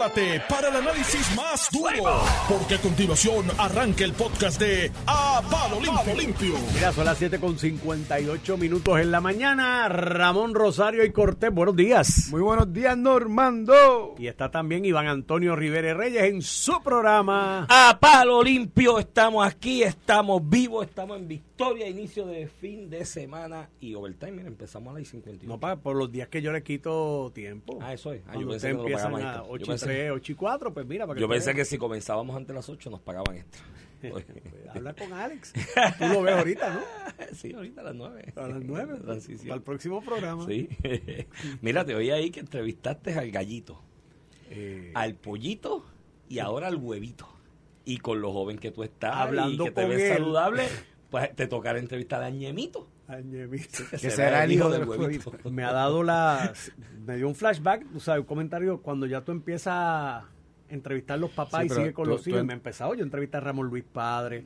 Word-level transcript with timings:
prepárate 0.00 0.40
para 0.48 0.68
el 0.68 0.76
análisis 0.76 1.36
más 1.36 1.68
duro, 1.70 2.22
porque 2.48 2.76
a 2.76 2.78
continuación 2.80 3.44
arranca 3.58 4.02
el 4.04 4.12
podcast 4.14 4.58
de 4.58 4.90
A 5.06 5.42
Palo 5.50 5.78
Limpio. 5.80 6.14
Limpio. 6.16 6.54
Mira, 6.74 6.90
son 6.92 7.04
las 7.04 7.18
7 7.18 7.38
con 7.38 7.58
58 7.58 8.56
minutos 8.56 8.98
en 8.98 9.10
la 9.10 9.20
mañana. 9.20 9.88
Ramón 9.90 10.54
Rosario 10.54 11.04
y 11.04 11.12
Cortés, 11.12 11.52
buenos 11.52 11.76
días. 11.76 12.28
Muy 12.30 12.40
buenos 12.40 12.72
días, 12.72 12.96
Normando. 12.96 14.14
Y 14.18 14.26
está 14.26 14.50
también 14.50 14.84
Iván 14.86 15.06
Antonio 15.06 15.54
Rivera 15.54 15.92
Reyes 15.94 16.22
en 16.24 16.40
su 16.42 16.80
programa. 16.82 17.66
A 17.68 17.98
Palo 18.00 18.42
Limpio, 18.42 18.98
estamos 18.98 19.46
aquí, 19.46 19.82
estamos 19.82 20.40
vivos, 20.48 20.86
estamos 20.86 21.18
en 21.18 21.28
victoria, 21.28 21.86
inicio 21.88 22.26
de 22.26 22.46
fin 22.46 22.88
de 22.88 23.04
semana 23.04 23.68
y 23.80 23.94
overtime. 23.94 24.32
Mira, 24.32 24.48
empezamos 24.48 24.94
a 24.94 24.98
las 24.98 25.08
51. 25.08 25.52
No, 25.54 25.60
pa, 25.60 25.76
por 25.76 25.96
los 25.96 26.10
días 26.10 26.28
que 26.28 26.40
yo 26.40 26.52
le 26.52 26.62
quito 26.62 27.30
tiempo. 27.34 27.78
Ah, 27.82 27.92
eso 27.92 28.12
es. 28.14 28.22
Ah, 28.26 28.34
yo 28.38 28.48
pensé 28.48 28.68
que 28.68 28.72
no 28.74 28.78
lo 28.78 28.84
empiezan 28.84 29.12
pagaban 29.12 29.34
a 29.34 29.38
extra. 29.38 29.52
8 29.52 29.58
Yo 29.58 29.64
y 29.64 29.68
pensé- 29.68 29.89
3, 29.94 30.10
8 30.12 30.32
y 30.32 30.34
4, 30.34 30.74
pues 30.74 30.86
mira, 30.86 31.06
para 31.06 31.16
que 31.16 31.20
Yo 31.20 31.28
pensé 31.28 31.54
que 31.54 31.64
si 31.64 31.78
comenzábamos 31.78 32.36
antes 32.36 32.48
de 32.48 32.54
las 32.54 32.68
8 32.68 32.90
nos 32.90 33.00
pagaban 33.00 33.36
extra. 33.36 33.62
Habla 34.74 34.94
con 34.94 35.12
Alex. 35.12 35.52
Tú 35.98 36.08
lo 36.08 36.22
ves 36.22 36.34
ahorita, 36.34 36.72
¿no? 36.74 36.80
sí, 37.34 37.52
ahorita 37.52 37.82
a 37.82 37.84
las 37.84 37.94
9. 37.94 38.32
A 38.36 38.48
las 38.48 38.62
9. 38.62 38.98
Transición. 39.00 39.40
Para 39.48 39.56
el 39.56 39.62
próximo 39.62 40.02
programa. 40.02 40.46
Sí. 40.46 40.68
Mira, 41.60 41.84
te 41.84 41.94
oí 41.94 42.10
ahí 42.10 42.30
que 42.30 42.40
entrevistaste 42.40 43.14
al 43.14 43.30
gallito, 43.30 43.82
Eh, 44.50 44.92
al 44.94 45.14
pollito 45.16 45.84
y 46.28 46.38
ahora 46.38 46.68
al 46.68 46.76
huevito. 46.76 47.28
Y 47.84 47.98
con 47.98 48.20
lo 48.20 48.32
joven 48.32 48.58
que 48.58 48.70
tú 48.70 48.82
estás 48.84 49.16
Hablando 49.16 49.64
y 49.64 49.66
que 49.66 49.72
te 49.72 49.84
ves 49.86 50.00
él. 50.00 50.16
saludable, 50.18 50.68
pues 51.10 51.34
te 51.36 51.46
tocará 51.46 51.78
entrevistar 51.78 52.22
a 52.22 52.30
Ñemito. 52.30 52.88
Ñemito. 53.18 53.84
Que 53.90 54.10
será 54.10 54.44
el 54.44 54.52
hijo 54.52 54.70
del 54.70 54.84
huevito. 54.88 55.32
me 55.50 55.64
ha 55.64 55.72
dado 55.72 56.02
la 56.02 56.52
me 57.06 57.16
dio 57.16 57.26
un 57.28 57.34
flashback, 57.34 57.84
o 57.96 58.00
sea, 58.00 58.14
un 58.20 58.24
comentario 58.26 58.80
cuando 58.82 59.06
ya 59.06 59.22
tú 59.22 59.32
empiezas 59.32 59.74
a 59.74 60.28
entrevistar 60.68 61.18
los 61.18 61.30
papás 61.30 61.62
Sí, 61.62 61.66
y 61.66 61.70
sigue 61.70 61.92
con 61.92 62.04
tú- 62.04 62.10
los 62.12 62.26
hijos. 62.28 62.40
en- 62.40 62.46
Me 62.46 62.52
he 62.52 62.56
empezado 62.56 62.94
yo 62.94 63.00
a 63.00 63.04
entrevistar 63.04 63.42
a 63.42 63.46
Ramón 63.46 63.66
Luis 63.68 63.84
Padre, 63.84 64.44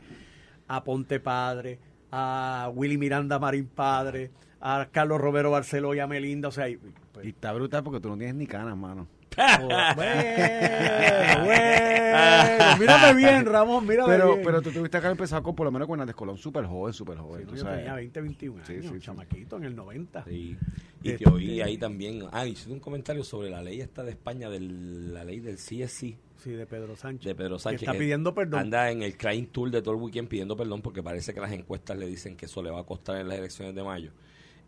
a 0.69 0.83
Ponte 0.85 1.21
Padre, 1.21 1.79
a 2.11 2.71
Willy 2.75 2.97
Miranda 2.97 3.39
Marín 3.39 3.67
Padre, 3.67 4.31
a 4.61 4.89
Carlos 4.91 5.21
Romero 5.21 5.51
Barceló 5.51 5.95
y 5.95 5.99
a 6.01 6.07
Melinda, 6.07 6.49
o 6.49 6.53
sea, 6.53 6.69
y, 6.71 6.79
pues, 7.13 7.27
Y 7.27 7.31
está 7.31 7.53
brutal 7.53 7.83
porque 7.85 8.01
tú 8.01 8.09
no 8.09 8.17
tienes 8.17 8.35
ni 8.37 8.47
canas, 8.47 8.77
mano. 8.77 9.07
Joder, 9.37 9.95
bueno, 9.97 11.45
bueno, 11.45 12.77
mírame 12.79 13.15
bien, 13.15 13.47
Ramón, 13.47 13.87
mírame 13.87 14.09
Pero, 14.13 14.33
bien. 14.35 14.45
pero 14.45 14.63
tú 14.63 14.71
tuviste 14.71 14.91
que 14.91 14.97
haber 14.99 15.11
empezado 15.13 15.43
con, 15.43 15.55
por 15.55 15.65
lo 15.67 15.73
menos 15.73 15.87
con 15.89 15.95
Hernández 15.99 16.15
Colón, 16.17 16.39
súper 16.39 16.65
joven, 16.67 16.93
súper 16.93 17.19
joven. 17.19 17.41
Sí, 17.43 17.47
tú 17.49 17.55
yo 17.57 17.63
sabes. 17.63 17.79
tenía 17.79 17.95
20, 17.95 18.21
21 18.21 18.65
Sí, 18.65 18.73
años, 18.75 18.85
sí, 18.87 18.93
sí. 18.95 19.01
chamaquito 19.01 19.57
en 19.57 19.65
el 19.65 19.77
90. 19.77 20.25
Sí. 20.25 20.57
Y 21.03 21.11
Este- 21.11 21.25
te 21.25 21.31
oí 21.31 21.61
ahí 21.61 21.77
también. 21.79 22.25
Ah, 22.33 22.47
hiciste 22.47 22.73
un 22.73 22.81
comentario 22.81 23.25
sobre 23.25 23.51
la 23.51 23.63
ley 23.63 23.81
esta 23.81 24.03
de 24.03 24.11
España, 24.13 24.49
de 24.49 24.61
la 24.61 25.25
ley 25.25 25.41
del 25.41 25.57
CSC 25.59 26.17
Sí, 26.37 26.51
de 26.51 26.67
Pedro 26.67 26.95
Sánchez. 26.97 27.25
de 27.27 27.35
Pedro 27.35 27.59
Sánchez. 27.59 27.81
Que 27.81 27.87
está 27.87 27.99
pidiendo 27.99 28.35
perdón. 28.35 28.61
Anda 28.61 28.91
en 28.91 29.03
el 29.03 29.17
crying 29.17 29.47
tour 29.47 29.71
de 29.71 29.81
todo 29.83 29.95
el 29.95 30.01
weekend 30.01 30.29
pidiendo 30.29 30.57
perdón 30.57 30.83
porque 30.83 31.03
parece 31.03 31.33
que 31.35 31.41
las 31.41 31.53
encuestas 31.53 31.97
le 31.99 32.07
dicen 32.07 32.37
que 32.37 32.47
eso 32.47 32.63
le 32.63 32.71
va 32.71 32.81
a 32.81 32.85
costar 32.85 33.17
en 33.21 33.29
las 33.29 33.39
elecciones 33.39 33.75
de 33.75 33.83
mayo. 33.83 34.11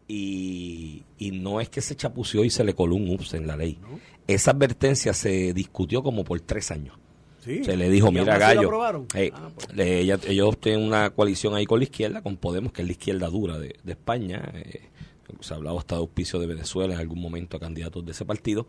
Y, 0.08 1.02
y 1.18 1.30
no 1.32 1.60
es 1.60 1.68
que 1.68 1.80
se 1.80 1.96
chapució 1.96 2.44
y 2.44 2.50
se 2.50 2.64
le 2.64 2.74
coló 2.74 2.94
un 2.94 3.08
ups 3.10 3.34
en 3.34 3.46
la 3.46 3.56
ley. 3.56 3.78
¿No? 3.82 3.98
Esa 4.26 4.52
advertencia 4.52 5.12
se 5.12 5.52
discutió 5.52 6.02
como 6.02 6.24
por 6.24 6.40
tres 6.40 6.70
años. 6.70 6.96
Sí. 7.44 7.62
Se 7.64 7.76
le 7.76 7.88
dijo, 7.90 8.08
¿Y 8.08 8.12
mira 8.12 8.38
Gallo, 8.38 8.62
aprobaron? 8.62 9.06
eh, 9.14 9.30
Ah, 9.32 9.50
pues. 9.54 9.72
le- 9.74 10.00
ella- 10.00 10.18
ellos 10.26 10.58
tienen 10.58 10.82
una 10.84 11.10
coalición 11.10 11.54
ahí 11.54 11.64
con 11.64 11.78
la 11.78 11.84
izquierda, 11.84 12.20
con 12.22 12.36
Podemos, 12.36 12.72
que 12.72 12.82
es 12.82 12.86
la 12.88 12.92
izquierda 12.92 13.28
dura 13.28 13.58
de, 13.58 13.76
de 13.84 13.92
España. 13.92 14.50
eh, 14.54 14.80
se 15.40 15.52
ha 15.54 15.56
hablado 15.56 15.78
hasta 15.78 15.96
de 15.96 16.00
auspicio 16.00 16.38
de 16.38 16.46
Venezuela 16.46 16.94
en 16.94 17.00
algún 17.00 17.20
momento 17.20 17.56
a 17.56 17.60
candidatos 17.60 18.04
de 18.04 18.12
ese 18.12 18.24
partido. 18.24 18.66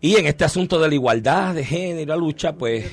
Y 0.00 0.16
en 0.16 0.26
este 0.26 0.44
asunto 0.44 0.78
de 0.80 0.88
la 0.88 0.94
igualdad 0.94 1.54
de 1.54 1.64
género 1.64 2.00
y 2.02 2.06
la 2.06 2.16
lucha, 2.16 2.54
pues. 2.56 2.84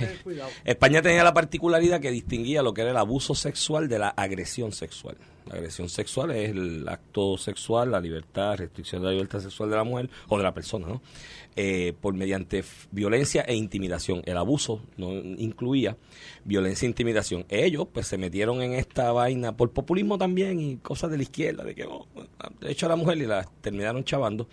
España 0.63 1.01
tenía 1.01 1.23
la 1.23 1.33
particularidad 1.33 1.99
que 1.99 2.11
distinguía 2.11 2.61
lo 2.63 2.73
que 2.73 2.81
era 2.81 2.91
el 2.91 2.97
abuso 2.97 3.35
sexual 3.35 3.87
de 3.89 3.99
la 3.99 4.09
agresión 4.09 4.71
sexual. 4.71 5.17
La 5.47 5.55
agresión 5.55 5.89
sexual 5.89 6.31
es 6.31 6.51
el 6.51 6.87
acto 6.87 7.37
sexual, 7.37 7.91
la 7.91 7.99
libertad, 7.99 8.57
restricción 8.57 9.01
de 9.01 9.07
la 9.07 9.13
libertad 9.13 9.39
sexual 9.39 9.69
de 9.69 9.75
la 9.75 9.83
mujer 9.83 10.09
o 10.29 10.37
de 10.37 10.43
la 10.43 10.53
persona, 10.53 10.87
¿no? 10.87 11.01
Eh, 11.55 11.93
por 12.01 12.13
mediante 12.13 12.63
violencia 12.91 13.41
e 13.41 13.53
intimidación. 13.55 14.21
El 14.25 14.37
abuso 14.37 14.81
no 14.97 15.11
incluía 15.13 15.97
violencia 16.45 16.85
e 16.85 16.89
intimidación. 16.89 17.45
Ellos, 17.49 17.87
pues, 17.93 18.07
se 18.07 18.17
metieron 18.17 18.61
en 18.61 18.73
esta 18.73 19.11
vaina 19.11 19.55
por 19.55 19.71
populismo 19.71 20.17
también 20.17 20.59
y 20.59 20.77
cosas 20.77 21.11
de 21.11 21.17
la 21.17 21.23
izquierda, 21.23 21.63
de 21.63 21.75
que, 21.75 21.85
oh, 21.85 22.07
de 22.59 22.71
hecho, 22.71 22.87
a 22.87 22.89
la 22.89 22.95
mujer 22.95 23.17
y 23.17 23.25
la 23.25 23.47
terminaron 23.61 24.03
chavando, 24.03 24.47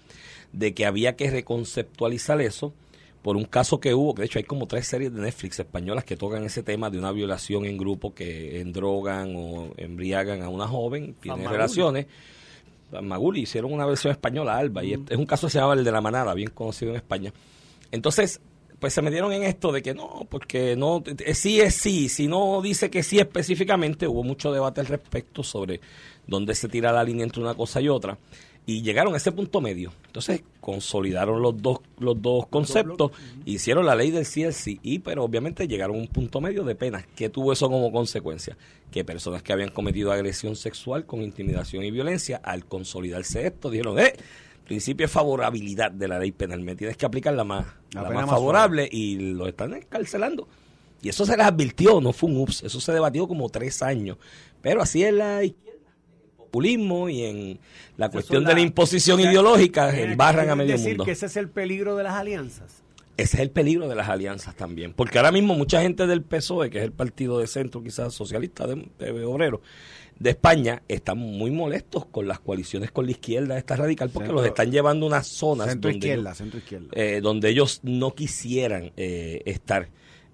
de 0.53 0.75
que 0.75 0.84
había 0.84 1.16
que 1.16 1.31
reconceptualizar 1.31 2.41
eso 2.41 2.75
por 3.22 3.36
un 3.36 3.44
caso 3.44 3.81
que 3.81 3.94
hubo, 3.94 4.14
que 4.14 4.22
de 4.22 4.26
hecho 4.26 4.38
hay 4.38 4.44
como 4.44 4.66
tres 4.66 4.86
series 4.86 5.14
de 5.14 5.20
Netflix 5.20 5.58
españolas 5.58 6.04
que 6.04 6.16
tocan 6.16 6.44
ese 6.44 6.62
tema 6.62 6.91
de 6.91 6.98
una 6.98 7.12
violación 7.12 7.64
en 7.66 7.76
grupo 7.76 8.14
que 8.14 8.60
endrogan 8.60 9.34
o 9.36 9.72
embriagan 9.76 10.42
a 10.42 10.48
una 10.48 10.66
joven, 10.66 11.14
tienen 11.20 11.48
relaciones. 11.48 12.06
Maguli 13.03 13.42
hicieron 13.42 13.72
una 13.72 13.86
versión 13.86 14.10
española, 14.10 14.56
Alba, 14.56 14.82
y 14.82 14.94
es, 14.94 15.00
es 15.09 15.16
un 15.16 15.26
caso 15.26 15.47
que 15.47 15.53
se 15.53 15.59
llama 15.59 15.75
el 15.75 15.84
de 15.84 15.92
la 15.92 16.00
manada, 16.00 16.34
bien 16.34 16.50
conocido 16.50 16.91
en 16.91 16.97
España. 16.97 17.32
Entonces, 17.92 18.41
pues 18.80 18.94
se 18.94 19.03
metieron 19.03 19.32
en 19.32 19.42
esto 19.42 19.70
de 19.70 19.82
que 19.82 19.94
no, 19.94 20.26
porque 20.28 20.75
no, 20.75 21.04
eh, 21.06 21.34
sí 21.34 21.60
es 21.60 21.75
sí, 21.75 22.09
si 22.09 22.26
no 22.26 22.62
dice 22.62 22.91
que 22.91 23.03
sí 23.03 23.19
específicamente, 23.19 24.09
hubo 24.09 24.25
mucho 24.25 24.50
debate 24.50 24.80
al 24.80 24.86
respecto 24.86 25.42
sobre 25.42 25.80
dónde 26.26 26.54
se 26.54 26.69
tira 26.69 26.91
la 26.91 27.04
línea 27.04 27.25
entre 27.25 27.42
una 27.42 27.54
cosa 27.54 27.80
y 27.80 27.88
otra, 27.88 28.19
y 28.70 28.82
llegaron 28.82 29.14
a 29.14 29.16
ese 29.16 29.32
punto 29.32 29.60
medio. 29.60 29.92
Entonces, 30.06 30.44
consolidaron 30.60 31.42
los 31.42 31.60
dos, 31.60 31.81
los 31.98 32.22
dos 32.22 32.47
conceptos, 32.47 33.10
hicieron 33.44 33.84
la 33.84 33.97
ley 33.97 34.12
del 34.12 34.25
sí 34.25 34.44
sí, 34.53 34.78
y 34.84 35.00
pero 35.00 35.25
obviamente 35.25 35.66
llegaron 35.66 35.97
a 35.97 35.98
un 35.98 36.06
punto 36.06 36.41
medio 36.41 36.62
de 36.62 36.76
penas. 36.76 37.04
¿Qué 37.16 37.28
tuvo 37.28 37.53
eso 37.53 37.69
como 37.69 37.91
consecuencia? 37.91 38.56
Que 38.92 39.04
personas 39.04 39.42
que 39.42 39.53
habían 39.53 39.70
cometido 39.70 40.12
agresión 40.12 40.54
sexual 40.54 41.04
con 41.04 41.22
intimidación 41.22 41.82
y 41.82 41.91
violencia, 41.91 42.41
al 42.44 42.64
consolidarse 42.64 43.44
esto, 43.44 43.70
dijeron, 43.70 43.98
eh, 43.98 44.14
principio 44.66 45.09
de 45.09 45.09
favorabilidad 45.09 45.91
de 45.91 46.06
la 46.06 46.20
ley 46.20 46.30
penal, 46.30 46.60
me 46.60 46.76
tienes 46.76 46.97
que 46.97 47.06
aplicar 47.06 47.34
la 47.34 47.42
más, 47.42 47.66
La 47.92 48.04
más 48.04 48.12
más 48.12 48.30
favorable 48.30 48.88
y 48.88 49.16
lo 49.32 49.48
están 49.48 49.75
encarcelando. 49.75 50.47
Y 51.03 51.09
eso 51.09 51.26
se 51.26 51.36
les 51.36 51.44
advirtió, 51.44 52.00
no 52.00 52.12
fue 52.12 52.30
un 52.30 52.36
ups, 52.36 52.62
eso 52.62 52.80
se 52.80 52.92
debatió 52.92 53.26
como 53.26 53.48
tres 53.48 53.82
años. 53.82 54.16
Pero 54.62 54.80
así 54.80 55.03
es 55.03 55.12
la 55.12 55.42
izquierda, 55.42 55.79
populismo 56.50 57.09
y 57.09 57.22
en 57.25 57.59
la 57.97 58.09
cuestión 58.11 58.44
de 58.44 58.55
la 58.55 58.61
imposición 58.61 59.19
o 59.19 59.22
sea, 59.22 59.31
ideológica, 59.31 59.97
embarran 59.99 60.50
a 60.50 60.55
¿quieres 60.55 60.56
medio 60.59 60.72
decir 60.72 60.88
mundo. 60.91 61.05
que 61.05 61.12
ese 61.12 61.27
es 61.27 61.37
el 61.37 61.49
peligro 61.49 61.97
de 61.97 62.03
las 62.05 62.15
alianzas. 62.15 62.83
Ese 63.16 63.37
es 63.37 63.43
el 63.43 63.50
peligro 63.50 63.87
de 63.88 63.94
las 63.94 64.09
alianzas 64.09 64.55
también. 64.56 64.93
Porque 64.94 65.19
ahora 65.19 65.31
mismo 65.31 65.55
mucha 65.55 65.83
gente 65.83 66.06
del 66.06 66.22
PSOE, 66.22 66.71
que 66.71 66.78
es 66.78 66.84
el 66.84 66.93
partido 66.93 67.39
de 67.39 67.47
centro, 67.47 67.83
quizás 67.83 68.15
socialista 68.15 68.66
de, 68.66 68.89
de 68.99 69.25
obreros, 69.25 69.60
de 70.19 70.31
España, 70.31 70.83
están 70.89 71.19
muy 71.19 71.50
molestos 71.50 72.06
con 72.06 72.27
las 72.27 72.41
coaliciones 72.41 72.91
con 72.91 73.05
la 73.06 73.12
izquierda, 73.12 73.56
esta 73.59 73.77
radical, 73.77 74.09
porque 74.10 74.27
Centro- 74.28 74.41
los 74.43 74.47
están 74.47 74.71
llevando 74.71 75.06
a 75.06 75.09
unas 75.09 75.27
zonas 75.27 75.69
Centro 75.69 75.91
donde 75.91 76.06
izquierda, 76.06 76.34
centro 76.34 76.59
izquierda. 76.59 76.89
eh, 76.93 77.21
donde 77.22 77.49
ellos 77.50 77.81
no 77.84 78.15
quisieran 78.15 78.93
eh, 78.97 79.43
estar 79.47 79.89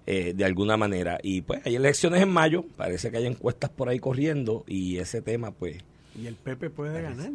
eh, 0.05 0.33
de 0.35 0.45
alguna 0.45 0.77
manera. 0.77 1.19
Y 1.21 1.41
pues 1.41 1.61
hay 1.65 1.75
elecciones 1.75 2.21
en 2.21 2.29
mayo, 2.29 2.63
parece 2.77 3.11
que 3.11 3.17
hay 3.17 3.25
encuestas 3.27 3.69
por 3.69 3.89
ahí 3.89 3.99
corriendo 3.99 4.63
y 4.67 4.97
ese 4.97 5.21
tema 5.21 5.51
pues 5.51 5.77
Y 6.17 6.27
el 6.27 6.35
Pepe 6.35 6.69
puede 6.69 7.01
ganar. 7.01 7.31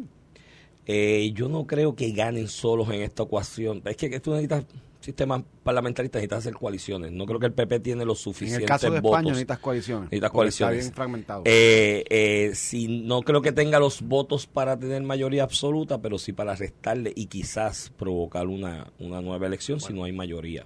eh, 0.85 1.31
yo 1.33 1.47
no 1.47 1.65
creo 1.65 1.95
que 1.95 2.11
ganen 2.11 2.47
solos 2.47 2.89
en 2.89 3.01
esta 3.01 3.23
ocasión. 3.23 3.81
Es 3.85 3.95
que, 3.97 4.09
que 4.09 4.19
tú 4.19 4.31
necesitas 4.31 4.65
sistema 4.99 5.43
parlamentarista, 5.63 6.17
necesitas 6.17 6.39
hacer 6.39 6.53
coaliciones. 6.53 7.11
No 7.11 7.25
creo 7.25 7.39
que 7.39 7.47
el 7.47 7.53
PP 7.53 7.79
tiene 7.81 8.05
los 8.05 8.19
En 8.19 8.23
suficientes 8.23 8.61
el 8.63 8.67
caso 8.67 8.89
de 8.89 8.99
votos. 9.01 9.17
España 9.17 9.29
necesitas 9.31 9.59
coaliciones. 9.59 10.03
Necesitas 10.05 10.31
coaliciones. 10.31 10.77
Está 10.77 10.85
bien 10.85 10.95
fragmentado. 10.95 11.43
Eh, 11.45 12.03
eh, 12.09 12.51
si 12.55 13.01
no 13.03 13.21
creo 13.21 13.41
que 13.41 13.51
tenga 13.51 13.79
los 13.79 14.01
votos 14.01 14.47
para 14.47 14.77
tener 14.79 15.01
mayoría 15.03 15.43
absoluta, 15.43 16.01
pero 16.01 16.17
sí 16.17 16.31
para 16.31 16.55
restarle 16.55 17.11
y 17.15 17.25
quizás 17.25 17.91
provocar 17.97 18.47
una, 18.47 18.87
una 18.99 19.21
nueva 19.21 19.45
elección 19.47 19.79
si 19.81 19.93
no 19.93 20.05
hay 20.05 20.13
mayoría 20.13 20.65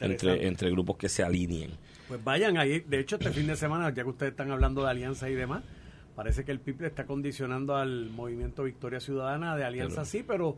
entre, 0.00 0.46
entre 0.46 0.70
grupos 0.70 0.96
que 0.96 1.08
se 1.10 1.22
alineen. 1.22 1.72
Pues 2.08 2.22
vayan 2.22 2.56
ahí. 2.56 2.80
De 2.80 3.00
hecho, 3.00 3.16
este 3.16 3.30
fin 3.30 3.46
de 3.46 3.56
semana, 3.56 3.90
ya 3.90 4.04
que 4.04 4.08
ustedes 4.08 4.30
están 4.32 4.50
hablando 4.50 4.84
de 4.84 4.90
alianza 4.90 5.28
y 5.28 5.34
demás, 5.34 5.62
parece 6.16 6.44
que 6.44 6.50
el 6.50 6.58
PIB 6.58 6.80
le 6.80 6.86
está 6.88 7.06
condicionando 7.06 7.76
al 7.76 8.10
movimiento 8.10 8.64
Victoria 8.64 8.98
Ciudadana 8.98 9.54
de 9.54 9.64
alianza, 9.64 10.04
sí, 10.04 10.24
pero 10.26 10.56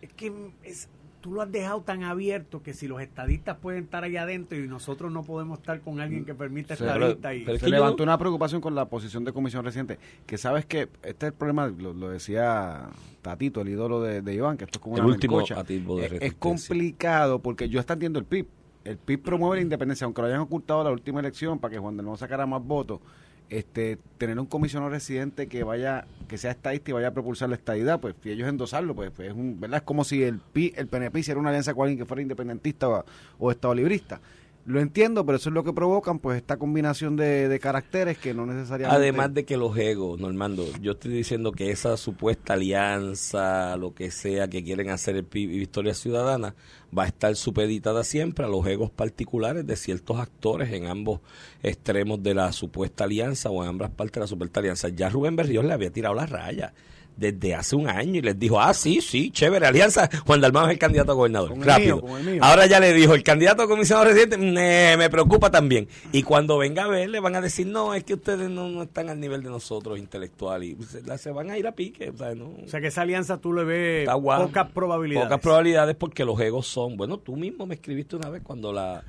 es 0.00 0.10
que 0.14 0.32
es, 0.62 0.88
tú 1.20 1.32
lo 1.32 1.42
has 1.42 1.50
dejado 1.52 1.82
tan 1.82 2.04
abierto 2.04 2.62
que 2.62 2.72
si 2.72 2.88
los 2.88 3.02
estadistas 3.02 3.58
pueden 3.58 3.84
estar 3.84 4.04
ahí 4.04 4.16
adentro 4.16 4.56
y 4.56 4.66
nosotros 4.66 5.12
no 5.12 5.22
podemos 5.22 5.58
estar 5.58 5.80
con 5.80 6.00
alguien 6.00 6.24
que 6.24 6.34
permita 6.34 6.74
estadistas 6.74 7.34
y... 7.34 7.40
pero 7.40 7.56
es 7.56 7.60
Se 7.60 7.68
levantó 7.68 8.02
una 8.04 8.16
preocupación 8.16 8.60
con 8.62 8.74
la 8.74 8.86
posición 8.86 9.24
de 9.24 9.32
comisión 9.32 9.64
reciente, 9.64 9.98
que 10.26 10.38
sabes 10.38 10.64
que 10.64 10.88
este 11.02 11.26
es 11.26 11.32
el 11.32 11.34
problema, 11.34 11.66
lo, 11.66 11.92
lo 11.92 12.08
decía 12.08 12.88
Tatito, 13.20 13.60
el 13.60 13.68
ídolo 13.68 14.00
de, 14.00 14.22
de 14.22 14.34
Iván, 14.34 14.56
que 14.56 14.64
esto 14.64 14.78
es 14.78 14.82
como 14.82 14.96
El 14.96 15.04
una 15.04 15.12
último 15.14 15.38
de 15.40 16.06
Es- 16.06 16.12
es, 16.22 16.34
complicado 16.34 17.40
porque 17.40 17.68
yo 17.68 17.80
está 17.80 17.94
entiendo 17.94 18.18
el 18.18 18.24
PIB. 18.24 18.46
El 18.84 18.96
PIB 18.96 19.22
promueve 19.22 19.56
la 19.56 19.62
independencia, 19.62 20.06
aunque 20.06 20.22
lo 20.22 20.28
hayan 20.28 20.40
ocultado 20.40 20.82
la 20.84 20.90
última 20.90 21.20
elección 21.20 21.58
para 21.58 21.72
que 21.72 21.78
Juan 21.78 21.98
de 21.98 22.02
Nuevo 22.02 22.16
sacara 22.16 22.46
más 22.46 22.64
votos. 22.64 23.00
Este 23.50 23.98
tener 24.18 24.38
un 24.38 24.46
comisionado 24.46 24.90
residente 24.90 25.48
que 25.48 25.64
vaya 25.64 26.06
que 26.28 26.38
sea 26.38 26.52
estadista 26.52 26.90
y 26.90 26.94
vaya 26.94 27.08
a 27.08 27.12
propulsar 27.12 27.48
la 27.48 27.56
estadidad 27.56 28.00
pues 28.00 28.14
ellos 28.24 28.48
endosarlo 28.48 28.94
pues, 28.94 29.10
pues 29.10 29.28
es 29.28 29.34
un 29.34 29.60
verdad 29.60 29.78
es 29.78 29.82
como 29.82 30.04
si 30.04 30.22
el 30.22 30.38
Pi, 30.38 30.72
el 30.76 30.86
PNP 30.86 31.18
hiciera 31.18 31.40
una 31.40 31.50
alianza 31.50 31.74
con 31.74 31.82
alguien 31.82 31.98
que 31.98 32.06
fuera 32.06 32.22
independentista 32.22 32.88
o, 32.88 33.04
o 33.38 33.50
estado 33.50 33.74
librista 33.74 34.20
lo 34.66 34.80
entiendo, 34.80 35.24
pero 35.24 35.36
eso 35.36 35.48
es 35.48 35.54
lo 35.54 35.64
que 35.64 35.72
provocan, 35.72 36.18
pues, 36.18 36.36
esta 36.36 36.58
combinación 36.58 37.16
de, 37.16 37.48
de 37.48 37.58
caracteres 37.58 38.18
que 38.18 38.34
no 38.34 38.46
necesariamente... 38.46 38.96
Además 38.96 39.32
de 39.34 39.44
que 39.44 39.56
los 39.56 39.76
egos, 39.76 40.20
Normando, 40.20 40.64
yo 40.80 40.92
estoy 40.92 41.12
diciendo 41.12 41.52
que 41.52 41.70
esa 41.70 41.96
supuesta 41.96 42.54
alianza, 42.54 43.76
lo 43.76 43.94
que 43.94 44.10
sea 44.10 44.48
que 44.48 44.62
quieren 44.62 44.90
hacer 44.90 45.16
el 45.16 45.22
Victoria 45.24 45.94
Ciudadana, 45.94 46.54
va 46.96 47.04
a 47.04 47.06
estar 47.06 47.34
supeditada 47.36 48.04
siempre 48.04 48.44
a 48.44 48.48
los 48.48 48.66
egos 48.66 48.90
particulares 48.90 49.66
de 49.66 49.76
ciertos 49.76 50.18
actores 50.18 50.72
en 50.72 50.86
ambos 50.86 51.20
extremos 51.62 52.22
de 52.22 52.34
la 52.34 52.52
supuesta 52.52 53.04
alianza 53.04 53.50
o 53.50 53.62
en 53.62 53.70
ambas 53.70 53.90
partes 53.90 54.14
de 54.14 54.20
la 54.20 54.26
supuesta 54.26 54.60
alianza. 54.60 54.88
Ya 54.88 55.08
Rubén 55.08 55.36
Berrión 55.36 55.68
le 55.68 55.74
había 55.74 55.90
tirado 55.90 56.14
la 56.14 56.26
raya 56.26 56.74
desde 57.20 57.54
hace 57.54 57.76
un 57.76 57.86
año 57.86 58.18
y 58.18 58.22
les 58.22 58.38
dijo, 58.38 58.58
ah, 58.58 58.72
sí, 58.72 59.02
sí, 59.02 59.30
chévere, 59.30 59.66
alianza, 59.66 60.08
Juan 60.26 60.40
Dalmau 60.40 60.64
es 60.64 60.72
el 60.72 60.78
candidato 60.78 61.12
a 61.12 61.14
gobernador. 61.14 61.52
Rápido. 61.58 62.02
Ahora 62.40 62.64
ya 62.64 62.80
le 62.80 62.94
dijo, 62.94 63.14
el 63.14 63.22
candidato 63.22 63.62
a 63.62 63.68
comisionado 63.68 64.06
residente 64.06 64.38
me, 64.38 65.10
preocupa 65.10 65.50
también. 65.50 65.86
Y 66.12 66.22
cuando 66.22 66.56
venga 66.56 66.84
a 66.84 66.88
ver, 66.88 67.10
le 67.10 67.20
van 67.20 67.36
a 67.36 67.42
decir, 67.42 67.66
no, 67.66 67.92
es 67.92 68.04
que 68.04 68.14
ustedes 68.14 68.48
no, 68.48 68.82
están 68.82 69.10
al 69.10 69.20
nivel 69.20 69.42
de 69.42 69.50
nosotros 69.50 69.98
intelectual 69.98 70.64
y 70.64 70.78
se, 71.18 71.30
van 71.30 71.50
a 71.50 71.58
ir 71.58 71.66
a 71.66 71.72
pique. 71.72 72.08
O 72.08 72.16
sea, 72.16 72.34
no, 72.34 72.54
o 72.64 72.68
sea, 72.68 72.80
que 72.80 72.86
esa 72.86 73.02
alianza 73.02 73.36
tú 73.36 73.52
le 73.52 73.64
ves 73.64 74.08
pocas 74.08 74.70
probabilidades. 74.70 75.26
Pocas 75.26 75.40
probabilidades 75.40 75.96
porque 75.96 76.24
los 76.24 76.40
egos 76.40 76.66
son, 76.66 76.96
bueno, 76.96 77.18
tú 77.18 77.36
mismo 77.36 77.66
me 77.66 77.74
escribiste 77.74 78.16
una 78.16 78.30
vez 78.30 78.42
cuando 78.42 78.72
la 78.72 79.04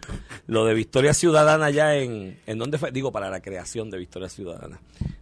lo 0.47 0.65
de 0.65 0.73
Victoria 0.73 1.13
Ciudadana 1.13 1.67
allá 1.67 1.95
en, 1.95 2.37
¿en 2.45 2.57
dónde 2.57 2.77
fue? 2.77 2.91
Digo, 2.91 3.13
para 3.13 3.29
la 3.29 3.41
creación 3.41 3.89
de 3.89 3.99
Victoria 3.99 4.27
Ciudadana, 4.27 4.81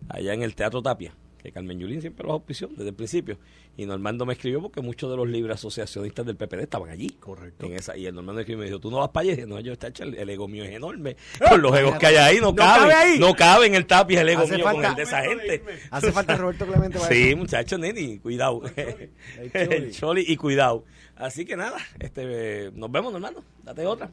allá 0.10 0.34
en 0.34 0.42
el 0.42 0.56
Teatro 0.56 0.82
Tapia 0.82 1.14
que 1.42 1.52
Carmen 1.52 1.80
Yulín 1.80 2.02
siempre 2.02 2.26
los 2.26 2.34
auspició 2.34 2.68
desde 2.68 2.90
el 2.90 2.94
principio. 2.94 3.38
Y 3.78 3.86
Normando 3.86 4.26
me 4.26 4.34
escribió 4.34 4.62
porque 4.62 4.82
muchos 4.82 5.10
de 5.10 5.18
los 5.18 5.28
libres 5.28 5.56
asociacionistas 5.56 6.26
del 6.26 6.36
PPD 6.36 6.62
estaban 6.62 6.90
allí. 6.90 7.10
Correcto. 7.12 7.66
En 7.66 7.74
esa, 7.74 7.96
y 7.96 8.06
el 8.06 8.14
Normando 8.14 8.44
me 8.46 8.66
dijo, 8.66 8.80
tú 8.80 8.92
no 8.92 8.98
vas 8.98 9.10
para 9.10 9.32
allá. 9.32 9.46
No, 9.46 9.60
yo, 9.60 9.74
está 9.74 9.88
el, 9.88 10.16
el 10.16 10.30
ego 10.30 10.48
mío 10.48 10.64
es 10.64 10.72
enorme. 10.72 11.16
Con 11.48 11.62
los 11.62 11.78
egos 11.78 11.98
que 11.98 12.08
hay 12.08 12.16
ahí, 12.18 12.40
no, 12.42 12.54
cabe. 12.54 13.20
No 13.20 13.34
cabe 13.34 13.68
en 13.68 13.76
el 13.76 13.86
tapis 13.86 14.18
el 14.20 14.30
ego 14.30 14.48
mío 14.48 14.64
con 14.64 14.84
el 14.84 14.96
de 14.96 15.04
esa 15.04 15.22
gente. 15.22 15.64
Hace 15.92 16.12
falta 16.12 16.36
Roberto 16.36 16.66
Clemente. 16.68 17.00
sí, 17.10 17.36
muchachos, 17.36 17.80
neni, 17.80 18.20
cuidado. 18.20 18.62
el 19.54 19.92
choli 19.92 20.26
y 20.28 20.36
cuidado. 20.36 20.84
Así 21.16 21.46
que 21.46 21.56
nada, 21.56 21.78
este 22.00 22.72
nos 22.74 22.92
vemos, 22.92 23.12
Normando. 23.12 23.44
Date 23.64 23.86
otra. 23.86 24.12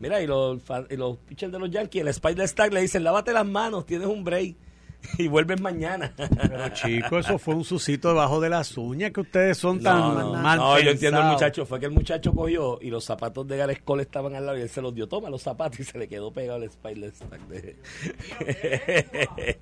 Mira, 0.00 0.20
y 0.20 0.26
los, 0.26 0.60
y 0.90 0.96
los 0.96 1.18
pitchers 1.18 1.52
de 1.52 1.58
los 1.58 1.70
Yankees, 1.70 2.02
el 2.02 2.08
Spider 2.08 2.48
Stack 2.48 2.72
le 2.72 2.80
dicen, 2.80 3.04
lávate 3.04 3.32
las 3.32 3.46
manos, 3.46 3.86
tienes 3.86 4.08
un 4.08 4.24
break. 4.24 4.56
y 5.18 5.28
vuelven 5.28 5.62
mañana. 5.62 6.12
Pero 6.16 6.68
chicos, 6.70 7.26
eso 7.26 7.38
fue 7.38 7.54
un 7.54 7.64
susito 7.64 8.08
debajo 8.08 8.40
de 8.40 8.48
las 8.48 8.76
uñas 8.76 9.12
que 9.12 9.20
ustedes 9.20 9.58
son 9.58 9.80
tan 9.80 9.98
no, 9.98 10.32
mal 10.34 10.58
No, 10.58 10.80
yo 10.80 10.90
entiendo 10.90 11.20
el 11.20 11.26
muchacho. 11.26 11.66
Fue 11.66 11.80
que 11.80 11.86
el 11.86 11.92
muchacho 11.92 12.32
cogió 12.32 12.78
y 12.80 12.90
los 12.90 13.04
zapatos 13.04 13.46
de 13.46 13.56
Gareth 13.56 13.84
Cole 13.84 14.02
estaban 14.02 14.34
al 14.34 14.46
lado 14.46 14.58
y 14.58 14.62
él 14.62 14.68
se 14.68 14.82
los 14.82 14.94
dio. 14.94 15.08
Toma 15.08 15.30
los 15.30 15.42
zapatos 15.42 15.80
y 15.80 15.84
se 15.84 15.98
le 15.98 16.08
quedó 16.08 16.32
pegado 16.32 16.62
el 16.62 16.64
Spider 16.64 17.12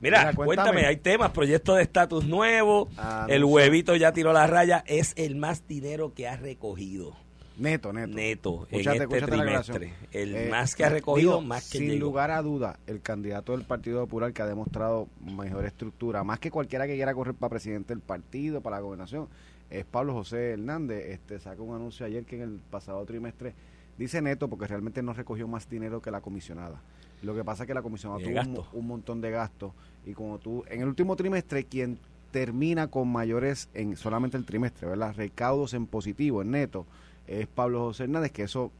Mira, 0.00 0.32
cuéntame, 0.34 0.86
hay 0.86 0.96
temas, 0.96 1.30
proyecto 1.30 1.74
de 1.74 1.82
estatus 1.82 2.24
nuevo. 2.24 2.88
Ah, 2.96 3.26
el 3.28 3.44
huevito 3.44 3.94
ya 3.96 4.12
tiró 4.12 4.32
la 4.32 4.46
raya. 4.46 4.84
Es 4.86 5.12
el 5.16 5.36
más 5.36 5.66
dinero 5.66 6.14
que 6.14 6.28
ha 6.28 6.36
recogido. 6.36 7.16
Neto, 7.58 7.92
neto. 7.92 8.14
Neto, 8.14 8.68
en 8.70 8.88
este 8.88 9.06
trimestre. 9.06 9.92
El 10.12 10.34
eh, 10.34 10.48
más 10.48 10.76
que 10.76 10.84
ha 10.84 10.88
recogido, 10.88 11.40
más 11.40 11.68
que 11.70 11.78
Sin 11.78 11.98
lugar 11.98 12.30
a 12.30 12.40
duda, 12.40 12.78
el 12.86 13.00
candidato 13.00 13.52
del 13.52 13.66
Partido 13.66 14.00
Popular 14.00 14.32
que 14.32 14.42
ha 14.42 14.46
demostrado 14.46 15.08
mejor 15.20 15.64
estructura, 15.64 16.22
más 16.22 16.38
que 16.38 16.50
cualquiera 16.50 16.86
que 16.86 16.94
quiera 16.94 17.14
correr 17.14 17.34
para 17.34 17.50
presidente 17.50 17.94
del 17.94 18.00
partido, 18.00 18.60
para 18.60 18.76
la 18.76 18.82
gobernación, 18.82 19.28
es 19.70 19.84
Pablo 19.84 20.14
José 20.14 20.52
Hernández. 20.52 21.06
Este 21.10 21.40
sacó 21.40 21.64
un 21.64 21.74
anuncio 21.74 22.06
ayer 22.06 22.24
que 22.24 22.36
en 22.36 22.42
el 22.42 22.60
pasado 22.70 23.04
trimestre 23.04 23.54
dice 23.98 24.22
neto 24.22 24.48
porque 24.48 24.68
realmente 24.68 25.02
no 25.02 25.12
recogió 25.12 25.48
más 25.48 25.68
dinero 25.68 26.00
que 26.00 26.12
la 26.12 26.20
comisionada. 26.20 26.80
Lo 27.22 27.34
que 27.34 27.42
pasa 27.42 27.64
es 27.64 27.66
que 27.66 27.74
la 27.74 27.82
comisionada 27.82 28.22
tuvo 28.22 28.68
un, 28.72 28.80
un, 28.80 28.86
montón 28.86 29.20
de 29.20 29.32
gastos 29.32 29.72
y 30.06 30.12
como 30.12 30.38
tú, 30.38 30.64
en 30.68 30.82
el 30.82 30.86
último 30.86 31.16
trimestre, 31.16 31.64
quien 31.64 31.98
termina 32.30 32.88
con 32.88 33.08
mayores 33.08 33.68
en 33.74 33.96
solamente 33.96 34.36
el 34.36 34.44
trimestre, 34.44 34.86
¿verdad? 34.86 35.14
Recaudos 35.16 35.74
en 35.74 35.86
positivo, 35.86 36.42
en 36.42 36.52
neto, 36.52 36.86
es 37.28 37.46
Pablo 37.46 37.80
José 37.80 38.04
Hernández, 38.04 38.32
que 38.32 38.42
eso 38.42 38.72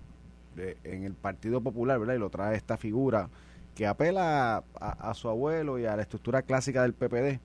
en 0.85 1.05
el 1.05 1.15
Partido 1.15 1.61
Popular, 1.61 1.99
¿verdad? 1.99 2.15
Y 2.15 2.19
lo 2.19 2.31
trae 2.31 2.57
esta 2.57 2.77
figura 2.77 3.29
que 3.75 3.87
apela 3.87 4.65
a, 4.81 5.15
su 5.15 5.29
abuelo 5.29 5.79
y 5.79 5.85
a 5.87 5.95
la 5.95 6.03
estructura 6.03 6.43
clásica 6.43 6.83
del 6.83 6.95
PPD. 6.95 7.39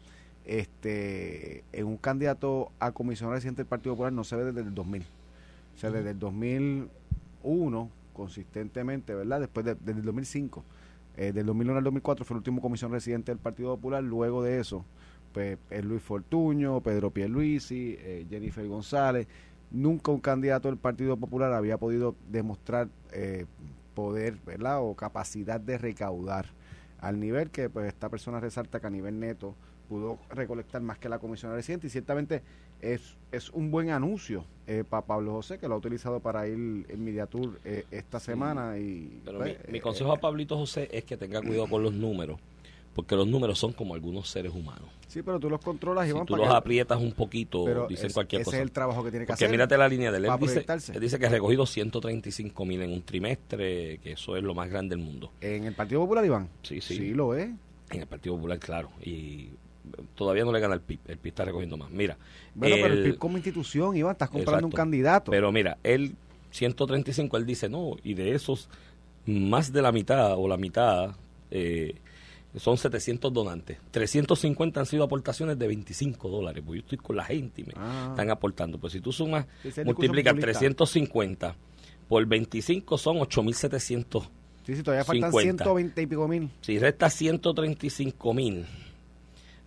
Este, 0.46 1.64
en 1.72 1.86
un 1.86 1.98
candidato 1.98 2.72
a 2.80 2.92
comisionado 2.92 3.36
reciente 3.36 3.62
del 3.62 3.68
Partido 3.68 3.94
Popular 3.94 4.12
no 4.12 4.24
se 4.24 4.36
ve 4.36 4.46
desde 4.46 4.62
el 4.62 4.74
2000. 4.74 5.04
O 5.04 5.78
sea, 5.78 5.92
desde 5.92 6.10
el 6.10 6.20
2001, 6.20 7.90
consistentemente, 8.14 9.14
¿verdad? 9.14 9.42
Después 9.42 9.66
de, 9.66 9.76
desde 9.76 10.00
el 10.00 10.06
2005. 10.06 10.64
Eh, 11.16 11.32
del 11.34 11.46
2001 11.46 11.78
al 11.78 11.84
2004 11.84 12.26
fue 12.26 12.34
el 12.34 12.40
último 12.40 12.62
comisión 12.62 12.92
residente 12.92 13.32
del 13.32 13.40
Partido 13.40 13.76
Popular. 13.76 14.04
Luego 14.04 14.42
de 14.42 14.60
eso, 14.60 14.84
pues, 15.34 15.60
es 15.70 15.86
Luis 15.86 16.02
Fortuño, 16.02 16.82
Pedro 16.82 17.12
Pierluisi, 17.12 17.96
eh, 18.00 18.26
Jennifer 18.28 18.68
González 18.68 19.28
nunca 19.74 20.12
un 20.12 20.20
candidato 20.20 20.70
del 20.70 20.78
Partido 20.78 21.18
Popular 21.18 21.52
había 21.52 21.78
podido 21.78 22.16
demostrar 22.30 22.88
eh, 23.12 23.46
poder, 23.94 24.38
¿verdad? 24.46 24.82
O 24.82 24.96
capacidad 24.96 25.60
de 25.60 25.78
recaudar 25.78 26.46
al 27.00 27.20
nivel 27.20 27.50
que 27.50 27.70
pues 27.70 27.88
esta 27.88 28.08
persona 28.08 28.40
resalta 28.40 28.80
que 28.80 28.88
a 28.88 28.90
nivel 28.90 29.20
neto 29.20 29.56
pudo 29.90 30.18
recolectar 30.30 30.82
más 30.82 30.98
que 30.98 31.10
la 31.10 31.20
comisión 31.20 31.52
reciente 31.52 31.88
y 31.88 31.90
ciertamente 31.90 32.42
es, 32.82 33.18
es 33.32 33.50
un 33.50 33.72
buen 33.72 33.90
anuncio 33.90 34.46
eh, 34.68 34.86
para 34.90 35.06
Pablo 35.06 35.34
José 35.34 35.58
que 35.58 35.68
lo 35.68 35.76
ha 35.76 35.78
utilizado 35.78 36.22
para 36.22 36.48
ir 36.48 36.54
en 36.54 37.04
Media 37.04 37.26
Tour 37.26 37.60
eh, 37.66 37.86
esta 37.92 38.20
semana 38.20 38.78
y 38.78 39.22
pero 39.26 39.40
mi, 39.40 39.52
pues, 39.52 39.70
mi, 39.70 39.80
consejo 39.82 40.14
a 40.14 40.18
Pablito 40.20 40.58
José 40.58 40.88
es 40.92 41.04
que 41.04 41.18
tenga 41.18 41.42
cuidado 41.42 41.68
con 41.68 41.84
los 41.84 41.94
números 41.94 42.40
porque 42.94 43.16
los 43.16 43.28
números 43.28 43.58
son 43.58 43.74
como 43.74 43.96
algunos 43.96 44.30
seres 44.30 44.54
humanos. 44.54 44.90
Sí, 45.08 45.22
pero 45.22 45.40
tú 45.40 45.50
los 45.50 45.62
controlas 45.62 46.08
y 46.08 46.12
si 46.12 46.26
tú 46.26 46.36
los 46.36 46.50
aprietas 46.50 47.00
un 47.00 47.12
poquito, 47.12 47.88
dicen 47.88 48.12
cualquier 48.12 48.44
cosa. 48.44 48.58
Ese 48.58 48.64
es 48.64 48.68
el 48.68 48.72
trabajo 48.72 49.04
que 49.04 49.12
tiene 49.12 49.26
que 49.26 49.34
porque 49.34 49.46
hacer. 49.46 49.52
mírate 49.52 49.78
la 49.78 49.88
línea 49.88 50.12
de 50.12 50.18
él. 50.18 50.28
Dice, 50.40 50.66
él 50.94 51.00
dice 51.00 51.20
que 51.20 51.26
ha 51.26 51.30
recogido 51.30 51.66
135 51.66 52.66
mil 52.66 52.82
en 52.82 52.92
un 52.92 53.04
trimestre, 53.04 54.00
que 54.00 54.14
eso 54.14 54.36
es 54.36 54.44
lo 54.44 54.54
más 54.54 54.70
grande 54.70 54.96
del 54.96 55.06
mundo. 55.06 55.32
¿En 55.42 55.66
el 55.66 55.74
Partido 55.74 56.02
Popular, 56.02 56.26
Iván? 56.26 56.50
Sí, 56.64 56.82
sí. 56.82 56.96
Sí, 56.96 57.14
lo 57.14 57.36
es. 57.36 57.50
En 57.92 58.02
el 58.02 58.08
Partido 58.08 58.36
Popular, 58.36 58.60
claro. 58.60 58.90
Y 59.04 59.50
todavía 60.16 60.46
no 60.46 60.52
le 60.52 60.60
gana 60.60 60.76
el 60.76 60.82
PIB. 60.82 61.00
El 61.08 61.18
PIB 61.18 61.30
está 61.32 61.46
recogiendo 61.46 61.78
más. 61.78 61.92
Mira. 61.92 62.18
Bueno, 62.56 62.76
pero 62.82 62.94
el 62.94 63.04
PIB 63.04 63.18
como 63.18 63.38
institución, 63.38 63.96
Iván, 63.96 64.14
estás 64.14 64.30
comprando 64.30 64.66
un 64.66 64.74
candidato. 64.74 65.32
Pero 65.32 65.52
mira, 65.52 65.78
él, 65.84 66.16
135, 66.52 67.38
él 67.38 67.46
dice, 67.46 67.70
no, 67.70 67.98
y 68.04 68.14
de 68.14 68.34
esos, 68.34 68.70
más 69.26 69.72
de 69.72 69.82
la 69.82 69.92
mitad 69.92 70.36
o 70.38 70.48
la 70.48 70.58
mitad... 70.58 71.16
Eh, 71.52 71.96
son 72.56 72.78
700 72.78 73.34
donantes. 73.34 73.80
350 73.92 74.80
han 74.80 74.86
sido 74.86 75.04
aportaciones 75.04 75.58
de 75.58 75.68
25 75.68 76.30
dólares, 76.30 76.64
porque 76.66 76.80
yo 76.80 76.84
estoy 76.84 77.00
con 77.00 77.16
la 77.16 77.26
gente 77.26 77.62
y 77.62 77.66
me 77.66 77.74
ah. 77.76 78.10
están 78.12 78.30
aportando. 78.30 78.78
Pues 78.78 78.94
si 78.94 79.02
tú 79.02 79.12
sumas, 79.12 79.48
multiplicas 79.84 80.36
350 80.36 81.56
por 82.08 82.26
25 82.26 82.98
son 82.98 83.18
8.700. 83.18 84.30
Sí, 84.66 84.76
sí, 84.76 84.84
todavía 84.84 85.04
faltan 85.04 85.32
120 85.32 86.02
y 86.02 86.08
pico 86.08 86.28
mil. 86.28 86.50
Si 86.62 86.80
resta 86.80 87.10
135 87.10 88.34
mil 88.34 88.66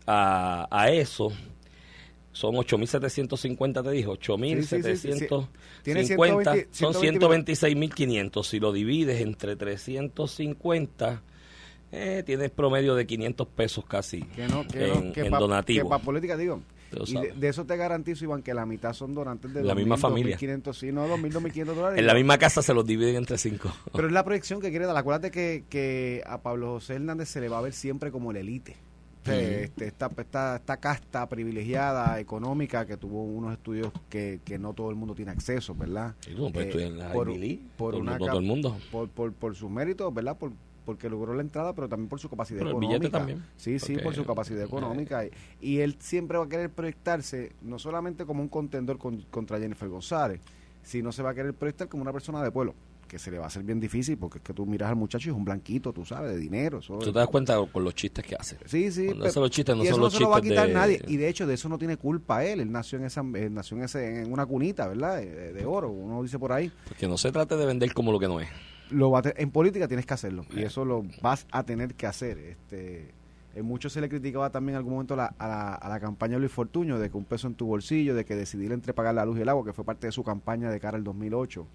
a, 0.07 0.67
a 0.71 0.91
eso, 0.91 1.33
son 2.33 2.55
8.750, 2.55 3.83
te 3.83 3.91
dije, 3.91 4.09
8.750, 4.09 6.67
sí, 6.71 6.71
son 6.71 6.95
126.500. 6.95 8.45
Si 8.45 8.61
lo 8.61 8.73
divides 8.73 9.21
entre 9.21 9.57
350 9.57 11.23
eh, 11.93 12.23
tienes 12.27 12.51
promedio 12.51 12.95
de 12.95 13.07
500 13.07 13.47
pesos 13.49 13.85
casi 13.85 14.23
que 14.23 14.49
no, 14.49 14.67
que 14.67 14.93
en, 14.93 15.13
que 15.13 15.29
donativo. 15.29 15.85
Que 15.85 15.89
para 15.89 16.03
política, 16.03 16.37
digo. 16.37 16.61
Y 17.07 17.15
de, 17.15 17.49
eso 17.49 17.65
te 17.65 17.77
garantizo, 17.77 18.25
Iván, 18.25 18.43
que 18.43 18.55
la 18.55 18.65
mitad 18.65 18.93
son 18.93 19.15
donantes 19.15 19.53
de 19.53 19.63
la 19.63 19.75
misma 19.75 19.97
familia. 19.97 20.39
2.500, 20.39 20.73
sí, 20.75 20.93
no, 20.93 21.07
2.000, 21.07 21.33
2.500 21.33 21.65
dólares. 21.75 21.99
En 21.99 22.07
la 22.07 22.15
misma 22.15 22.39
casa 22.39 22.63
se 22.63 22.73
los 22.73 22.87
dividen 22.87 23.17
entre 23.17 23.39
cinco. 23.39 23.73
Pero 23.93 24.07
es 24.07 24.13
la 24.13 24.25
proyección 24.27 24.61
que 24.61 24.71
quiere 24.71 24.87
dar. 24.87 24.97
Acuérdate 24.97 25.31
que, 25.31 25.65
que 25.69 26.23
a 26.27 26.41
Pablo 26.43 26.75
José 26.75 26.95
Hernández 26.95 27.29
se 27.29 27.41
le 27.41 27.49
va 27.49 27.59
a 27.59 27.63
ver 27.63 27.73
siempre 27.73 28.11
como 28.11 28.31
el 28.31 28.39
élite. 28.39 28.77
Este, 29.27 29.87
esta, 29.87 30.09
esta, 30.17 30.57
esta, 30.57 30.77
casta 30.77 31.29
privilegiada 31.29 32.21
económica 32.21 32.87
que 32.87 32.97
tuvo 32.97 33.25
unos 33.25 33.55
estudios 33.55 33.93
que, 34.09 34.41
que 34.45 34.57
no 34.57 34.73
todo 34.73 34.91
el 34.91 34.95
mundo 34.95 35.17
tiene 35.17 35.33
acceso, 35.33 35.75
¿verdad? 35.75 36.15
pues 36.53 36.75
eh, 36.77 36.93
por, 37.13 37.29
por, 37.77 37.95
una, 37.97 38.19
todo 38.19 38.39
el 38.39 38.45
mundo. 38.45 38.79
Por, 38.93 39.09
por, 39.09 39.33
por 39.33 39.57
sus 39.57 39.69
méritos, 39.69 40.15
¿verdad? 40.15 40.37
Por, 40.39 40.53
porque 40.87 41.11
logró 41.11 41.35
la 41.35 41.43
entrada, 41.43 41.75
pero 41.75 41.89
también 41.89 42.09
por 42.09 42.19
su 42.21 42.31
capacidad 42.31 42.63
económica. 42.63 43.11
también. 43.11 43.45
Sí, 43.57 43.79
sí, 43.79 43.99
por 43.99 44.15
su 44.15 44.25
capacidad 44.25 44.63
económica. 44.63 45.25
Y, 45.61 45.81
él 45.81 45.97
siempre 45.99 46.39
va 46.39 46.45
a 46.45 46.49
querer 46.49 46.71
proyectarse, 46.71 47.53
no 47.61 47.79
solamente 47.79 48.25
como 48.25 48.41
un 48.41 48.49
contendor 48.49 48.97
contra 49.31 49.59
Jennifer 49.59 49.89
González, 49.89 50.41
sino 50.83 51.13
se 51.13 51.23
va 51.23 51.31
a 51.31 51.35
querer 51.35 51.53
proyectar 51.53 51.89
como 51.89 52.03
una 52.03 52.13
persona 52.13 52.43
de 52.43 52.51
pueblo, 52.53 52.75
que 53.09 53.19
se 53.19 53.31
le 53.31 53.39
va 53.39 53.45
a 53.45 53.47
hacer 53.49 53.63
bien 53.65 53.79
difícil 53.81 54.17
porque 54.17 54.39
es 54.39 54.45
que 54.45 54.53
tú 54.53 54.65
miras 54.67 54.89
al 54.89 54.97
muchacho 54.97 55.29
y 55.29 55.33
es 55.33 55.37
un 55.37 55.45
blanquito, 55.45 55.93
tú 55.93 56.05
sabes, 56.05 56.33
de 56.33 56.39
dinero. 56.39 56.79
eso- 56.79 56.99
Tú 56.99 57.13
te 57.13 57.19
das 57.19 57.29
cuenta 57.29 57.57
con 57.73 57.83
los 57.85 57.95
chistes 57.95 58.25
que 58.25 58.37
hace. 58.37 58.57
Sí, 58.67 58.91
sí. 58.93 59.07
Cuando 59.07 59.23
pero- 59.23 59.31
hace 59.31 59.41
los 59.41 59.51
chistes 59.51 59.77
no 59.77 59.83
y 59.83 59.87
eso 59.87 59.95
son 59.95 60.01
no 60.01 60.07
los 60.07 60.15
se 60.15 60.21
lo 60.21 60.31
va 60.31 60.39
a 60.39 60.41
quitar 60.41 60.69
de- 60.69 60.75
nadie. 60.75 61.03
Y 61.09 61.17
de 61.17 61.29
hecho, 61.29 61.47
de 61.47 61.55
eso 61.55 61.69
no 61.69 61.79
tiene 61.79 61.97
culpa 61.97 62.45
él. 62.45 62.61
Él 62.61 62.71
nació 62.71 62.99
en 62.99 63.05
esa, 63.07 63.21
él 63.35 63.53
nació 63.53 63.77
en, 63.77 63.83
ese, 63.85 64.23
en 64.23 64.33
una 64.33 64.47
cunita, 64.47 64.87
¿verdad? 64.89 65.17
De, 65.19 65.53
de 65.53 65.65
oro, 65.67 65.91
uno 65.91 66.23
dice 66.23 66.39
por 66.39 66.53
ahí. 66.53 66.71
Porque 66.89 67.07
no 67.09 67.17
se 67.19 67.31
trate 67.33 67.57
de 67.57 67.67
vender 67.67 67.93
como 67.93 68.13
lo 68.13 68.19
que 68.21 68.29
no 68.29 68.41
es. 68.41 68.49
Lo 68.91 69.11
va 69.11 69.21
a 69.21 69.23
en 69.37 69.51
política 69.51 69.89
tienes 69.89 70.07
que 70.07 70.15
hacerlo. 70.15 70.45
Y 70.55 70.63
eso 70.63 70.85
lo 70.85 71.05
vas 71.23 71.47
a 71.51 71.65
tener 71.65 71.95
que 71.95 72.07
hacer. 72.07 72.39
Este, 72.39 73.13
en 73.55 73.65
mucho 73.65 73.89
se 73.89 74.01
le 74.01 74.09
criticaba 74.09 74.51
también 74.51 74.75
en 74.75 74.79
algún 74.79 74.93
momento 74.93 75.15
a 75.15 75.17
la, 75.17 75.35
a, 75.39 75.49
la, 75.49 75.75
a 75.75 75.89
la 75.89 75.99
campaña 76.01 76.35
de 76.35 76.41
Luis 76.41 76.53
Fortuño 76.53 76.99
de 76.99 77.11
que 77.11 77.17
un 77.17 77.25
peso 77.25 77.47
en 77.49 77.55
tu 77.55 77.67
bolsillo, 77.67 78.15
de 78.15 78.25
que 78.25 78.37
decidir 78.37 78.73
entre 78.73 78.93
pagar 78.95 79.15
la 79.15 79.25
luz 79.25 79.39
y 79.39 79.43
el 79.43 79.49
agua, 79.49 79.65
que 79.65 79.73
fue 79.73 79.85
parte 79.85 80.07
de 80.07 80.13
su 80.13 80.23
campaña 80.23 80.71
de 80.71 80.79
cara 80.79 80.97
al 80.97 81.05
2008. 81.05 81.67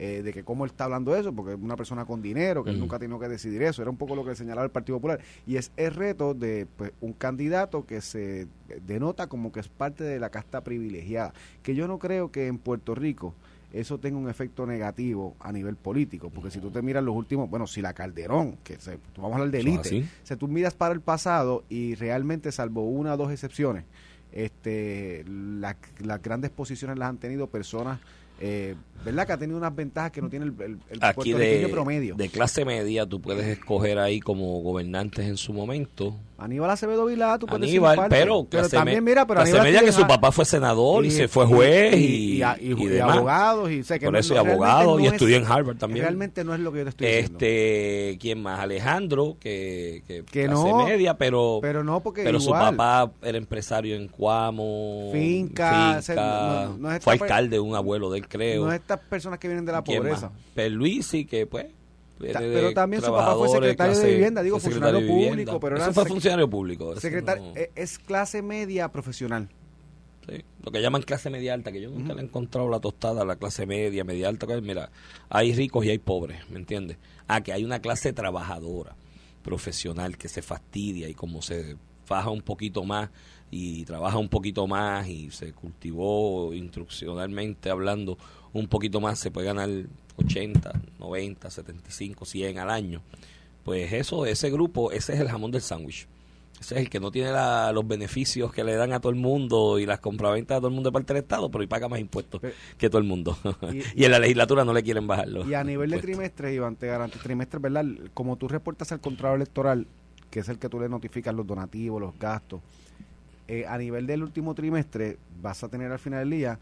eh, 0.00 0.22
de 0.22 0.32
que 0.32 0.44
cómo 0.44 0.64
él 0.64 0.70
está 0.70 0.84
hablando 0.84 1.12
de 1.12 1.20
eso, 1.20 1.32
porque 1.32 1.54
es 1.54 1.58
una 1.60 1.74
persona 1.74 2.04
con 2.04 2.22
dinero, 2.22 2.62
que 2.62 2.70
él 2.70 2.78
nunca 2.78 2.96
ha 2.96 2.98
tenido 3.00 3.18
que 3.18 3.26
decidir 3.28 3.62
eso. 3.64 3.82
Era 3.82 3.90
un 3.90 3.96
poco 3.96 4.14
lo 4.14 4.24
que 4.24 4.36
señalaba 4.36 4.64
el 4.64 4.70
Partido 4.70 4.96
Popular. 4.98 5.20
Y 5.44 5.56
es 5.56 5.72
el 5.76 5.92
reto 5.92 6.34
de 6.34 6.68
pues, 6.76 6.92
un 7.00 7.12
candidato 7.14 7.84
que 7.84 8.00
se 8.00 8.46
denota 8.86 9.26
como 9.26 9.50
que 9.50 9.58
es 9.58 9.68
parte 9.68 10.04
de 10.04 10.20
la 10.20 10.30
casta 10.30 10.62
privilegiada. 10.62 11.32
Que 11.64 11.74
yo 11.74 11.88
no 11.88 11.98
creo 11.98 12.30
que 12.30 12.46
en 12.46 12.58
Puerto 12.58 12.94
Rico 12.94 13.34
eso 13.72 13.98
tenga 13.98 14.16
un 14.18 14.28
efecto 14.30 14.64
negativo 14.66 15.36
a 15.40 15.52
nivel 15.52 15.76
político, 15.76 16.30
porque 16.30 16.50
si 16.50 16.58
tú 16.58 16.70
te 16.70 16.80
miras 16.82 17.04
los 17.04 17.14
últimos, 17.14 17.50
bueno, 17.50 17.66
si 17.66 17.82
la 17.82 17.92
Calderón, 17.92 18.56
que 18.64 18.78
se, 18.80 18.98
vamos 19.16 19.32
a 19.32 19.34
hablar 19.36 19.50
de 19.50 19.60
élite, 19.60 20.08
si 20.22 20.36
tú 20.36 20.48
miras 20.48 20.74
para 20.74 20.94
el 20.94 21.00
pasado 21.02 21.64
y 21.68 21.94
realmente 21.94 22.50
salvo 22.52 22.82
una 22.88 23.14
o 23.14 23.16
dos 23.16 23.30
excepciones, 23.32 23.84
este, 24.32 25.24
la- 25.26 25.76
las 26.00 26.22
grandes 26.22 26.50
posiciones 26.50 26.98
las 26.98 27.08
han 27.08 27.18
tenido 27.18 27.46
personas, 27.48 27.98
eh, 28.40 28.74
¿verdad? 29.04 29.26
Que 29.26 29.32
ha 29.32 29.38
tenido 29.38 29.58
unas 29.58 29.74
ventajas 29.74 30.12
que 30.12 30.22
no 30.22 30.28
tiene 30.28 30.46
el, 30.46 30.54
el, 30.60 30.78
el 30.90 30.98
Aquí 31.02 31.16
puertorriqueño 31.32 31.66
de, 31.66 31.72
promedio. 31.72 32.14
de 32.14 32.28
clase 32.28 32.64
media 32.64 33.04
tú 33.06 33.20
puedes 33.20 33.46
escoger 33.46 33.98
ahí 33.98 34.20
como 34.20 34.60
gobernantes 34.60 35.26
en 35.26 35.36
su 35.36 35.52
momento. 35.52 36.14
Aníbal 36.40 36.70
Acevedo 36.70 37.04
Vilá, 37.06 37.36
tú 37.36 37.46
puedes 37.46 37.62
decir 37.62 37.78
Aníbal, 37.78 37.96
parte. 37.96 38.16
pero, 38.16 38.46
también 38.70 39.02
mira, 39.02 39.26
pero 39.26 39.40
Aníbal 39.40 39.62
media 39.62 39.80
tiene 39.80 39.92
que 39.92 40.00
su 40.00 40.06
papá 40.06 40.30
fue 40.30 40.44
senador 40.44 41.04
y, 41.04 41.10
se 41.10 41.26
fue 41.26 41.46
juez 41.46 41.94
y, 41.96 41.96
y, 41.96 42.42
y- 42.42 42.44
y 42.60 42.72
y 42.84 42.86
demás. 42.86 43.16
abogados 43.16 43.70
y 43.72 43.82
sé 43.82 43.98
que 43.98 44.06
Por 44.06 44.12
no- 44.12 44.18
eso 44.20 44.34
y 44.34 44.36
realmente 44.36 44.54
abogado 44.54 45.00
y 45.00 45.02
no 45.02 45.08
es- 45.08 45.12
estudió 45.14 45.36
en 45.36 45.44
Harvard 45.44 45.76
también. 45.78 46.04
Realmente 46.04 46.44
no 46.44 46.54
es 46.54 46.60
lo 46.60 46.70
que 46.70 46.78
yo 46.78 46.84
te 46.84 46.90
estoy 46.90 47.06
diciendo. 47.08 47.32
Este, 47.38 48.18
¿quién 48.20 48.40
más? 48.40 48.60
Alejandro, 48.60 49.36
que, 49.40 50.04
que, 50.06 50.22
Que 50.24 50.44
clase 50.46 50.68
no, 50.70 50.84
media, 50.86 51.18
pero, 51.18 51.58
pero 51.60 51.82
no 51.82 52.00
porque 52.00 52.22
pero 52.22 52.38
su 52.38 52.50
papá 52.50 53.10
era 53.22 53.36
empresario 53.36 53.96
en 53.96 54.06
Cuamo, 54.06 55.10
Finca, 55.12 56.00
finca, 56.00 56.66
no- 56.68 56.78
no 56.78 56.92
es 56.92 57.02
fue 57.02 57.14
alcalde 57.14 57.56
de 57.56 57.60
un 57.60 57.74
abuelo 57.74 58.10
de 58.12 58.18
él, 58.18 58.28
creo. 58.28 58.66
No 58.66 58.72
estas 58.72 59.00
personas 59.00 59.40
que 59.40 59.48
vienen 59.48 59.64
de 59.66 59.72
la 59.72 59.82
¿Quién 59.82 59.98
pobreza. 60.02 60.30
más? 60.30 60.38
Perluisi, 60.54 61.24
que 61.24 61.46
pues... 61.46 61.66
Ta- 62.32 62.40
pero 62.40 62.72
también 62.72 63.02
su 63.02 63.10
papá 63.10 63.36
fue 63.36 63.48
secretario 63.48 63.96
de 63.98 64.10
vivienda, 64.10 64.42
digo, 64.42 64.58
funcionario 64.58 65.00
vivienda. 65.00 65.30
público, 65.30 65.60
pero 65.60 65.76
Eso 65.76 65.84
era 65.84 65.92
fue 65.94 66.04
funcionario 66.06 66.50
público. 66.50 66.98
Secretario, 67.00 67.42
no- 67.44 67.52
eh, 67.56 67.70
es 67.76 67.98
clase 67.98 68.42
media 68.42 68.90
profesional. 68.90 69.48
Sí, 70.28 70.42
lo 70.62 70.70
que 70.72 70.82
llaman 70.82 71.02
clase 71.02 71.30
media 71.30 71.54
alta, 71.54 71.72
que 71.72 71.80
yo 71.80 71.90
nunca 71.90 72.12
le 72.14 72.20
he 72.20 72.24
encontrado 72.24 72.68
la 72.68 72.80
tostada 72.80 73.24
la 73.24 73.36
clase 73.36 73.64
media, 73.66 74.04
media 74.04 74.28
alta. 74.28 74.46
que, 74.46 74.60
Mira, 74.60 74.90
hay 75.30 75.54
ricos 75.54 75.84
y 75.86 75.90
hay 75.90 75.98
pobres, 75.98 76.48
¿me 76.50 76.58
entiendes? 76.58 76.98
Ah, 77.28 77.40
que 77.40 77.52
hay 77.52 77.64
una 77.64 77.80
clase 77.80 78.12
trabajadora, 78.12 78.94
profesional, 79.42 80.18
que 80.18 80.28
se 80.28 80.42
fastidia 80.42 81.08
y 81.08 81.14
como 81.14 81.40
se 81.40 81.76
faja 82.04 82.30
un 82.30 82.42
poquito 82.42 82.84
más 82.84 83.10
y 83.50 83.84
trabaja 83.86 84.18
un 84.18 84.28
poquito 84.28 84.66
más 84.66 85.06
y 85.08 85.30
se 85.30 85.52
cultivó 85.52 86.52
instruccionalmente 86.52 87.70
hablando 87.70 88.18
un 88.52 88.66
poquito 88.68 89.00
más, 89.00 89.18
se 89.18 89.30
puede 89.30 89.46
ganar 89.46 89.68
80, 90.16 90.72
90, 90.98 91.50
75, 91.50 92.24
100 92.24 92.58
al 92.58 92.70
año. 92.70 93.00
Pues 93.64 93.92
eso, 93.92 94.26
ese 94.26 94.50
grupo, 94.50 94.92
ese 94.92 95.12
es 95.14 95.20
el 95.20 95.28
jamón 95.28 95.50
del 95.50 95.60
sándwich. 95.62 96.06
Ese 96.60 96.74
es 96.74 96.80
el 96.80 96.90
que 96.90 96.98
no 96.98 97.12
tiene 97.12 97.30
la- 97.30 97.70
los 97.72 97.86
beneficios 97.86 98.52
que 98.52 98.64
le 98.64 98.74
dan 98.74 98.92
a 98.92 98.98
todo 98.98 99.10
el 99.10 99.18
mundo 99.18 99.78
y 99.78 99.86
las 99.86 100.00
compraventas 100.00 100.56
a 100.56 100.58
todo 100.58 100.68
el 100.68 100.74
mundo 100.74 100.90
de 100.90 100.92
parte 100.92 101.12
del 101.14 101.22
Estado, 101.22 101.48
pero 101.50 101.62
y 101.62 101.68
paga 101.68 101.88
más 101.88 102.00
impuestos 102.00 102.40
Pero- 102.40 102.54
que 102.76 102.88
todo 102.90 102.98
el 103.00 103.06
mundo. 103.06 103.38
Y- 103.72 103.82
Y, 104.02 104.04
en 104.04 104.10
la 104.10 104.18
legislatura 104.18 104.64
no 104.64 104.72
le 104.72 104.82
quieren 104.82 105.06
bajarlo. 105.06 105.48
Y 105.48 105.54
a 105.54 105.62
nivel 105.62 105.90
de 105.90 105.98
trimestre, 106.00 106.52
Iván, 106.54 106.74
te 106.74 106.88
garantizo, 106.88 107.22
trimestre, 107.22 107.60
¿verdad? 107.60 107.84
Como 108.12 108.36
tú 108.36 108.48
reportas 108.48 108.90
al 108.90 109.00
contrato 109.00 109.36
electoral, 109.36 109.86
que 110.30 110.40
es 110.40 110.48
el 110.48 110.58
que 110.58 110.68
tú 110.68 110.80
le 110.80 110.88
notificas 110.88 111.32
los 111.32 111.46
donativos, 111.46 112.00
los 112.00 112.18
gastos, 112.18 112.60
eh, 113.46 113.64
a 113.66 113.78
nivel 113.78 114.06
del 114.06 114.22
último 114.24 114.52
trimestre 114.54 115.16
vas 115.40 115.62
a 115.62 115.68
tener 115.68 115.92
al 115.92 115.98
final 116.00 116.20
del 116.28 116.30
día 116.38 116.58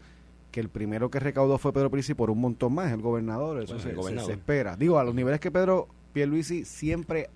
que 0.51 0.59
el 0.59 0.69
primero 0.69 1.09
que 1.11 1.19
recaudó 1.19 1.57
fue 1.57 1.73
Pedro 1.73 1.89
Prisi 1.91 2.13
por 2.13 2.29
un 2.29 2.39
montón 2.41 2.73
más, 2.73 2.91
el 2.91 3.01
gobernador, 3.01 3.61
eso 3.61 3.73
Bueno, 3.73 3.83
se, 3.83 3.89
el 3.89 3.95
gobernador. 3.95 4.31
se 4.31 4.37
espera. 4.37 4.75
Digo, 4.75 4.97
a 4.99 5.03
los 5.03 5.13
niveles 5.13 5.39
que 5.39 5.51
Pedro 5.51 5.87
Pierluisi 6.13 6.65
siempre 6.65 7.29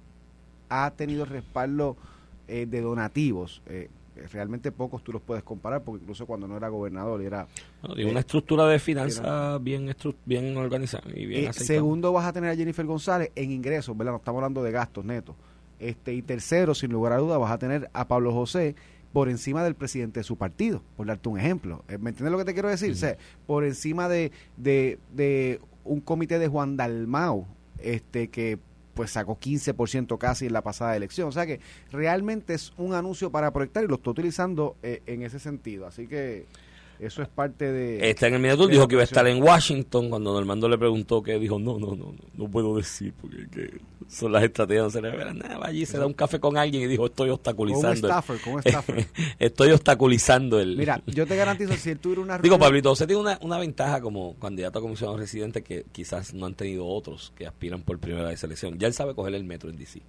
ha 0.69 0.91
tenido 0.91 1.25
respaldo 1.25 1.97
eh, 2.47 2.65
de 2.69 2.81
donativos, 2.81 3.61
eh, 3.67 3.89
realmente 4.31 4.71
pocos 4.71 5.03
tú 5.03 5.11
los 5.11 5.21
puedes 5.21 5.43
comparar, 5.43 5.83
porque 5.83 6.01
incluso 6.03 6.25
cuando 6.25 6.47
no 6.47 6.55
era 6.57 6.67
gobernador 6.69 7.21
era 7.21 7.47
una 7.81 8.19
estructura 8.19 8.65
de 8.67 8.77
finanzas 8.79 9.61
bien, 9.63 9.87
estru- 9.87 10.15
bien 10.25 10.55
organizada 10.57 11.03
y 11.13 11.25
bien 11.25 11.45
Eh, 11.49 11.53
segundo 11.53 12.11
vas 12.13 12.25
a 12.25 12.33
tener 12.33 12.49
a 12.51 12.55
Jennifer 12.55 12.85
González 12.85 13.31
en 13.35 13.51
ingresos, 13.51 13.97
¿verdad? 13.97 14.11
No 14.13 14.17
estamos 14.17 14.39
hablando 14.39 14.63
de 14.63 14.71
gastos 14.71 15.05
netos. 15.05 15.35
Este, 15.79 16.13
y 16.13 16.21
tercero, 16.21 16.75
sin 16.75 16.91
lugar 16.91 17.13
a 17.13 17.17
duda, 17.17 17.37
vas 17.37 17.51
a 17.51 17.57
tener 17.57 17.89
a 17.93 18.07
Pablo 18.07 18.31
José 18.33 18.75
por 19.13 19.29
encima 19.29 19.63
del 19.63 19.75
presidente 19.75 20.19
de 20.19 20.23
su 20.23 20.37
partido, 20.37 20.83
por 20.95 21.07
darte 21.07 21.29
un 21.29 21.39
ejemplo. 21.39 21.83
Eh, 21.87 21.97
¿Me 21.97 22.11
entiendes 22.11 22.31
lo 22.31 22.37
que 22.37 22.45
te 22.45 22.53
quiero 22.53 22.69
decir? 22.69 22.91
O 22.91 22.95
sea, 22.95 23.17
por 23.45 23.65
encima 23.65 24.07
de, 24.07 24.31
de, 24.57 24.99
de 25.13 25.59
un 25.83 26.01
comité 26.01 26.39
de 26.39 26.47
Juan 26.47 26.77
Dalmau, 26.77 27.45
este, 27.79 28.29
que 28.29 28.59
pues 28.93 29.11
sacó 29.11 29.39
15% 29.39 30.17
casi 30.17 30.47
en 30.47 30.53
la 30.53 30.61
pasada 30.61 30.95
elección. 30.95 31.27
O 31.27 31.31
sea 31.31 31.45
que 31.45 31.59
realmente 31.91 32.53
es 32.53 32.73
un 32.77 32.93
anuncio 32.93 33.31
para 33.31 33.51
proyectar 33.51 33.83
y 33.83 33.87
lo 33.87 33.95
está 33.95 34.09
utilizando 34.09 34.75
eh, 34.83 35.01
en 35.05 35.23
ese 35.23 35.39
sentido. 35.39 35.87
Así 35.87 36.07
que 36.07 36.45
eso 37.01 37.23
es 37.23 37.27
parte 37.27 37.71
de... 37.71 38.09
Está 38.11 38.27
en 38.27 38.35
el 38.35 38.39
miniatur, 38.39 38.69
dijo 38.69 38.87
que 38.87 38.93
iba 38.93 39.01
a 39.01 39.05
estar 39.05 39.27
en 39.27 39.41
Washington. 39.41 40.09
Cuando 40.09 40.33
Normando 40.33 40.69
le 40.69 40.77
preguntó, 40.77 41.23
que 41.23 41.39
dijo, 41.39 41.57
no, 41.57 41.79
no, 41.79 41.95
no, 41.95 42.13
no, 42.13 42.15
no 42.35 42.47
puedo 42.47 42.77
decir, 42.77 43.11
porque 43.19 43.47
que 43.49 43.79
son 44.07 44.31
las 44.31 44.43
estrategias. 44.43 44.83
No 44.83 44.89
se 44.91 45.01
le 45.01 45.09
verá 45.09 45.33
nada, 45.33 45.65
allí, 45.65 45.85
se 45.87 45.97
da 45.97 46.05
un 46.05 46.13
café 46.13 46.39
con 46.39 46.57
alguien 46.57 46.83
y 46.83 46.87
dijo, 46.87 47.07
estoy 47.07 47.31
obstaculizando. 47.31 48.07
estoy 49.39 49.71
obstaculizando 49.71 50.59
el... 50.59 50.77
Mira, 50.77 51.01
yo 51.07 51.25
te 51.25 51.35
garantizo, 51.35 51.73
si 51.73 51.89
él 51.89 51.97
tuviera 51.97 52.21
una 52.21 52.37
Digo, 52.37 52.59
Pablito, 52.59 52.91
usted 52.91 53.07
tiene 53.07 53.21
una, 53.21 53.39
una 53.41 53.57
ventaja 53.57 53.99
como 53.99 54.37
candidato 54.37 54.77
a 54.77 54.81
comisionado 54.83 55.17
residente 55.17 55.63
que 55.63 55.85
quizás 55.91 56.35
no 56.35 56.45
han 56.45 56.53
tenido 56.53 56.85
otros 56.85 57.33
que 57.35 57.47
aspiran 57.47 57.81
por 57.81 57.97
primera 57.97 58.27
vez 58.27 58.35
a 58.35 58.41
selección. 58.41 58.77
Ya 58.77 58.85
él 58.85 58.93
sabe 58.93 59.15
coger 59.15 59.33
el 59.33 59.43
metro 59.43 59.71
en 59.71 59.77
DC. 59.77 60.01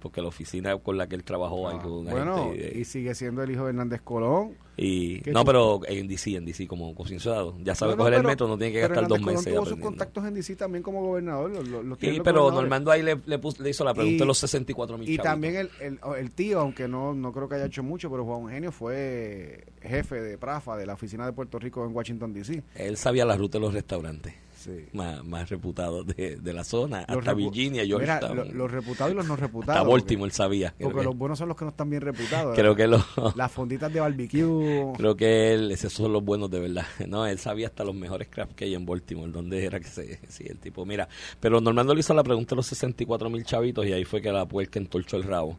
Porque 0.00 0.22
la 0.22 0.28
oficina 0.28 0.76
con 0.78 0.96
la 0.96 1.08
que 1.08 1.16
él 1.16 1.24
trabajó 1.24 1.68
Ah, 1.68 1.74
bueno, 1.82 2.50
gente 2.52 2.78
y 2.78 2.84
sigue 2.84 3.14
siendo 3.14 3.42
el 3.42 3.50
hijo 3.50 3.64
de 3.64 3.70
Hernández 3.70 4.00
Colón. 4.02 4.52
y 4.76 5.20
¿qué 5.22 5.32
no, 5.32 5.40
tú- 5.40 5.46
pero 5.46 5.80
en 5.88 6.06
DC, 6.06 6.36
en 6.36 6.44
DC 6.44 6.66
como 6.68 6.94
comisionado. 6.94 7.56
Ya 7.64 7.74
sabe 7.74 7.92
No, 7.92 7.96
no, 7.96 8.04
coger 8.04 8.14
el 8.20 8.22
metro, 8.26 8.46
no 8.46 8.56
tiene 8.56 8.72
que 8.72 8.80
gastar 8.80 9.08
dos 9.08 9.18
Hernández 9.18 9.36
meses 9.44 9.54
tuvo 9.54 9.66
sus 9.66 9.78
contactos 9.80 10.24
en 10.24 10.34
DC 10.34 10.54
también 10.56 10.82
como 10.84 11.02
gobernador. 11.02 11.50
lo- 11.50 11.62
lo- 11.62 11.82
los 11.82 11.98
Sí, 11.98 12.20
pero. 12.22 12.50
Normando 12.52 12.90
ahí 12.92 13.02
le, 13.02 13.18
le, 13.26 13.38
puso- 13.40 13.60
le 13.62 13.70
hizo 13.70 13.84
la 13.84 13.92
pregunta 13.94 14.14
Y- 14.16 14.18
de 14.20 14.24
los 14.26 14.38
64 14.38 14.96
mil 14.98 15.08
Y 15.10 15.18
también 15.18 15.56
el, 15.56 15.70
el, 15.80 15.98
el 16.18 16.30
tío, 16.30 16.60
aunque 16.60 16.86
no, 16.86 17.12
no 17.14 17.32
creo 17.32 17.48
que 17.48 17.56
haya 17.56 17.66
hecho 17.66 17.82
mucho, 17.82 18.08
pero 18.10 18.24
Juan 18.24 18.42
Eugenio 18.42 18.70
fue 18.70 19.64
jefe 19.82 20.20
de 20.20 20.38
PRAFA 20.38 20.76
de 20.76 20.86
la 20.86 20.94
oficina 20.94 21.26
de 21.26 21.32
Puerto 21.32 21.58
Rico 21.58 21.84
en 21.84 21.94
Washington, 21.94 22.32
D.C. 22.32 22.62
Él 22.76 22.96
sabía 22.96 23.24
la 23.24 23.36
ruta 23.36 23.58
de 23.58 23.62
los 23.64 23.74
restaurantes 23.74 24.34
Sí. 24.68 24.84
más, 24.92 25.24
más 25.24 25.48
reputados 25.48 26.06
de, 26.06 26.36
de 26.36 26.52
la 26.52 26.62
zona, 26.64 27.04
Los 27.08 27.18
hasta 27.18 27.34
Virginia, 27.34 27.82
Mira, 27.82 27.98
Georgetown. 28.20 28.36
lo- 28.36 28.44
los 28.52 28.70
reputados 28.70 29.12
y 29.12 29.16
los 29.16 29.26
no 29.26 29.36
reputados. 29.36 29.76
hasta 29.78 29.88
porque- 29.88 30.02
Baltimore 30.02 30.26
él 30.28 30.32
sabía. 30.32 30.74
Porque 30.78 30.98
que- 30.98 31.04
los 31.04 31.16
buenos 31.16 31.38
son 31.38 31.48
los 31.48 31.56
que 31.56 31.64
no 31.64 31.70
están 31.70 31.90
bien 31.90 32.02
reputados. 32.02 32.54
creo 32.54 32.76
que 32.76 32.86
lo, 32.86 33.02
Las 33.34 33.50
fonditas 33.50 33.92
de 33.92 34.00
barbecue. 34.00 34.92
Creo 34.96 35.16
que 35.16 35.54
él, 35.54 35.70
esos 35.70 35.92
son 35.92 36.12
los 36.12 36.22
buenos 36.24 36.50
de 36.50 36.60
verdad. 36.60 36.86
No, 37.08 37.26
él 37.26 37.38
sabía 37.38 37.68
hasta 37.68 37.84
los 37.84 37.94
mejores 37.94 38.28
craft 38.28 38.52
que 38.52 38.64
hay 38.66 38.74
en 38.74 38.84
Baltimore, 38.84 39.32
donde 39.32 39.64
era 39.64 39.80
que 39.80 39.88
se, 39.88 40.20
sí, 40.28 40.44
el 40.46 40.58
tipo, 40.58 40.84
mira, 40.84 41.08
pero 41.40 41.60
Normando 41.60 41.94
le 41.94 42.00
hizo 42.00 42.12
la 42.14 42.22
pregunta 42.22 42.54
a 42.54 42.56
los 42.56 42.66
64 42.66 43.30
mil 43.30 43.44
chavitos 43.44 43.86
y 43.86 43.92
ahí 43.92 44.04
fue 44.04 44.20
que 44.20 44.30
la 44.30 44.46
puerca 44.46 44.78
entorchó 44.78 45.16
el 45.16 45.22
rabo. 45.24 45.58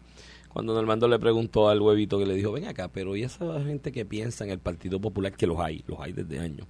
Cuando 0.50 0.74
Normando 0.74 1.08
le 1.08 1.20
preguntó 1.20 1.70
al 1.70 1.80
huevito 1.80 2.18
que 2.18 2.26
le 2.26 2.34
dijo, 2.34 2.52
ven 2.52 2.66
acá, 2.68 2.88
pero 2.88 3.16
¿y 3.16 3.22
esa 3.24 3.62
gente 3.64 3.92
que 3.92 4.04
piensa 4.06 4.44
en 4.44 4.50
el 4.50 4.58
Partido 4.60 5.00
Popular, 5.00 5.32
que 5.34 5.46
los 5.46 5.60
hay, 5.60 5.84
los 5.88 6.00
hay 6.00 6.12
desde 6.12 6.40
años, 6.40 6.68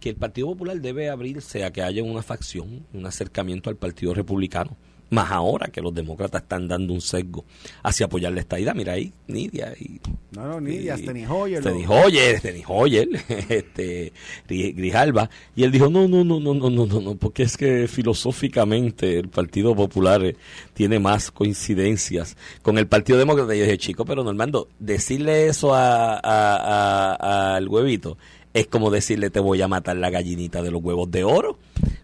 que 0.00 0.10
el 0.10 0.16
Partido 0.16 0.48
Popular 0.48 0.80
debe 0.80 1.08
abrirse 1.10 1.64
a 1.64 1.72
que 1.72 1.82
haya 1.82 2.02
una 2.02 2.22
facción, 2.22 2.84
un 2.92 3.06
acercamiento 3.06 3.68
al 3.70 3.76
Partido 3.76 4.14
Republicano? 4.14 4.76
Más 5.10 5.30
ahora 5.30 5.68
que 5.68 5.80
los 5.80 5.94
demócratas 5.94 6.42
están 6.42 6.68
dando 6.68 6.92
un 6.92 7.00
sesgo 7.00 7.42
hacia 7.82 8.04
apoyar 8.04 8.30
la 8.30 8.40
estadidad. 8.40 8.74
Mira 8.74 8.92
ahí, 8.92 9.10
Nidia 9.26 9.72
y 9.80 9.98
No, 10.32 10.46
no, 10.46 10.60
ni 10.60 10.74
y- 10.74 10.88
Steny 10.90 11.24
Hoyer. 11.24 11.62
Steny 11.62 11.84
Hoyer, 11.88 12.38
Steny 12.38 12.62
Hoyer, 12.68 13.08
este, 13.48 14.12
Gri- 14.46 14.74
Grijalba. 14.76 15.30
Y 15.56 15.62
él 15.62 15.72
dijo, 15.72 15.88
no, 15.88 16.06
no, 16.08 16.24
no, 16.24 16.38
no, 16.40 16.52
no, 16.52 16.68
no, 16.68 16.84
no, 16.86 17.00
no, 17.00 17.14
porque 17.14 17.42
es 17.44 17.56
que 17.56 17.88
filosóficamente 17.88 19.18
el 19.18 19.28
Partido 19.28 19.74
Popular 19.74 20.22
eh, 20.24 20.36
tiene 20.74 20.98
más 20.98 21.30
coincidencias 21.30 22.36
con 22.60 22.76
el 22.76 22.86
Partido 22.86 23.18
Demócrata. 23.18 23.54
Y 23.54 23.60
yo 23.60 23.64
dije, 23.64 23.78
chico, 23.78 24.04
pero 24.04 24.22
Normando, 24.22 24.68
decirle 24.78 25.46
eso 25.46 25.74
a, 25.74 26.16
a- 26.18 27.16
a- 27.52 27.56
al 27.56 27.66
huevito 27.66 28.18
es 28.60 28.66
como 28.66 28.90
decirle 28.90 29.30
te 29.30 29.40
voy 29.40 29.62
a 29.62 29.68
matar 29.68 29.96
la 29.96 30.10
gallinita 30.10 30.62
de 30.62 30.70
los 30.70 30.82
huevos 30.82 31.10
de 31.10 31.24
oro. 31.24 31.58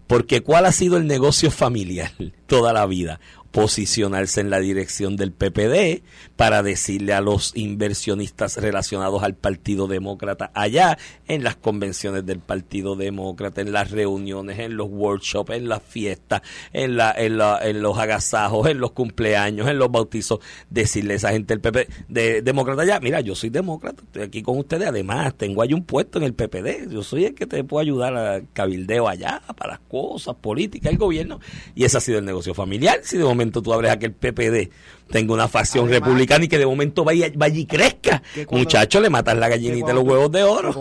Porque 0.06 0.42
¿cuál 0.42 0.66
ha 0.66 0.72
sido 0.72 0.96
el 0.96 1.06
negocio 1.06 1.50
familiar 1.50 2.12
toda 2.46 2.72
la 2.72 2.86
vida? 2.86 3.20
posicionarse 3.54 4.40
en 4.40 4.50
la 4.50 4.58
dirección 4.58 5.16
del 5.16 5.30
PPD 5.30 6.02
para 6.36 6.62
decirle 6.62 7.12
a 7.12 7.20
los 7.20 7.52
inversionistas 7.54 8.56
relacionados 8.56 9.22
al 9.22 9.34
Partido 9.34 9.86
Demócrata 9.86 10.50
allá 10.54 10.98
en 11.28 11.44
las 11.44 11.56
convenciones 11.56 12.26
del 12.26 12.40
Partido 12.40 12.96
Demócrata, 12.96 13.60
en 13.60 13.72
las 13.72 13.90
reuniones, 13.90 14.58
en 14.58 14.76
los 14.76 14.88
workshops, 14.90 15.52
en 15.54 15.68
las 15.68 15.82
fiestas, 15.82 16.42
en, 16.72 16.96
la, 16.96 17.12
en, 17.16 17.38
la, 17.38 17.60
en 17.62 17.82
los 17.82 17.96
agasajos, 17.98 18.68
en 18.68 18.78
los 18.78 18.92
cumpleaños, 18.92 19.68
en 19.68 19.78
los 19.78 19.90
bautizos, 19.90 20.40
decirle 20.70 21.14
a 21.14 21.16
esa 21.16 21.30
gente 21.30 21.56
del 21.56 21.60
PPD, 21.60 21.92
de, 22.08 22.42
demócrata 22.42 22.82
allá, 22.82 22.98
mira, 23.00 23.20
yo 23.20 23.34
soy 23.34 23.50
demócrata, 23.50 24.02
estoy 24.02 24.22
aquí 24.22 24.42
con 24.42 24.58
ustedes, 24.58 24.88
además 24.88 25.34
tengo 25.36 25.62
ahí 25.62 25.72
un 25.72 25.84
puesto 25.84 26.18
en 26.18 26.24
el 26.24 26.34
PPD, 26.34 26.90
yo 26.90 27.02
soy 27.02 27.26
el 27.26 27.34
que 27.34 27.46
te 27.46 27.62
puedo 27.62 27.80
ayudar 27.80 28.16
a 28.16 28.42
cabildeo 28.52 29.08
allá 29.08 29.40
para 29.56 29.74
las 29.74 29.80
cosas 29.80 30.34
políticas, 30.34 30.90
el 30.90 30.98
gobierno, 30.98 31.40
y 31.74 31.84
ese 31.84 31.98
ha 31.98 32.00
sido 32.00 32.18
el 32.18 32.24
negocio 32.24 32.54
familiar, 32.54 33.00
si 33.02 33.18
de 33.18 33.24
momento 33.24 33.62
tú 33.62 33.72
abres 33.72 33.92
a 33.92 33.98
que 33.98 34.06
el 34.06 34.12
PPD 34.12 34.72
tenga 35.14 35.32
una 35.32 35.46
facción 35.46 35.88
republicana 35.88 36.44
y 36.44 36.48
que 36.48 36.58
de 36.58 36.66
momento 36.66 37.04
vaya, 37.04 37.30
vaya 37.36 37.56
y 37.56 37.66
crezca. 37.66 38.20
Muchacho, 38.50 39.00
le 39.00 39.10
matas 39.10 39.38
la 39.38 39.48
gallinita 39.48 39.86
de 39.86 39.94
los 39.94 40.02
huevos 40.02 40.32
de 40.32 40.42
oro. 40.42 40.72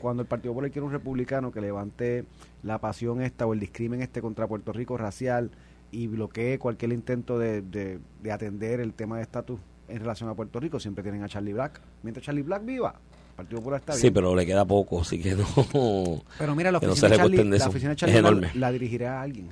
Cuando, 0.00 0.22
el 0.22 0.26
Partido 0.26 0.54
Popular 0.54 0.70
quiere 0.70 0.86
un 0.86 0.92
republicano 0.92 1.52
que 1.52 1.60
levante 1.60 2.24
la 2.62 2.78
pasión 2.78 3.20
esta 3.20 3.44
o 3.44 3.52
el 3.52 3.60
discrimen 3.60 4.00
este 4.00 4.22
contra 4.22 4.48
Puerto 4.48 4.72
Rico 4.72 4.96
racial 4.96 5.50
y 5.90 6.06
bloquee 6.06 6.58
cualquier 6.58 6.94
intento 6.94 7.38
de, 7.38 7.60
de 7.60 8.32
atender 8.32 8.80
el 8.80 8.94
tema 8.94 9.18
de 9.18 9.24
estatus 9.24 9.60
en 9.88 10.00
relación 10.00 10.30
a 10.30 10.34
Puerto 10.34 10.58
Rico, 10.58 10.80
siempre 10.80 11.02
tienen 11.02 11.22
a 11.22 11.28
Charlie 11.28 11.52
Black. 11.52 11.82
Mientras 12.02 12.24
Charlie 12.24 12.40
Black 12.40 12.64
viva, 12.64 12.94
Partido 13.36 13.58
Popular 13.60 13.80
está 13.80 13.92
Sí, 13.94 14.10
pero 14.10 14.34
le 14.34 14.44
queda 14.44 14.64
poco, 14.64 15.00
así 15.00 15.18
que 15.20 15.34
no. 15.34 16.22
Pero 16.38 16.54
mira, 16.54 16.70
la 16.70 16.78
oficina, 16.78 17.08
de 17.08 17.16
Charlie, 17.16 17.44
la 17.44 17.68
oficina 17.68 17.96
Charlie 17.96 18.50
La, 18.54 18.72
dirigirá 18.72 19.20
a 19.20 19.22
alguien. 19.22 19.48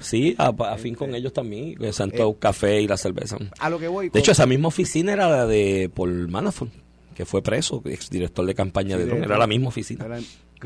Sí, 0.00 0.34
a, 0.38 0.76
fin 0.76 0.94
con 0.94 1.14
ellos 1.14 1.32
también, 1.32 1.76
que 1.76 1.92
Santo 1.92 2.30
eh, 2.30 2.36
Café 2.38 2.80
y 2.80 2.88
la 2.88 2.96
cerveza. 2.96 3.38
A 3.58 3.70
lo 3.70 3.78
que 3.78 3.88
voy. 3.88 4.10
De 4.10 4.18
hecho, 4.18 4.32
esa 4.32 4.46
misma 4.46 4.68
oficina 4.68 5.12
era 5.12 5.28
la 5.28 5.46
de 5.46 5.90
Paul 5.94 6.28
Manafort, 6.28 6.72
que 7.14 7.24
fue 7.24 7.42
preso, 7.42 7.82
exdirector 7.84 8.44
de 8.44 8.54
campaña 8.54 8.96
de, 8.96 9.04
Era 9.04 9.38
la 9.38 9.46
misma 9.46 9.68
oficina. 9.68 10.06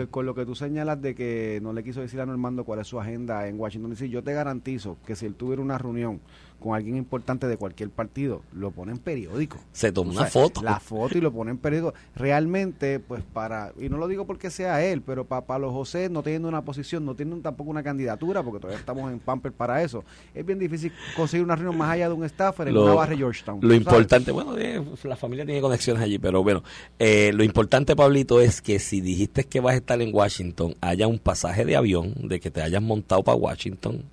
Con 0.07 0.25
lo 0.25 0.35
que 0.35 0.47
tú 0.47 0.55
señalas 0.55 1.03
de 1.03 1.15
que 1.15 1.59
no 1.63 1.73
le 1.73 1.83
quiso 1.83 2.01
decir 2.01 2.21
a 2.21 2.27
Normando 2.27 2.65
cuál 2.65 2.81
es 2.81 2.87
su 2.87 3.01
agenda 3.01 3.49
en 3.49 3.59
Washington 3.59 3.91
DC, 3.91 4.09
yo 4.09 4.23
te 4.23 4.33
garantizo 4.33 4.97
que 5.05 5.17
si 5.17 5.27
él 5.27 5.35
tuviera 5.35 5.61
una 5.61 5.79
reunión 5.79 6.21
con 6.59 6.75
alguien 6.75 6.97
importante 6.97 7.47
de 7.47 7.57
cualquier 7.57 7.91
partido, 7.91 8.43
lo 8.53 8.71
pone 8.71 8.93
en 8.93 8.99
periódico. 8.99 9.59
Se 9.73 9.93
toma 9.93 10.11
una 10.11 10.25
foto. 10.25 10.63
La 10.63 10.81
foto 10.81 11.17
y 11.17 11.21
lo 11.21 11.33
pone 11.33 11.53
en 11.53 11.59
periódico. 11.59 11.95
Realmente, 12.17 12.99
pues 12.99 13.23
para, 13.33 13.73
y 13.79 13.89
no 13.89 13.97
lo 13.97 14.09
digo 14.09 14.27
porque 14.27 14.51
sea 14.51 14.85
él, 14.85 15.03
pero 15.03 15.25
para 15.25 15.47
Pablo 15.47 15.73
José 15.73 16.09
no 16.09 16.23
teniendo 16.23 16.49
una 16.49 16.63
posición, 16.63 17.05
no 17.05 17.15
tiene 17.15 17.37
tampoco 17.41 17.71
una 17.71 17.83
candidatura, 17.83 18.43
porque 18.43 18.61
todavía 18.61 18.81
estamos 18.81 19.11
en 19.13 19.21
Pamper 19.21 19.53
para 19.53 19.83
eso, 19.83 20.05
es 20.35 20.45
bien 20.45 20.59
difícil 20.59 20.93
conseguir 21.17 21.45
una 21.45 21.55
reunión 21.55 21.79
más 21.79 21.91
allá 21.91 22.09
de 22.09 22.15
un 22.15 22.29
staffer 22.29 22.69
en 22.69 22.77
una 22.77 22.95
barra 22.95 23.17
Georgetown. 23.17 23.61
Lo 23.63 23.75
importante, 23.75 24.33
bueno, 24.33 24.59
eh, 24.59 24.83
la 25.05 25.17
familia 25.17 25.45
tiene 25.45 25.61
conexiones 25.61 26.03
allí, 26.03 26.19
pero 26.19 26.43
bueno, 26.43 26.65
eh, 26.99 27.31
lo 27.35 27.45
importante, 27.45 27.95
Pablito, 27.95 28.41
es 28.41 28.61
que 28.61 28.81
si 28.81 29.01
dijiste 29.01 29.45
que 29.45 29.61
vas 29.61 29.75
a 29.75 29.77
estar 29.77 29.88
en 29.95 30.15
Washington, 30.15 30.75
haya 30.81 31.07
un 31.07 31.19
pasaje 31.19 31.65
de 31.65 31.77
avión, 31.77 32.15
de 32.29 32.41
que 32.41 32.51
te 32.51 32.63
hayas 32.63 32.83
montado 32.83 33.23
para 33.23 33.37
Washington 33.37 34.05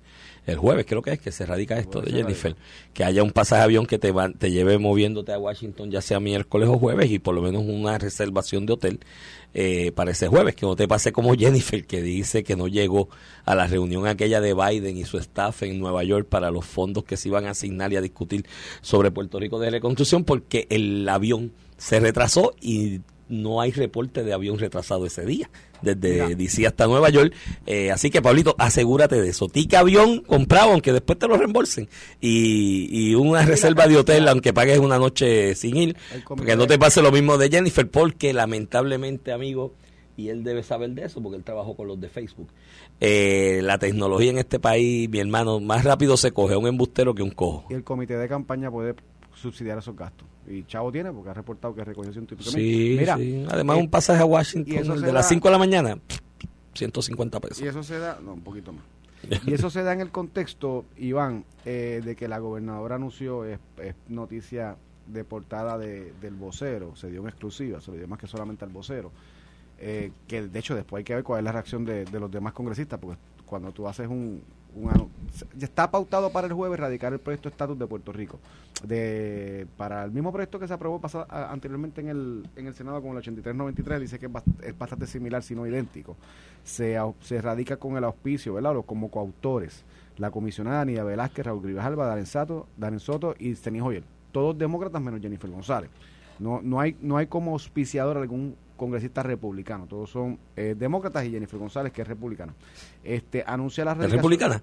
el 0.46 0.56
jueves 0.56 0.86
creo 0.86 1.02
que 1.02 1.12
es 1.12 1.18
que 1.18 1.32
se 1.32 1.44
radica 1.44 1.76
esto 1.76 2.00
de 2.00 2.12
Jennifer, 2.12 2.54
que 2.94 3.02
haya 3.02 3.22
un 3.24 3.32
pasaje 3.32 3.60
de 3.60 3.64
avión 3.64 3.84
que 3.86 3.98
te, 3.98 4.12
te 4.38 4.50
lleve 4.52 4.78
moviéndote 4.78 5.32
a 5.32 5.38
Washington 5.38 5.90
ya 5.90 6.00
sea 6.00 6.20
miércoles 6.20 6.68
o 6.68 6.78
jueves 6.78 7.10
y 7.10 7.18
por 7.18 7.34
lo 7.34 7.42
menos 7.42 7.64
una 7.66 7.98
reservación 7.98 8.64
de 8.64 8.72
hotel 8.72 9.00
eh, 9.54 9.90
para 9.92 10.12
ese 10.12 10.28
jueves, 10.28 10.54
que 10.54 10.64
no 10.64 10.76
te 10.76 10.86
pase 10.86 11.10
como 11.10 11.34
Jennifer 11.38 11.84
que 11.84 12.00
dice 12.00 12.44
que 12.44 12.54
no 12.54 12.68
llegó 12.68 13.08
a 13.44 13.56
la 13.56 13.66
reunión 13.66 14.06
aquella 14.06 14.40
de 14.40 14.54
Biden 14.54 14.96
y 14.96 15.04
su 15.04 15.18
staff 15.18 15.64
en 15.64 15.80
Nueva 15.80 16.04
York 16.04 16.28
para 16.28 16.52
los 16.52 16.64
fondos 16.64 17.02
que 17.02 17.16
se 17.16 17.28
iban 17.28 17.46
a 17.46 17.50
asignar 17.50 17.92
y 17.92 17.96
a 17.96 18.00
discutir 18.00 18.46
sobre 18.82 19.10
Puerto 19.10 19.40
Rico 19.40 19.58
de 19.58 19.70
reconstrucción 19.70 20.22
porque 20.22 20.68
el 20.70 21.08
avión 21.08 21.52
se 21.76 21.98
retrasó 21.98 22.54
y 22.60 23.00
no 23.28 23.60
hay 23.60 23.72
reporte 23.72 24.22
de 24.22 24.32
avión 24.32 24.58
retrasado 24.58 25.06
ese 25.06 25.24
día, 25.24 25.50
desde 25.82 26.34
DC 26.36 26.66
hasta 26.66 26.86
Nueva 26.86 27.10
York. 27.10 27.32
Eh, 27.66 27.90
así 27.90 28.10
que, 28.10 28.22
Pablito, 28.22 28.54
asegúrate 28.58 29.20
de 29.20 29.28
eso. 29.28 29.48
Tica 29.48 29.80
avión 29.80 30.20
comprado, 30.20 30.72
aunque 30.72 30.92
después 30.92 31.18
te 31.18 31.28
lo 31.28 31.36
reembolsen. 31.36 31.88
Y, 32.20 32.88
y 32.90 33.14
una 33.14 33.42
reserva 33.46 33.86
de 33.86 33.96
hotel, 33.96 34.28
aunque 34.28 34.52
pagues 34.52 34.78
una 34.78 34.98
noche 34.98 35.54
sin 35.54 35.76
ir. 35.76 35.96
Porque 36.26 36.56
no 36.56 36.66
te 36.66 36.78
pase 36.78 37.02
lo 37.02 37.12
mismo 37.12 37.38
de 37.38 37.50
Jennifer, 37.50 37.88
porque 37.88 38.32
lamentablemente, 38.32 39.32
amigo, 39.32 39.74
y 40.16 40.30
él 40.30 40.44
debe 40.44 40.62
saber 40.62 40.90
de 40.90 41.04
eso, 41.04 41.22
porque 41.22 41.36
él 41.36 41.44
trabajó 41.44 41.76
con 41.76 41.88
los 41.88 42.00
de 42.00 42.08
Facebook. 42.08 42.48
Eh, 43.00 43.60
la 43.62 43.78
tecnología 43.78 44.30
en 44.30 44.38
este 44.38 44.58
país, 44.58 45.08
mi 45.10 45.18
hermano, 45.18 45.60
más 45.60 45.84
rápido 45.84 46.16
se 46.16 46.32
coge 46.32 46.56
un 46.56 46.66
embustero 46.66 47.14
que 47.14 47.22
un 47.22 47.30
cojo. 47.30 47.66
Y 47.70 47.74
el 47.74 47.84
comité 47.84 48.16
de 48.16 48.28
campaña 48.28 48.70
puede 48.70 48.94
subsidiar 49.34 49.78
esos 49.78 49.94
gastos. 49.94 50.26
Y 50.48 50.64
Chavo 50.64 50.92
tiene, 50.92 51.12
porque 51.12 51.30
ha 51.30 51.34
reportado 51.34 51.74
que 51.74 51.84
recogió 51.84 52.12
científicamente. 52.12 52.60
Sí, 52.60 52.96
Mira, 52.98 53.16
sí. 53.16 53.46
Además, 53.48 53.78
un 53.78 53.84
eh, 53.84 53.88
pasaje 53.88 54.22
a 54.22 54.26
Washington 54.26 55.00
de 55.00 55.12
las 55.12 55.28
5 55.28 55.48
de 55.48 55.52
la 55.52 55.58
mañana, 55.58 55.98
150 56.74 57.40
pesos. 57.40 57.60
Y 57.60 57.66
eso 57.66 57.82
se 57.82 57.98
da, 57.98 58.18
no, 58.22 58.34
un 58.34 58.42
poquito 58.42 58.72
más. 58.72 58.84
y 59.46 59.54
eso 59.54 59.70
se 59.70 59.82
da 59.82 59.92
en 59.92 60.00
el 60.00 60.10
contexto, 60.10 60.84
Iván, 60.96 61.44
eh, 61.64 62.00
de 62.04 62.14
que 62.14 62.28
la 62.28 62.38
gobernadora 62.38 62.96
anunció, 62.96 63.44
es, 63.44 63.58
noticia 64.08 64.76
de 65.06 65.24
portada 65.24 65.78
de, 65.78 66.12
del 66.20 66.34
vocero, 66.34 66.94
se 66.96 67.10
dio 67.10 67.22
en 67.22 67.28
exclusiva, 67.28 67.80
se 67.80 67.90
le 67.92 67.98
dio 67.98 68.08
más 68.08 68.18
que 68.18 68.26
solamente 68.26 68.64
al 68.64 68.70
vocero, 68.70 69.10
eh, 69.78 70.12
que 70.28 70.42
de 70.42 70.58
hecho 70.58 70.74
después 70.74 71.00
hay 71.00 71.04
que 71.04 71.14
ver 71.14 71.24
cuál 71.24 71.40
es 71.40 71.44
la 71.44 71.52
reacción 71.52 71.84
de, 71.84 72.04
de 72.04 72.20
los 72.20 72.30
demás 72.30 72.52
congresistas, 72.52 72.98
porque 73.00 73.18
cuando 73.44 73.72
tú 73.72 73.88
haces 73.88 74.08
un, 74.08 74.42
ya 75.56 75.66
está 75.66 75.90
pautado 75.90 76.30
para 76.30 76.46
el 76.46 76.52
jueves 76.52 76.78
radicar 76.78 77.12
el 77.12 77.18
proyecto 77.18 77.48
estatus 77.48 77.78
de 77.78 77.86
Puerto 77.86 78.12
Rico. 78.12 78.38
De, 78.82 79.66
para 79.76 80.04
el 80.04 80.10
mismo 80.10 80.32
proyecto 80.32 80.58
que 80.58 80.68
se 80.68 80.74
aprobó 80.74 81.00
anteriormente 81.28 82.00
en 82.00 82.08
el, 82.08 82.48
en 82.56 82.66
el 82.66 82.74
Senado 82.74 83.00
con 83.00 83.12
el 83.12 83.18
8393, 83.18 84.00
dice 84.00 84.18
que 84.18 84.26
es, 84.66 84.78
bastante 84.78 85.06
similar, 85.06 85.42
si 85.42 85.54
no 85.54 85.66
idéntico. 85.66 86.16
Se, 86.64 86.98
se 87.20 87.40
radica 87.40 87.76
con 87.76 87.96
el 87.96 88.04
auspicio, 88.04 88.54
¿verdad? 88.54 88.74
como 88.84 89.10
coautores, 89.10 89.84
la 90.18 90.30
comisionada 90.30 90.82
Anida 90.82 91.04
Velázquez, 91.04 91.46
Raúl 91.46 91.62
Gribas 91.62 91.86
Alba, 91.86 92.06
Darren 92.06 92.26
Soto, 92.26 92.66
Darren 92.76 93.00
Soto 93.00 93.34
y 93.38 93.54
Stenis 93.54 93.82
Joyer. 93.82 94.04
Todos 94.32 94.56
demócratas 94.58 95.00
menos 95.00 95.20
Jennifer 95.20 95.50
González. 95.50 95.90
No, 96.38 96.60
no, 96.62 96.80
hay, 96.80 96.96
no 97.00 97.16
hay 97.16 97.26
como 97.26 97.52
auspiciador 97.52 98.18
algún 98.18 98.56
congresistas 98.76 99.26
republicanos. 99.26 99.88
Todos 99.88 100.10
son 100.10 100.38
eh, 100.54 100.74
demócratas 100.78 101.24
y 101.24 101.30
Jennifer 101.30 101.58
González, 101.58 101.92
que 101.92 102.02
es 102.02 102.08
republicana. 102.08 102.54
Este, 103.02 103.42
anuncia 103.46 103.84
la 103.84 103.92
¿Es 103.92 104.12
republicana? 104.12 104.62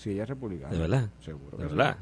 Sí, 0.00 0.12
ella 0.12 0.22
es 0.22 0.30
republicana. 0.30 0.72
¿De 0.72 0.78
verdad? 0.78 1.10
Sé, 1.20 1.34
¿De 1.34 1.66
verdad? 1.66 1.98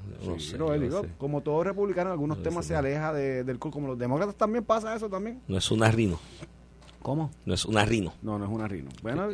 Como 1.19 1.41
todo 1.41 1.65
republicano, 1.65 2.13
algunos 2.13 2.41
temas 2.45 2.65
se 2.65 2.77
aleja 2.77 3.13
de, 3.13 3.43
del 3.43 3.59
como 3.59 3.89
los 3.89 3.99
demócratas 3.99 4.37
también 4.37 4.63
pasa 4.63 4.95
eso 4.95 5.09
también. 5.09 5.41
No 5.49 5.59
es 5.59 5.69
un 5.73 5.83
arrino. 5.83 6.17
¿Cómo? 7.03 7.33
No 7.45 7.55
es 7.55 7.65
una 7.65 7.85
rino. 7.85 8.13
No, 8.23 8.39
no 8.39 8.45
es 8.45 8.51
una 8.53 8.69
rino. 8.69 8.89
Bueno, 9.03 9.29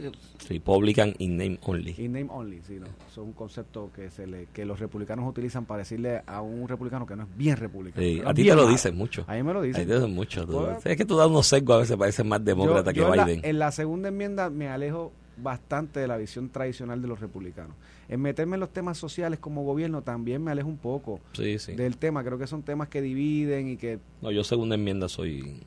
Republican 0.49 1.15
in 1.19 1.37
name 1.37 1.59
only. 1.65 1.95
In 1.99 2.13
name 2.13 2.29
only, 2.31 2.63
sí, 2.67 2.79
no. 2.81 2.87
es 2.87 3.19
un 3.19 3.35
concepto 3.35 3.91
que 3.95 4.11
se 4.11 4.27
le 4.27 4.47
que 4.47 4.65
los 4.65 4.81
republicanos 4.81 5.29
utilizan 5.29 5.67
para 5.67 5.79
decirle 5.81 6.23
a 6.27 6.41
un 6.41 6.67
republicano 6.67 7.05
que 7.05 7.17
no 7.17 7.25
es 7.25 7.37
bien 7.37 7.59
republicano. 7.59 8.31
a 8.31 8.33
ti 8.33 8.45
te 8.45 8.55
lo 8.55 8.67
dicen 8.67 8.97
mucho. 8.97 9.27
A 9.27 9.35
mí 9.35 9.43
me 9.43 9.53
lo 9.53 9.61
dicen. 9.61 9.83
A 9.83 9.85
ti 9.85 9.89
te 9.89 9.93
lo 9.93 10.01
dicen 10.01 10.15
mucho. 10.15 10.47
Pues, 10.47 10.87
es 10.87 10.97
que 10.97 11.05
tú 11.05 11.19
das 11.19 11.27
unos 11.27 11.47
sesgos 11.47 11.77
a 11.77 11.79
veces 11.81 11.97
pareces 11.99 12.25
más 12.25 12.43
demócrata 12.43 12.95
que 12.95 13.05
Biden. 13.05 13.41
en 13.43 13.59
la 13.59 13.73
segunda 13.73 14.09
enmienda 14.09 14.49
me 14.49 14.69
alejo 14.69 15.13
bastante 15.37 16.01
de 16.01 16.09
la 16.09 16.17
visión 16.17 16.49
tradicional 16.49 17.03
de 17.03 17.09
los 17.09 17.21
republicanos. 17.21 17.77
En 18.09 18.21
meterme 18.21 18.57
en 18.57 18.61
los 18.61 18.73
temas 18.73 18.99
sociales 18.99 19.39
como 19.39 19.65
gobierno 19.65 20.03
también 20.03 20.43
me 20.43 20.51
alejo 20.51 20.69
un 20.69 20.79
poco 20.79 21.21
del 21.37 21.97
tema. 21.97 22.23
Creo 22.23 22.39
que 22.39 22.47
son 22.47 22.63
temas 22.63 22.89
que 22.89 23.01
dividen 23.01 23.69
y 23.69 23.77
que... 23.77 23.99
No, 24.21 24.31
yo 24.31 24.45
segunda 24.45 24.75
enmienda 24.75 25.09
soy 25.09 25.61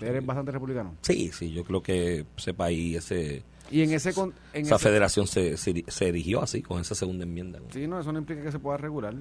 ¿Eres 0.00 0.24
bastante 0.24 0.52
republicano? 0.52 0.94
Sí, 1.00 1.30
sí, 1.32 1.52
yo 1.52 1.64
creo 1.64 1.82
que 1.82 2.26
ese 2.36 2.54
país, 2.54 2.96
ese... 2.96 3.42
Y 3.70 3.82
en 3.82 3.92
ese... 3.92 4.12
esa 4.52 4.78
federación 4.78 5.26
se, 5.26 5.56
se, 5.56 6.08
erigió 6.08 6.42
así, 6.42 6.62
con 6.62 6.80
esa 6.80 6.94
segunda 6.94 7.24
enmienda. 7.24 7.60
Sí, 7.72 7.86
no, 7.86 7.98
eso 7.98 8.12
no 8.12 8.18
implica 8.18 8.42
que 8.42 8.52
se 8.52 8.58
pueda 8.58 8.76
regular. 8.76 9.14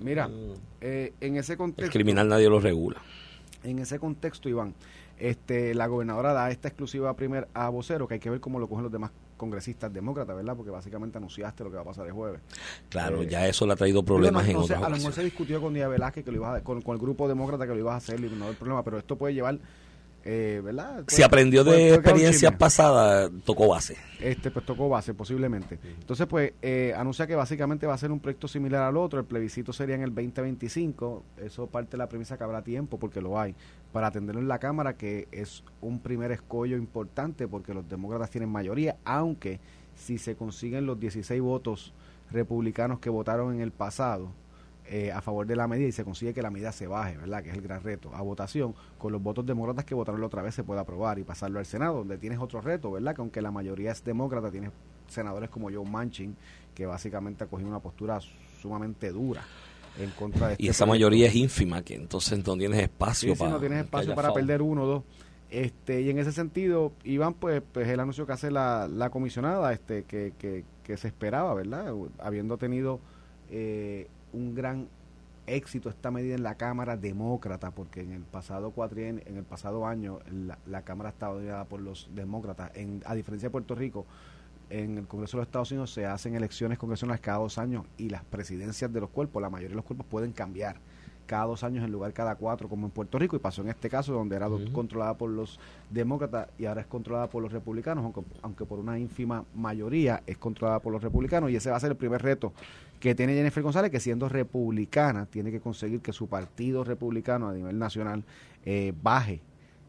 Mira, 0.00 0.30
eh, 0.80 1.12
en 1.20 1.36
ese 1.36 1.56
contexto... 1.56 1.84
El 1.84 1.90
criminal 1.90 2.28
nadie 2.28 2.48
lo 2.48 2.60
regula. 2.60 3.02
En 3.62 3.78
ese 3.78 3.98
contexto, 3.98 4.48
Iván, 4.48 4.74
este, 5.18 5.74
la 5.74 5.86
gobernadora 5.86 6.32
da 6.32 6.50
esta 6.50 6.68
exclusiva 6.68 7.14
primer 7.14 7.48
a 7.54 7.68
vocero, 7.68 8.06
que 8.08 8.14
hay 8.14 8.20
que 8.20 8.30
ver 8.30 8.40
cómo 8.40 8.58
lo 8.58 8.68
cogen 8.68 8.84
los 8.84 8.92
demás 8.92 9.10
congresistas 9.36 9.92
demócratas, 9.92 10.36
¿verdad? 10.36 10.56
Porque 10.56 10.70
básicamente 10.70 11.18
anunciaste 11.18 11.64
lo 11.64 11.70
que 11.70 11.76
va 11.76 11.82
a 11.82 11.86
pasar 11.86 12.06
el 12.06 12.12
jueves. 12.12 12.40
Claro, 12.88 13.22
eh, 13.22 13.28
ya 13.28 13.46
eso 13.46 13.66
le 13.66 13.72
ha 13.72 13.76
traído 13.76 14.02
problemas 14.02 14.48
en 14.48 14.56
otras 14.56 14.82
A 14.82 14.88
lo 14.88 14.96
mejor 14.96 15.12
se 15.12 15.24
discutió 15.24 15.60
con 15.60 15.74
Díaz 15.74 15.90
Velázquez 15.90 16.24
que 16.24 16.30
lo 16.30 16.36
iba 16.38 16.56
a, 16.56 16.60
con, 16.62 16.82
con 16.82 16.94
el 16.94 17.00
grupo 17.00 17.28
demócrata 17.28 17.66
que 17.66 17.72
lo 17.72 17.78
ibas 17.78 17.94
a 17.94 17.96
hacer 17.96 18.20
y 18.20 18.28
no 18.30 18.46
hay 18.46 18.54
problema, 18.54 18.82
pero 18.82 18.98
esto 18.98 19.16
puede 19.16 19.34
llevar 19.34 19.58
eh, 20.26 20.62
¿verdad? 20.64 21.04
si 21.06 21.22
aprendió 21.22 21.64
de 21.64 21.94
experiencias 21.94 22.56
pasadas, 22.56 23.30
tocó 23.44 23.68
base. 23.68 23.96
Este, 24.20 24.50
pues 24.50 24.64
tocó 24.64 24.88
base, 24.88 25.12
posiblemente. 25.12 25.78
Entonces, 26.00 26.26
pues, 26.26 26.54
eh, 26.62 26.94
anuncia 26.96 27.26
que 27.26 27.34
básicamente 27.34 27.86
va 27.86 27.92
a 27.92 27.98
ser 27.98 28.10
un 28.10 28.20
proyecto 28.20 28.48
similar 28.48 28.82
al 28.84 28.96
otro. 28.96 29.20
El 29.20 29.26
plebiscito 29.26 29.74
sería 29.74 29.96
en 29.96 30.02
el 30.02 30.14
2025. 30.14 31.22
Eso 31.36 31.66
parte 31.66 31.92
de 31.92 31.98
la 31.98 32.08
premisa 32.08 32.38
que 32.38 32.44
habrá 32.44 32.62
tiempo, 32.62 32.98
porque 32.98 33.20
lo 33.20 33.38
hay, 33.38 33.54
para 33.92 34.06
atenderlo 34.06 34.40
en 34.40 34.48
la 34.48 34.58
Cámara, 34.58 34.94
que 34.94 35.28
es 35.30 35.62
un 35.82 36.00
primer 36.00 36.32
escollo 36.32 36.78
importante, 36.78 37.46
porque 37.46 37.74
los 37.74 37.86
demócratas 37.86 38.30
tienen 38.30 38.48
mayoría, 38.48 38.96
aunque 39.04 39.60
si 39.94 40.16
se 40.16 40.36
consiguen 40.36 40.86
los 40.86 40.98
16 40.98 41.40
votos 41.42 41.92
republicanos 42.30 42.98
que 42.98 43.10
votaron 43.10 43.54
en 43.54 43.60
el 43.60 43.72
pasado 43.72 44.30
eh, 44.86 45.10
a 45.12 45.22
favor 45.22 45.46
de 45.46 45.56
la 45.56 45.66
medida 45.66 45.88
y 45.88 45.92
se 45.92 46.04
consigue 46.04 46.34
que 46.34 46.42
la 46.42 46.50
medida 46.50 46.70
se 46.70 46.86
baje, 46.86 47.16
¿verdad? 47.16 47.42
Que 47.42 47.50
es 47.50 47.56
el 47.56 47.62
gran 47.62 47.82
reto, 47.82 48.14
a 48.14 48.20
votación, 48.20 48.74
con 48.98 49.12
los 49.12 49.22
votos 49.22 49.46
demócratas 49.46 49.84
que 49.86 49.94
votaron 49.94 50.20
la 50.20 50.26
otra 50.26 50.42
vez 50.42 50.54
se 50.54 50.62
puede 50.62 50.80
aprobar 50.80 51.18
y 51.18 51.24
pasarlo 51.24 51.58
al 51.58 51.66
Senado, 51.66 51.98
donde 51.98 52.18
tienes 52.18 52.38
otro 52.38 52.60
reto, 52.60 52.92
¿verdad? 52.92 53.14
Que 53.14 53.22
aunque 53.22 53.40
la 53.40 53.50
mayoría 53.50 53.92
es 53.92 54.04
demócrata, 54.04 54.50
tienes 54.50 54.72
senadores 55.08 55.48
como 55.48 55.70
Joe 55.70 55.88
Manchin, 55.88 56.36
que 56.74 56.84
básicamente 56.84 57.44
ha 57.44 57.46
cogido 57.46 57.68
una 57.68 57.80
postura 57.80 58.18
sumamente 58.60 59.10
dura 59.10 59.42
en 59.98 60.10
contra 60.10 60.48
de 60.48 60.52
este 60.54 60.64
Y 60.64 60.68
esa 60.68 60.84
mayoría 60.84 61.28
es 61.28 61.34
ínfima, 61.34 61.82
que 61.82 61.94
entonces 61.94 62.46
no 62.46 62.56
tienes 62.56 62.80
espacio 62.80 63.34
sí, 63.34 63.38
para. 63.38 63.50
sí, 63.50 63.54
no 63.54 63.60
tienes 63.60 63.84
espacio 63.84 64.14
para 64.14 64.32
perder 64.34 64.60
uno 64.60 64.82
o 64.82 64.86
dos. 64.86 65.02
Este, 65.50 66.02
y 66.02 66.10
en 66.10 66.18
ese 66.18 66.32
sentido, 66.32 66.92
Iván, 67.04 67.34
pues, 67.34 67.62
pues 67.72 67.88
el 67.88 68.00
anuncio 68.00 68.26
que 68.26 68.32
hace 68.32 68.50
la, 68.50 68.88
la 68.88 69.10
comisionada, 69.10 69.72
este, 69.72 70.02
que, 70.02 70.32
que, 70.36 70.64
que 70.82 70.96
se 70.96 71.08
esperaba, 71.08 71.54
¿verdad? 71.54 71.94
Habiendo 72.18 72.58
tenido 72.58 72.98
eh, 73.50 74.08
un 74.34 74.54
gran 74.54 74.88
éxito 75.46 75.88
esta 75.88 76.10
medida 76.10 76.34
en 76.34 76.42
la 76.42 76.56
Cámara 76.56 76.96
Demócrata, 76.96 77.70
porque 77.70 78.00
en 78.00 78.12
el 78.12 78.22
pasado 78.22 78.70
cuatrien, 78.70 79.22
en 79.26 79.36
el 79.36 79.44
pasado 79.44 79.86
año 79.86 80.20
la, 80.30 80.58
la 80.66 80.82
Cámara 80.82 81.10
estaba 81.10 81.34
dominada 81.34 81.64
por 81.64 81.80
los 81.80 82.08
demócratas, 82.14 82.70
en, 82.74 83.02
a 83.06 83.14
diferencia 83.14 83.48
de 83.48 83.52
Puerto 83.52 83.74
Rico, 83.74 84.06
en 84.70 84.98
el 84.98 85.06
Congreso 85.06 85.36
de 85.36 85.42
los 85.42 85.48
Estados 85.48 85.70
Unidos 85.70 85.92
se 85.92 86.06
hacen 86.06 86.34
elecciones 86.34 86.78
congresionales 86.78 87.20
cada 87.20 87.38
dos 87.38 87.58
años 87.58 87.84
y 87.98 88.08
las 88.08 88.24
presidencias 88.24 88.92
de 88.92 89.00
los 89.00 89.10
cuerpos, 89.10 89.42
la 89.42 89.50
mayoría 89.50 89.70
de 89.70 89.76
los 89.76 89.84
cuerpos 89.84 90.06
pueden 90.06 90.32
cambiar 90.32 90.76
cada 91.26 91.46
dos 91.46 91.64
años 91.64 91.84
en 91.84 91.92
lugar 91.92 92.12
cada 92.12 92.34
cuatro, 92.36 92.68
como 92.68 92.86
en 92.86 92.92
Puerto 92.92 93.18
Rico, 93.18 93.36
y 93.36 93.38
pasó 93.38 93.62
en 93.62 93.68
este 93.68 93.88
caso 93.88 94.12
donde 94.12 94.36
era 94.36 94.48
controlada 94.72 95.14
por 95.14 95.30
los 95.30 95.58
demócratas 95.90 96.48
y 96.58 96.66
ahora 96.66 96.82
es 96.82 96.86
controlada 96.86 97.28
por 97.28 97.42
los 97.42 97.52
republicanos, 97.52 98.04
aunque, 98.04 98.22
aunque 98.42 98.64
por 98.64 98.78
una 98.78 98.98
ínfima 98.98 99.44
mayoría 99.54 100.22
es 100.26 100.38
controlada 100.38 100.80
por 100.80 100.92
los 100.92 101.02
republicanos, 101.02 101.50
y 101.50 101.56
ese 101.56 101.70
va 101.70 101.76
a 101.76 101.80
ser 101.80 101.90
el 101.90 101.96
primer 101.96 102.22
reto 102.22 102.52
que 103.00 103.14
tiene 103.14 103.34
Jennifer 103.34 103.62
González, 103.62 103.90
que 103.90 104.00
siendo 104.00 104.28
republicana 104.28 105.26
tiene 105.26 105.50
que 105.50 105.60
conseguir 105.60 106.00
que 106.00 106.12
su 106.12 106.26
partido 106.26 106.84
republicano 106.84 107.48
a 107.48 107.52
nivel 107.52 107.78
nacional 107.78 108.24
eh, 108.64 108.94
baje 109.02 109.40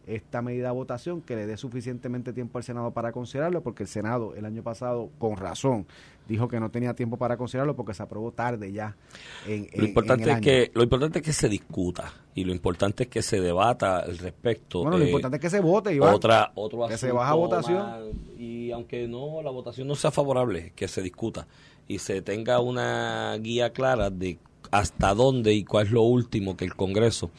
esta 0.07 0.41
medida 0.41 0.69
a 0.69 0.71
votación, 0.71 1.21
que 1.21 1.35
le 1.35 1.45
dé 1.47 1.57
suficientemente 1.57 2.31
tiempo 2.33 2.57
al 2.57 2.63
Senado 2.63 2.91
para 2.91 3.11
considerarlo, 3.11 3.61
porque 3.61 3.83
el 3.83 3.89
Senado 3.89 4.35
el 4.35 4.45
año 4.45 4.61
pasado, 4.63 5.09
con 5.17 5.35
razón, 5.37 5.87
dijo 6.27 6.47
que 6.47 6.59
no 6.59 6.69
tenía 6.71 6.93
tiempo 6.93 7.17
para 7.17 7.37
considerarlo 7.37 7.75
porque 7.75 7.93
se 7.93 8.03
aprobó 8.03 8.31
tarde 8.31 8.71
ya. 8.71 8.95
En, 9.47 9.67
en- 9.71 9.81
Lo 9.81 9.85
importante, 9.85 10.23
en 10.23 10.29
el 10.29 10.31
es 10.31 10.35
año. 10.37 10.43
que, 10.43 10.71
lo 10.73 10.83
importante 10.83 11.19
es 11.19 11.25
que 11.25 11.33
se 11.33 11.49
discuta 11.49 12.13
y 12.33 12.43
lo 12.43 12.51
importante 12.51 13.03
es 13.03 13.09
que 13.09 13.21
se 13.21 13.39
debata 13.41 13.99
al 13.99 14.17
respecto. 14.17 14.81
Bueno, 14.83 14.97
lo 14.97 15.03
Eh, 15.03 15.07
importante 15.07 15.37
es 15.37 15.41
que 15.41 15.49
se 15.49 15.59
vote, 15.59 15.93
Iván. 15.93 16.13
otra, 16.13 16.51
otro 16.55 16.87
que 16.87 16.97
se 16.97 17.11
baja 17.11 17.33
votación. 17.33 18.11
y 18.37 18.71
aunque 18.71 19.07
no 19.07 19.41
la 19.41 19.51
votación 19.51 19.87
no 19.87 19.95
sea 19.95 20.11
favorable, 20.11 20.73
que 20.75 20.87
se 20.87 21.01
discuta 21.01 21.47
y 21.87 21.99
se 21.99 22.21
tenga 22.21 22.59
una 22.59 23.35
guía 23.39 23.71
clara 23.71 24.09
de 24.09 24.39
hasta 24.71 25.13
dónde 25.13 25.53
y 25.53 25.63
cuál 25.63 25.87
es 25.87 25.91
lo 25.91 26.01
último 26.01 26.57
que 26.57 26.65
el 26.65 26.75
Congreso 26.75 27.31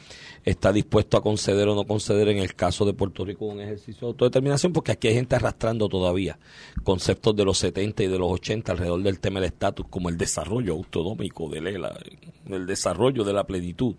está 0.45 0.71
dispuesto 0.71 1.17
a 1.17 1.21
conceder 1.23 1.67
o 1.67 1.75
no 1.75 1.85
conceder 1.85 2.29
en 2.29 2.37
el 2.37 2.55
caso 2.55 2.85
de 2.85 2.93
Puerto 2.93 3.25
Rico 3.25 3.45
un 3.45 3.59
ejercicio 3.59 4.07
de 4.07 4.11
autodeterminación, 4.11 4.73
porque 4.73 4.93
aquí 4.93 5.07
hay 5.07 5.15
gente 5.15 5.35
arrastrando 5.35 5.89
todavía 5.89 6.39
conceptos 6.83 7.35
de 7.35 7.45
los 7.45 7.57
70 7.57 8.03
y 8.03 8.07
de 8.07 8.17
los 8.17 8.31
80 8.31 8.71
alrededor 8.71 9.03
del 9.03 9.19
tema 9.19 9.39
del 9.39 9.49
estatus, 9.49 9.85
como 9.89 10.09
el 10.09 10.17
desarrollo 10.17 10.73
autonómico 10.73 11.49
de 11.49 11.57
el 12.49 12.65
desarrollo 12.65 13.23
de 13.23 13.33
la 13.33 13.45
plenitud 13.45 13.95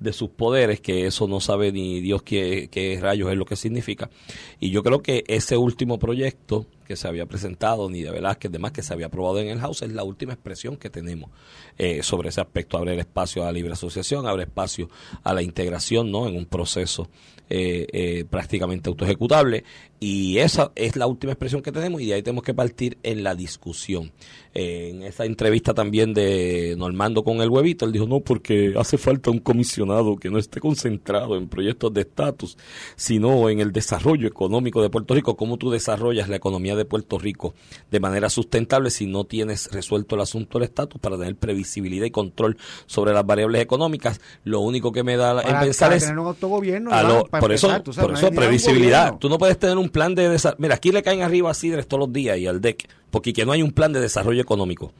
de 0.00 0.12
sus 0.12 0.30
poderes, 0.30 0.80
que 0.80 1.06
eso 1.06 1.28
no 1.28 1.40
sabe 1.40 1.72
ni 1.72 2.00
Dios 2.00 2.22
qué, 2.22 2.68
qué 2.70 2.98
rayos 3.00 3.30
es 3.30 3.36
lo 3.36 3.44
que 3.44 3.56
significa. 3.56 4.10
Y 4.58 4.70
yo 4.70 4.82
creo 4.82 5.02
que 5.02 5.24
ese 5.28 5.56
último 5.56 5.98
proyecto 5.98 6.66
que 6.82 6.96
se 6.96 7.08
había 7.08 7.26
presentado, 7.26 7.88
ni 7.88 8.02
de 8.02 8.10
Velázquez, 8.10 8.50
demás 8.50 8.72
que 8.72 8.82
se 8.82 8.92
había 8.92 9.06
aprobado 9.06 9.38
en 9.40 9.48
el 9.48 9.60
House, 9.60 9.82
es 9.82 9.92
la 9.92 10.04
última 10.04 10.32
expresión 10.32 10.76
que 10.76 10.90
tenemos 10.90 11.30
eh, 11.78 12.02
sobre 12.02 12.28
ese 12.28 12.40
aspecto. 12.40 12.76
Abre 12.76 12.94
el 12.94 13.00
espacio 13.00 13.42
a 13.42 13.46
la 13.46 13.52
libre 13.52 13.72
asociación, 13.72 14.26
abre 14.26 14.44
espacio 14.44 14.88
a 15.22 15.32
la 15.32 15.42
integración 15.42 16.10
¿no? 16.10 16.28
en 16.28 16.36
un 16.36 16.46
proceso 16.46 17.08
eh, 17.54 17.86
eh, 17.92 18.24
prácticamente 18.24 18.88
autoejecutable. 18.88 19.64
Y 20.00 20.38
esa 20.38 20.72
es 20.74 20.96
la 20.96 21.06
última 21.06 21.32
expresión 21.32 21.60
que 21.60 21.70
tenemos 21.70 22.00
y 22.00 22.06
de 22.06 22.14
ahí 22.14 22.22
tenemos 22.22 22.44
que 22.44 22.54
partir 22.54 22.96
en 23.02 23.22
la 23.22 23.34
discusión. 23.34 24.10
En 24.54 25.02
esa 25.02 25.26
entrevista 25.26 25.74
también 25.74 26.12
de 26.14 26.74
Normando 26.76 27.22
con 27.22 27.40
el 27.40 27.50
huevito, 27.50 27.84
él 27.84 27.92
dijo, 27.92 28.06
no, 28.06 28.20
porque 28.20 28.74
hace 28.76 28.98
falta 28.98 29.30
un 29.30 29.38
comisionado 29.38 30.16
que 30.16 30.30
no 30.30 30.38
esté 30.38 30.60
concentrado 30.60 31.36
en 31.36 31.46
proyectos 31.46 31.92
de 31.92 32.00
estatus, 32.00 32.56
sino 32.96 33.48
en 33.48 33.60
el 33.60 33.70
desarrollo 33.70 34.26
económico 34.26 34.82
de 34.82 34.90
Puerto 34.90 35.14
Rico, 35.14 35.36
cómo 35.36 35.56
tú 35.56 35.70
desarrollas 35.70 36.28
la 36.28 36.36
economía 36.36 36.74
de 36.74 36.81
Puerto 36.84 37.18
Rico 37.18 37.54
de 37.90 38.00
manera 38.00 38.28
sustentable 38.30 38.90
si 38.90 39.06
no 39.06 39.24
tienes 39.24 39.70
resuelto 39.72 40.14
el 40.14 40.20
asunto 40.22 40.58
del 40.58 40.68
estatus 40.68 41.00
para 41.00 41.16
tener 41.18 41.36
previsibilidad 41.36 42.06
y 42.06 42.10
control 42.10 42.56
sobre 42.86 43.12
las 43.12 43.24
variables 43.26 43.60
económicas. 43.62 44.20
Lo 44.44 44.60
único 44.60 44.92
que 44.92 45.02
me 45.02 45.16
da 45.16 45.32
en 45.40 45.46
para, 45.48 45.60
pensar 45.60 45.88
para 45.88 45.96
es 45.96 46.02
tener 46.04 46.18
un 46.18 46.26
autogobierno. 46.26 46.90
a 46.92 47.00
Iván, 47.00 47.12
lo- 47.14 47.24
para 47.26 47.40
por 47.40 47.52
eso, 47.52 47.66
empezar, 47.68 47.82
tú 47.82 47.92
sabes, 47.92 48.08
por 48.10 48.18
eso 48.18 48.30
previsibilidad. 48.34 49.18
Tú 49.18 49.28
no 49.28 49.38
puedes 49.38 49.58
tener 49.58 49.76
un 49.78 49.88
plan 49.88 50.14
de 50.14 50.28
desarrollo. 50.28 50.58
Mira, 50.60 50.74
aquí 50.76 50.92
le 50.92 51.02
caen 51.02 51.22
arriba 51.22 51.50
a 51.50 51.54
Sidres 51.54 51.86
todos 51.86 52.00
los 52.06 52.12
días 52.12 52.38
y 52.38 52.46
al 52.46 52.60
DEC, 52.60 52.88
porque 53.10 53.32
que 53.32 53.44
no 53.46 53.52
hay 53.52 53.62
un 53.62 53.72
plan 53.72 53.92
de 53.92 54.00
desarrollo 54.00 54.40
económico. 54.40 54.92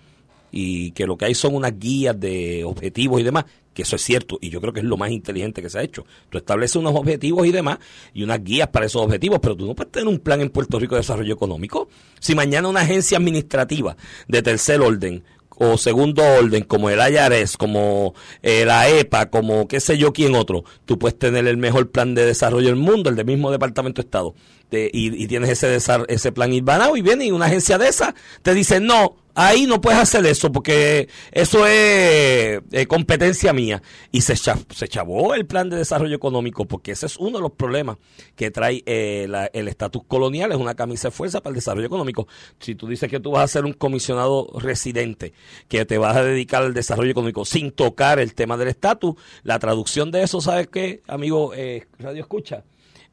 Y 0.52 0.90
que 0.92 1.06
lo 1.06 1.16
que 1.16 1.24
hay 1.24 1.34
son 1.34 1.54
unas 1.56 1.78
guías 1.78 2.18
de 2.20 2.62
objetivos 2.64 3.20
y 3.20 3.24
demás, 3.24 3.46
que 3.74 3.82
eso 3.82 3.96
es 3.96 4.02
cierto, 4.02 4.36
y 4.42 4.50
yo 4.50 4.60
creo 4.60 4.72
que 4.74 4.80
es 4.80 4.84
lo 4.86 4.98
más 4.98 5.10
inteligente 5.10 5.62
que 5.62 5.70
se 5.70 5.78
ha 5.78 5.82
hecho. 5.82 6.04
Tú 6.28 6.36
estableces 6.36 6.76
unos 6.76 6.94
objetivos 6.94 7.46
y 7.46 7.52
demás, 7.52 7.78
y 8.12 8.22
unas 8.22 8.44
guías 8.44 8.68
para 8.68 8.84
esos 8.84 9.00
objetivos, 9.02 9.38
pero 9.40 9.56
tú 9.56 9.66
no 9.66 9.74
puedes 9.74 9.90
tener 9.90 10.08
un 10.08 10.18
plan 10.18 10.42
en 10.42 10.50
Puerto 10.50 10.78
Rico 10.78 10.94
de 10.94 11.00
desarrollo 11.00 11.32
económico. 11.32 11.88
Si 12.20 12.34
mañana 12.34 12.68
una 12.68 12.82
agencia 12.82 13.16
administrativa 13.16 13.96
de 14.28 14.42
tercer 14.42 14.82
orden 14.82 15.24
o 15.56 15.78
segundo 15.78 16.22
orden, 16.22 16.64
como 16.64 16.90
el 16.90 16.98
IRS, 16.98 17.56
como 17.56 18.14
eh, 18.42 18.64
la 18.66 18.90
EPA, 18.90 19.30
como 19.30 19.66
qué 19.68 19.80
sé 19.80 19.96
yo 19.96 20.12
quién 20.12 20.34
otro, 20.34 20.64
tú 20.84 20.98
puedes 20.98 21.18
tener 21.18 21.46
el 21.46 21.56
mejor 21.56 21.90
plan 21.90 22.14
de 22.14 22.26
desarrollo 22.26 22.66
del 22.66 22.76
mundo, 22.76 23.08
el 23.08 23.16
del 23.16 23.26
mismo 23.26 23.50
Departamento 23.50 24.02
de 24.02 24.06
Estado, 24.06 24.34
de- 24.70 24.90
y, 24.92 25.22
y 25.22 25.26
tienes 25.28 25.48
ese, 25.50 25.78
ese 26.08 26.32
plan 26.32 26.52
irbanado 26.52 26.96
y 26.96 27.02
viene 27.02 27.26
y 27.26 27.30
una 27.30 27.46
agencia 27.46 27.78
de 27.78 27.88
esa 27.88 28.14
te 28.42 28.54
dice, 28.54 28.80
no, 28.80 29.16
ahí 29.34 29.66
no 29.66 29.80
puedes 29.80 29.98
hacer 30.00 30.24
eso 30.26 30.50
porque 30.52 31.08
eso 31.30 31.66
es 31.66 32.60
eh, 32.72 32.86
competencia 32.88 33.52
mía. 33.52 33.82
Y 34.10 34.20
se, 34.22 34.36
se 34.36 34.88
chavó 34.88 35.34
el 35.34 35.46
plan 35.46 35.70
de 35.70 35.76
desarrollo 35.76 36.16
económico 36.16 36.64
porque 36.66 36.92
ese 36.92 37.06
es 37.06 37.16
uno 37.16 37.38
de 37.38 37.42
los 37.42 37.52
problemas 37.52 37.96
que 38.36 38.50
trae 38.50 38.82
eh, 38.86 39.26
la- 39.28 39.46
el 39.46 39.68
estatus 39.68 40.02
colonial, 40.06 40.52
es 40.52 40.58
una 40.58 40.74
camisa 40.74 41.08
de 41.08 41.12
fuerza 41.12 41.40
para 41.40 41.50
el 41.52 41.56
desarrollo 41.56 41.86
económico. 41.86 42.26
Si 42.60 42.74
tú 42.74 42.86
dices 42.88 43.10
que 43.10 43.20
tú 43.20 43.32
vas 43.32 43.44
a 43.44 43.48
ser 43.48 43.64
un 43.64 43.72
comisionado 43.72 44.48
residente, 44.58 45.32
que 45.68 45.84
te 45.84 45.98
vas 45.98 46.16
a 46.16 46.22
dedicar 46.24 46.62
al 46.62 46.74
desarrollo 46.74 47.10
económico 47.10 47.44
sin 47.44 47.70
tocar 47.72 48.18
el 48.18 48.34
tema 48.34 48.56
del 48.56 48.68
estatus, 48.68 49.14
la 49.42 49.58
traducción 49.58 50.10
de 50.10 50.22
eso, 50.22 50.40
¿sabes 50.40 50.68
qué, 50.68 51.02
amigo 51.06 51.52
eh, 51.54 51.86
Radio 51.98 52.20
Escucha? 52.22 52.64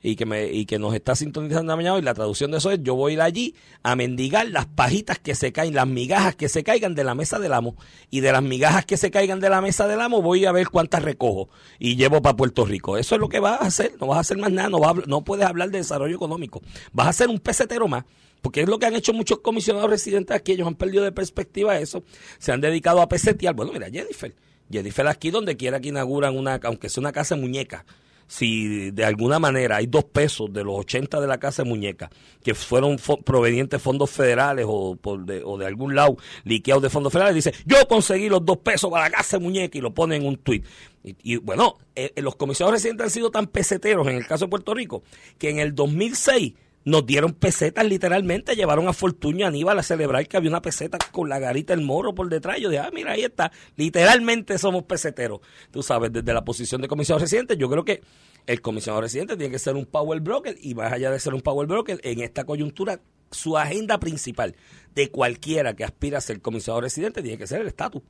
Y 0.02 0.16
que 0.16 0.26
me 0.26 0.48
y 0.48 0.66
que 0.66 0.80
nos 0.80 0.94
está 0.94 1.16
sintonizando 1.16 1.76
mañana 1.76 2.00
y 2.00 2.02
la 2.02 2.14
traducción 2.14 2.52
de 2.52 2.58
eso 2.58 2.72
es 2.72 2.80
yo 2.82 2.96
voy 2.96 3.12
a 3.12 3.14
ir 3.16 3.22
allí 3.22 3.56
a 3.84 3.96
mendigar 3.96 4.48
las 4.50 4.66
pajitas 4.66 5.20
que 5.20 5.36
se 5.36 5.52
caen, 5.52 5.76
las 5.76 5.88
migajas 5.88 6.36
que 6.36 6.50
se 6.50 6.64
caigan 6.64 6.96
de 6.96 7.04
la 7.04 7.16
mesa 7.16 7.40
del 7.40 7.54
amo 7.54 7.76
y 8.10 8.22
de 8.22 8.32
las 8.32 8.44
migajas 8.44 8.86
que 8.86 8.98
se 8.98 9.12
caigan 9.12 9.40
de 9.40 9.50
la 9.50 9.62
mesa 9.62 9.88
del 9.88 10.02
amo 10.02 10.22
voy 10.22 10.46
a 10.46 10.52
ver 10.52 10.70
cuántas 10.70 11.04
recojo 11.04 11.50
y 11.80 11.96
llevo 11.96 12.22
para 12.22 12.38
Puerto 12.38 12.66
Rico. 12.66 12.98
Eso 12.98 13.16
es 13.16 13.22
lo 13.22 13.30
que 13.30 13.40
vas 13.40 13.62
a 13.62 13.66
hacer, 13.66 13.94
no 14.00 14.08
vas 14.08 14.18
a 14.18 14.22
hacer 14.22 14.38
más 14.38 14.52
nada, 14.52 14.70
no 14.70 14.80
vas 14.80 15.08
no 15.08 15.24
puedes 15.24 15.46
hablar 15.46 15.70
de 15.70 15.80
desarrollo 15.80 16.16
económico. 16.16 16.62
Vas 16.94 17.08
a 17.08 17.14
ser 17.14 17.30
un 17.30 17.40
pesetero 17.40 17.88
más. 17.88 18.06
Porque 18.42 18.62
es 18.62 18.70
lo 18.70 18.80
que 18.80 18.86
han 18.86 18.96
hecho 18.96 19.12
muchos 19.12 19.40
comisionados 19.40 19.90
residentes 19.90 20.36
aquí, 20.36 20.54
ellos 20.54 20.66
han 20.66 20.76
perdido 20.76 21.04
de 21.04 21.12
perspectiva 21.12 21.78
eso, 21.78 22.04
se 22.38 22.54
han 22.54 22.62
dedicado 22.62 23.02
a 23.02 23.10
pesetear. 23.10 23.54
Bueno, 23.54 23.74
mira, 23.74 23.90
Jennifer, 23.92 24.34
Jennifer 24.72 25.08
aquí 25.08 25.30
donde 25.30 25.58
quiera 25.58 25.80
que 25.80 25.90
inauguran 25.90 26.38
una, 26.38 26.60
aunque 26.64 26.88
sea 26.88 27.02
una 27.02 27.12
casa 27.12 27.36
muñeca, 27.36 27.86
si 28.30 28.92
de 28.92 29.04
alguna 29.06 29.40
manera 29.40 29.78
hay 29.78 29.88
dos 29.88 30.06
pesos 30.06 30.54
de 30.54 30.64
los 30.64 30.78
80 30.78 31.20
de 31.20 31.26
la 31.26 31.40
casa 31.40 31.64
de 31.64 31.70
muñeca 31.70 32.12
que 32.44 32.54
fueron 32.54 32.98
provenientes 33.26 33.80
de 33.80 33.84
fondos 33.84 34.12
federales 34.12 34.66
o, 34.70 34.96
por 34.96 35.26
de, 35.26 35.42
o 35.44 35.58
de 35.58 35.66
algún 35.66 35.96
lado 35.96 36.16
liqueados 36.44 36.84
de 36.84 36.92
fondos 36.92 37.12
federales, 37.12 37.44
dice, 37.44 37.58
yo 37.66 37.88
conseguí 37.88 38.30
los 38.30 38.46
dos 38.46 38.58
pesos 38.60 38.92
para 38.92 39.06
la 39.06 39.18
casa 39.18 39.38
de 39.38 39.44
muñeca 39.44 39.78
y 39.80 39.82
lo 39.82 39.96
pone 39.96 40.16
en 40.16 40.28
un 40.28 40.38
tuit. 40.38 40.64
Y, 41.04 41.38
bueno, 41.38 41.78
eh, 41.96 42.12
eh, 42.16 42.22
los 42.22 42.36
comisionados 42.36 42.76
residentes 42.76 43.06
han 43.06 43.10
sido 43.10 43.32
tan 43.32 43.48
peseteros 43.48 44.08
en 44.08 44.18
el 44.18 44.28
caso 44.28 44.46
de 44.46 44.50
Puerto 44.50 44.76
Rico 44.76 45.02
que 45.40 45.50
en 45.50 45.58
el 45.60 45.74
2006 45.74 46.54
nos 46.86 47.06
dieron 47.06 47.34
pesetas 47.34 47.86
literalmente, 47.86 48.56
llevaron 48.56 48.88
a 48.88 48.94
Fortunio 48.94 49.48
Aníbal 49.48 49.80
a 49.80 49.84
celebrar 49.84 50.28
que 50.28 50.38
había 50.38 50.50
una 50.50 50.62
peseta 50.62 50.98
con 51.12 51.30
la 51.30 51.40
garita 51.40 51.76
del 51.76 51.86
moro 51.86 52.16
por 52.16 52.30
detrás. 52.30 52.60
Yo 52.60 52.70
dije, 52.70 52.82
ah, 52.82 52.90
mira, 52.94 53.12
ahí 53.14 53.24
está, 53.24 53.52
literalmente 53.76 54.58
somos 54.58 54.84
peseteros. 54.84 55.42
Tú 55.72 55.84
sabes, 55.84 56.12
desde 56.12 56.34
la 56.34 56.44
posición 56.44 56.82
de 56.82 56.88
comisionado 56.88 57.24
residente, 57.24 57.58
yo 57.58 57.70
creo 57.70 57.84
que 57.84 58.02
el 58.48 58.62
comisionado 58.62 59.02
residente 59.02 59.36
tiene 59.36 59.52
que 59.52 59.60
ser 59.60 59.76
un 59.76 59.86
power 59.86 60.22
broker 60.22 60.56
y 60.62 60.74
más 60.74 60.92
allá 60.92 61.12
de 61.12 61.20
ser 61.20 61.34
un 61.34 61.42
power 61.42 61.68
broker, 61.68 62.00
en 62.04 62.22
esta 62.22 62.46
coyuntura, 62.46 63.00
su 63.32 63.58
agenda 63.58 64.00
principal 64.00 64.56
de 64.96 65.12
cualquiera 65.12 65.76
que 65.76 65.84
aspira 65.84 66.18
a 66.18 66.22
ser 66.22 66.42
comisionado 66.42 66.82
residente 66.82 67.22
tiene 67.22 67.38
que 67.38 67.46
ser 67.46 67.62
el 67.62 67.68
estatus. 67.68 68.02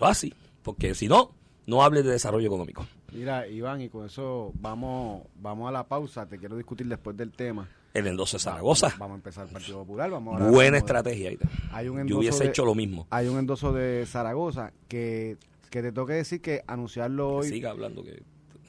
No 0.00 0.06
así, 0.06 0.32
porque 0.62 0.94
si 0.94 1.08
no, 1.08 1.34
no 1.66 1.82
hable 1.82 2.02
de 2.02 2.12
desarrollo 2.12 2.46
económico. 2.46 2.86
Mira, 3.12 3.46
Iván, 3.46 3.80
y 3.82 3.88
con 3.88 4.06
eso 4.06 4.52
vamos, 4.54 5.24
vamos 5.36 5.68
a 5.68 5.72
la 5.72 5.86
pausa. 5.86 6.26
Te 6.26 6.38
quiero 6.38 6.56
discutir 6.56 6.88
después 6.88 7.16
del 7.16 7.30
tema 7.30 7.68
el 7.94 8.06
endoso 8.08 8.36
de 8.36 8.42
Zaragoza. 8.42 8.88
Vamos, 8.88 8.98
vamos 8.98 9.12
a 9.14 9.16
empezar 9.16 9.46
el 9.46 9.52
Partido 9.52 9.78
Popular. 9.78 10.10
Vamos 10.10 10.50
Buena 10.50 10.76
estrategia. 10.78 11.30
Hay 11.72 11.88
un 11.88 12.06
Yo 12.06 12.18
hubiese 12.18 12.44
de- 12.44 12.50
hecho 12.50 12.64
lo 12.64 12.74
mismo. 12.74 13.06
Hay 13.10 13.28
un 13.28 13.38
endoso 13.38 13.72
de 13.72 14.04
Zaragoza 14.06 14.72
que, 14.88 15.36
que 15.70 15.80
te 15.80 15.92
tengo 15.92 16.06
que 16.06 16.14
decir 16.14 16.40
que 16.42 16.62
anunciarlo 16.66 17.36
hoy, 17.36 17.48
Siga 17.48 17.70
hablando 17.70 18.02
que 18.04 18.22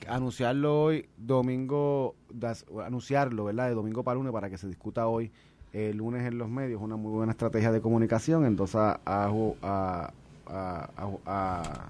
anunciarlo 0.08 0.84
hoy 0.84 1.10
domingo, 1.18 2.16
das- 2.32 2.66
anunciarlo, 2.86 3.46
¿verdad? 3.46 3.68
De 3.70 3.74
domingo 3.74 4.04
para 4.04 4.16
lunes 4.16 4.32
para 4.32 4.50
que 4.50 4.58
se 4.58 4.68
discuta 4.68 5.08
hoy 5.08 5.32
el 5.74 5.98
lunes 5.98 6.26
en 6.26 6.38
los 6.38 6.48
medios, 6.48 6.82
una 6.82 6.96
muy 6.96 7.12
buena 7.12 7.32
estrategia 7.32 7.72
de 7.72 7.82
comunicación. 7.82 8.46
Entonces 8.46 8.76
a, 8.76 9.00
a, 9.06 9.30
a, 9.64 10.14
a, 11.26 11.90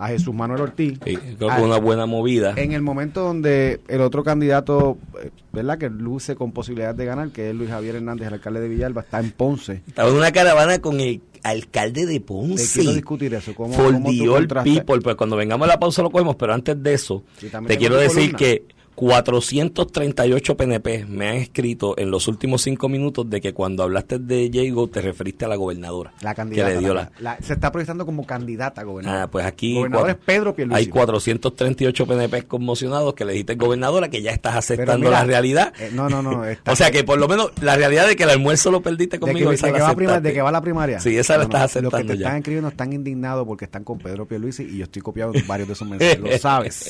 a- 0.00 0.06
a 0.06 0.08
Jesús 0.08 0.34
Manuel 0.34 0.62
Ortiz. 0.62 0.98
sí, 1.04 1.16
creo 1.16 1.36
que 1.38 1.46
Ah, 1.50 1.60
una 1.62 1.78
buena 1.78 2.06
movida. 2.06 2.54
En 2.56 2.72
el 2.72 2.82
momento 2.82 3.22
donde 3.22 3.80
el 3.88 4.00
otro 4.00 4.24
candidato, 4.24 4.98
eh, 5.22 5.30
¿verdad? 5.52 5.78
Que 5.78 5.90
luce 5.90 6.34
con 6.36 6.52
posibilidades 6.52 6.96
de 6.96 7.04
ganar, 7.04 7.30
que 7.30 7.50
es 7.50 7.54
Luis 7.56 7.70
Javier 7.70 7.96
Hernández, 7.96 8.28
el 8.28 8.34
alcalde 8.34 8.60
de 8.60 8.68
Villalba, 8.68 9.02
está 9.02 9.20
en 9.20 9.30
Ponce. 9.32 9.82
Estaba 9.86 10.08
en 10.08 10.16
una 10.16 10.32
caravana 10.32 10.78
con 10.80 11.00
el 11.00 11.20
alcalde 11.42 12.06
de 12.06 12.14
Te 12.14 12.20
Ponce. 12.20 12.80
quiero 12.80 12.94
discutir 12.94 13.32
eso. 13.34 13.54
¿Cómo, 13.54 13.72
For 13.74 13.92
cómo 13.92 14.10
the 14.10 14.62
people. 14.64 15.00
Pues 15.00 15.16
cuando 15.16 15.36
vengamos 15.36 15.66
a 15.66 15.68
la 15.68 15.78
pausa 15.80 16.02
lo 16.02 16.10
cogemos, 16.10 16.36
pero 16.36 16.52
antes 16.54 16.82
de 16.82 16.92
eso, 16.94 17.22
Sí, 17.38 17.48
te 17.66 17.78
quiero 17.78 17.96
decir 17.96 18.32
columna. 18.32 18.38
que 18.38 18.64
438 19.00 20.56
PNP 20.56 21.06
me 21.08 21.28
han 21.28 21.36
escrito 21.36 21.94
en 21.98 22.10
los 22.10 22.28
últimos 22.28 22.60
cinco 22.62 22.88
minutos 22.88 23.28
de 23.30 23.40
que 23.40 23.54
cuando 23.54 23.82
hablaste 23.82 24.18
de 24.18 24.50
Jago 24.52 24.88
te 24.88 25.00
referiste 25.00 25.46
a 25.46 25.48
la 25.48 25.56
gobernadora. 25.56 26.12
La 26.20 26.34
candidata. 26.34 26.68
Que 26.68 26.74
le 26.76 26.80
dio 26.80 26.92
la- 26.94 27.10
la... 27.18 27.36
la- 27.36 27.38
se 27.42 27.54
está 27.54 27.72
proyectando 27.72 28.04
como 28.04 28.26
candidata 28.26 28.82
a 28.82 28.84
gobernador. 28.84 29.22
Ah, 29.22 29.30
pues 29.30 29.46
aquí 29.46 29.74
Gobernador 29.74 30.10
es 30.10 30.16
Pedro 30.16 30.54
Pierluisi. 30.54 30.78
hay 30.78 30.86
438 30.88 32.06
PNP 32.06 32.42
conmocionados 32.46 33.14
que 33.14 33.24
le 33.24 33.32
dijiste 33.32 33.54
gobernadora 33.54 34.08
que 34.10 34.20
ya 34.22 34.32
estás 34.32 34.54
aceptando 34.56 35.06
mira, 35.08 35.20
la 35.20 35.24
realidad. 35.24 35.72
eh, 35.80 35.90
no, 35.94 36.08
no, 36.08 36.22
no. 36.22 36.44
está- 36.46 36.72
o 36.72 36.76
sea 36.76 36.90
que 36.90 37.02
por 37.02 37.18
lo 37.18 37.26
menos 37.26 37.50
la 37.62 37.76
realidad 37.76 38.06
de 38.06 38.16
que 38.16 38.24
el 38.24 38.30
almuerzo 38.30 38.70
lo 38.70 38.82
perdiste 38.82 39.16
de 39.16 39.20
conmigo 39.20 39.48
que, 39.48 39.54
esa 39.54 39.66
de 39.68 39.72
la 39.72 39.78
que 39.78 39.82
va 39.82 39.88
a 39.90 39.94
primar- 39.96 40.10
aceptaste. 40.12 40.28
de 40.28 40.34
que 40.34 40.42
va 40.42 40.52
la 40.52 40.60
primaria. 40.60 41.00
Sí, 41.00 41.16
esa 41.16 41.38
la 41.38 41.44
estás 41.44 41.60
Los 41.62 41.72
que 41.72 41.78
aceptando 41.78 42.12
te 42.12 42.18
ya. 42.18 42.26
están 42.26 42.36
escribiendo 42.38 42.68
están 42.68 42.92
indignados 42.92 43.46
porque 43.46 43.64
están 43.64 43.82
con 43.84 43.98
Pedro 43.98 44.26
Pierluisi 44.28 44.64
y 44.64 44.76
yo 44.78 44.84
estoy 44.84 45.00
copiando 45.02 45.38
varios 45.46 45.68
de 45.68 45.72
esos 45.74 45.88
mensajes. 45.88 46.20
Lo 46.20 46.38
sabes. 46.38 46.86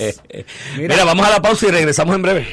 Mira, 0.77 0.95
Mira. 0.97 1.05
vamos 1.05 1.25
a 1.27 1.31
la 1.31 1.41
pausa 1.43 1.67
y 1.69 1.71
regresamos 2.01 2.17
en 2.17 2.23
breve. 2.23 2.47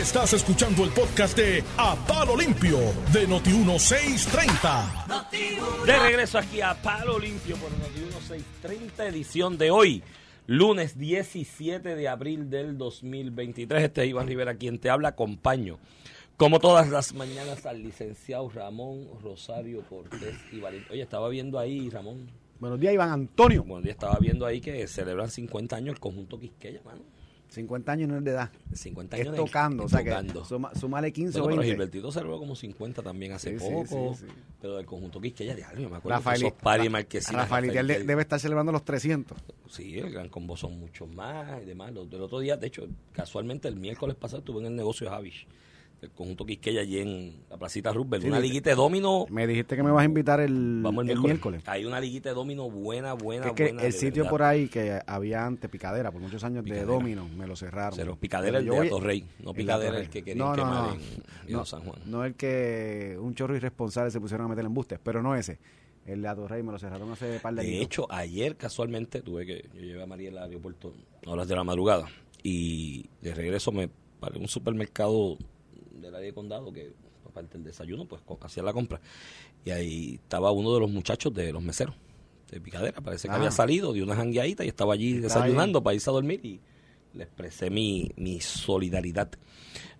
Estás 0.00 0.32
escuchando 0.32 0.82
el 0.84 0.90
podcast 0.90 1.36
de 1.36 1.62
A 1.76 1.94
Palo 2.06 2.36
Limpio 2.36 2.78
de 3.12 3.28
Noti1630. 3.28 5.86
De 5.86 5.98
regreso 5.98 6.38
aquí 6.38 6.60
a 6.60 6.74
Palo 6.74 7.16
Limpio 7.18 7.56
por 7.56 7.70
Noti 7.70 8.00
1630 8.00 9.06
edición 9.06 9.56
de 9.56 9.70
hoy, 9.70 10.02
lunes 10.46 10.98
17 10.98 11.94
de 11.94 12.08
abril 12.08 12.50
del 12.50 12.76
2023. 12.76 13.84
Este 13.84 14.02
es 14.02 14.08
Iván 14.08 14.26
Rivera 14.26 14.56
quien 14.56 14.80
te 14.80 14.90
habla, 14.90 15.10
acompaño. 15.10 15.78
Como 16.36 16.58
todas 16.58 16.88
las 16.88 17.14
mañanas 17.14 17.66
al 17.66 17.84
licenciado 17.84 18.50
Ramón 18.50 19.06
Rosario 19.22 19.84
Cortés 19.88 20.34
Valentín. 20.60 20.90
Oye, 20.90 21.02
estaba 21.02 21.28
viendo 21.28 21.60
ahí, 21.60 21.88
Ramón, 21.88 22.28
Buenos 22.58 22.80
días, 22.80 22.94
Iván 22.94 23.10
Antonio. 23.10 23.62
bueno, 23.62 23.82
día 23.82 23.92
estaba 23.92 24.18
viendo 24.18 24.44
ahí 24.46 24.60
que 24.60 24.88
celebran 24.88 25.30
50 25.30 25.76
años 25.76 25.94
el 25.94 26.00
conjunto 26.00 26.40
Quisqueya, 26.40 26.80
mano. 26.84 27.02
50 27.54 27.92
años 27.92 28.08
no 28.08 28.18
es 28.18 28.24
de 28.24 28.30
edad. 28.32 28.50
50 28.72 29.16
Es 29.16 29.22
años 29.22 29.32
de- 29.32 29.38
tocando. 29.38 29.82
O 29.84 29.86
es 29.86 29.92
sea 29.92 30.00
tocando. 30.04 30.42
que 30.42 30.48
suma, 30.48 30.74
súmale 30.74 31.12
15 31.12 31.38
Bueno, 31.40 31.44
o 31.44 31.48
pero 31.48 31.60
20. 31.60 31.74
Gilbertito 31.74 32.12
celebró 32.12 32.38
como 32.38 32.54
50 32.54 33.02
también 33.02 33.32
hace 33.32 33.58
Sí, 33.58 33.64
poco. 33.64 34.14
sí, 34.14 34.26
sí. 34.26 34.32
Pero 34.60 34.76
del 34.76 34.86
conjunto 34.86 35.20
Quisqueya, 35.20 35.56
yo 35.56 35.88
me 35.88 35.96
acuerdo 35.96 36.18
Rafael, 36.18 36.40
que 36.40 36.46
esos 36.48 36.58
paris 36.62 36.84
Ra- 36.86 36.90
marquesinas, 36.90 37.42
Rafael 37.42 37.66
de- 37.68 37.72
Itiel- 37.82 38.04
debe 38.06 38.22
estar 38.22 38.38
celebrando 38.40 38.72
los 38.72 38.84
300. 38.84 39.38
Sí, 39.70 39.98
el 39.98 40.10
Gran 40.12 40.28
Combo 40.28 40.56
son 40.56 40.78
muchos 40.78 41.08
más 41.08 41.62
y 41.62 41.64
demás. 41.64 41.92
Lo- 41.92 42.04
Del 42.06 42.20
otro 42.22 42.40
día, 42.40 42.56
de 42.56 42.66
hecho, 42.66 42.86
casualmente 43.12 43.68
el 43.68 43.76
miércoles 43.76 44.16
pasado 44.16 44.38
estuve 44.40 44.60
en 44.60 44.66
el 44.66 44.76
negocio 44.76 45.06
de 45.06 45.10
Javish, 45.14 45.46
el 46.04 46.10
conjunto 46.12 46.44
Quisqueya 46.46 46.80
allí 46.82 46.98
en 47.00 47.44
la 47.50 47.56
placita 47.56 47.92
Roosevelt. 47.92 48.22
Sí, 48.22 48.28
una 48.28 48.40
liguita 48.40 48.70
de 48.70 48.76
domino. 48.76 49.26
Me 49.30 49.46
dijiste 49.46 49.76
que 49.76 49.82
me 49.82 49.90
vas 49.90 50.02
a 50.02 50.04
invitar 50.04 50.40
el, 50.40 50.80
Vamos 50.82 51.04
el 51.04 51.10
el 51.10 51.16
miércoles. 51.18 51.34
miércoles. 51.34 51.62
Hay 51.66 51.84
una 51.84 52.00
liguita 52.00 52.28
de 52.30 52.34
domino 52.34 52.70
buena, 52.70 53.14
buena, 53.14 53.46
Es 53.48 53.52
que 53.54 53.64
buena. 53.64 53.82
el 53.82 53.92
sitio 53.92 54.22
verdad. 54.24 54.30
por 54.30 54.42
ahí 54.42 54.68
que 54.68 55.00
había 55.06 55.44
antes 55.44 55.68
Picadera, 55.70 56.10
por 56.12 56.20
muchos 56.20 56.42
años 56.44 56.62
Picadera. 56.64 56.86
de 56.86 56.92
Domino, 56.92 57.28
me 57.36 57.46
lo 57.46 57.56
cerraron. 57.56 57.94
Cero, 57.96 58.16
Picadera 58.20 58.58
el 58.58 58.64
de 58.64 58.70
voy- 58.70 58.86
Atorrey, 58.86 59.20
no 59.42 59.50
el 59.50 59.56
de 59.56 59.62
Picadera 59.62 59.88
Atorrey. 59.88 60.04
el 60.04 60.10
que 60.10 60.22
querían 60.22 60.38
No, 60.46 60.50
no, 60.56 60.62
quemar 60.62 60.86
no. 60.88 60.92
en 60.94 60.98
Viejo 61.46 61.60
No, 61.60 61.64
San 61.64 61.80
Juan. 61.82 61.98
No 62.06 62.24
el 62.24 62.34
que 62.34 63.16
un 63.20 63.34
chorro 63.34 63.56
irresponsable 63.56 64.10
se 64.10 64.20
pusieron 64.20 64.46
a 64.46 64.48
meter 64.50 64.64
embustes, 64.64 64.98
pero 65.02 65.22
no 65.22 65.34
ese. 65.34 65.58
El 66.06 66.20
de 66.20 66.28
Atorrey 66.28 66.62
me 66.62 66.70
lo 66.70 66.78
cerraron 66.78 67.10
hace 67.12 67.40
par 67.40 67.54
de 67.54 67.62
De 67.62 67.68
años. 67.68 67.80
hecho, 67.82 68.06
ayer 68.12 68.56
casualmente 68.56 69.22
tuve 69.22 69.46
que. 69.46 69.64
Yo 69.74 69.80
llevé 69.80 70.02
a 70.02 70.06
María 70.06 70.28
al 70.30 70.36
aeropuerto 70.38 70.92
a 71.26 71.30
horas 71.30 71.48
de 71.48 71.56
la 71.56 71.64
madrugada. 71.64 72.06
Y 72.42 73.06
de 73.22 73.32
regreso 73.34 73.72
me 73.72 73.88
paré 74.20 74.36
en 74.36 74.42
un 74.42 74.48
supermercado 74.48 75.38
del 76.00 76.14
área 76.14 76.26
de 76.26 76.34
condado 76.34 76.72
que, 76.72 76.92
aparte 77.26 77.54
del 77.58 77.64
desayuno, 77.64 78.06
pues 78.06 78.22
hacía 78.42 78.62
la 78.62 78.72
compra. 78.72 79.00
Y 79.64 79.70
ahí 79.70 80.14
estaba 80.22 80.50
uno 80.52 80.72
de 80.74 80.80
los 80.80 80.90
muchachos 80.90 81.32
de 81.34 81.52
los 81.52 81.62
meseros 81.62 81.94
de 82.50 82.60
Picadera. 82.60 83.00
Parece 83.00 83.28
que 83.28 83.32
Ah. 83.34 83.36
había 83.38 83.50
salido 83.50 83.92
de 83.92 84.02
una 84.02 84.14
jangueadita 84.14 84.64
y 84.64 84.68
estaba 84.68 84.94
allí 84.94 85.14
desayunando 85.18 85.82
para 85.82 85.94
irse 85.94 86.10
a 86.10 86.12
dormir. 86.12 86.40
Y 86.44 86.60
le 87.14 87.24
expresé 87.24 87.70
mi, 87.70 88.10
mi 88.16 88.40
solidaridad 88.40 89.30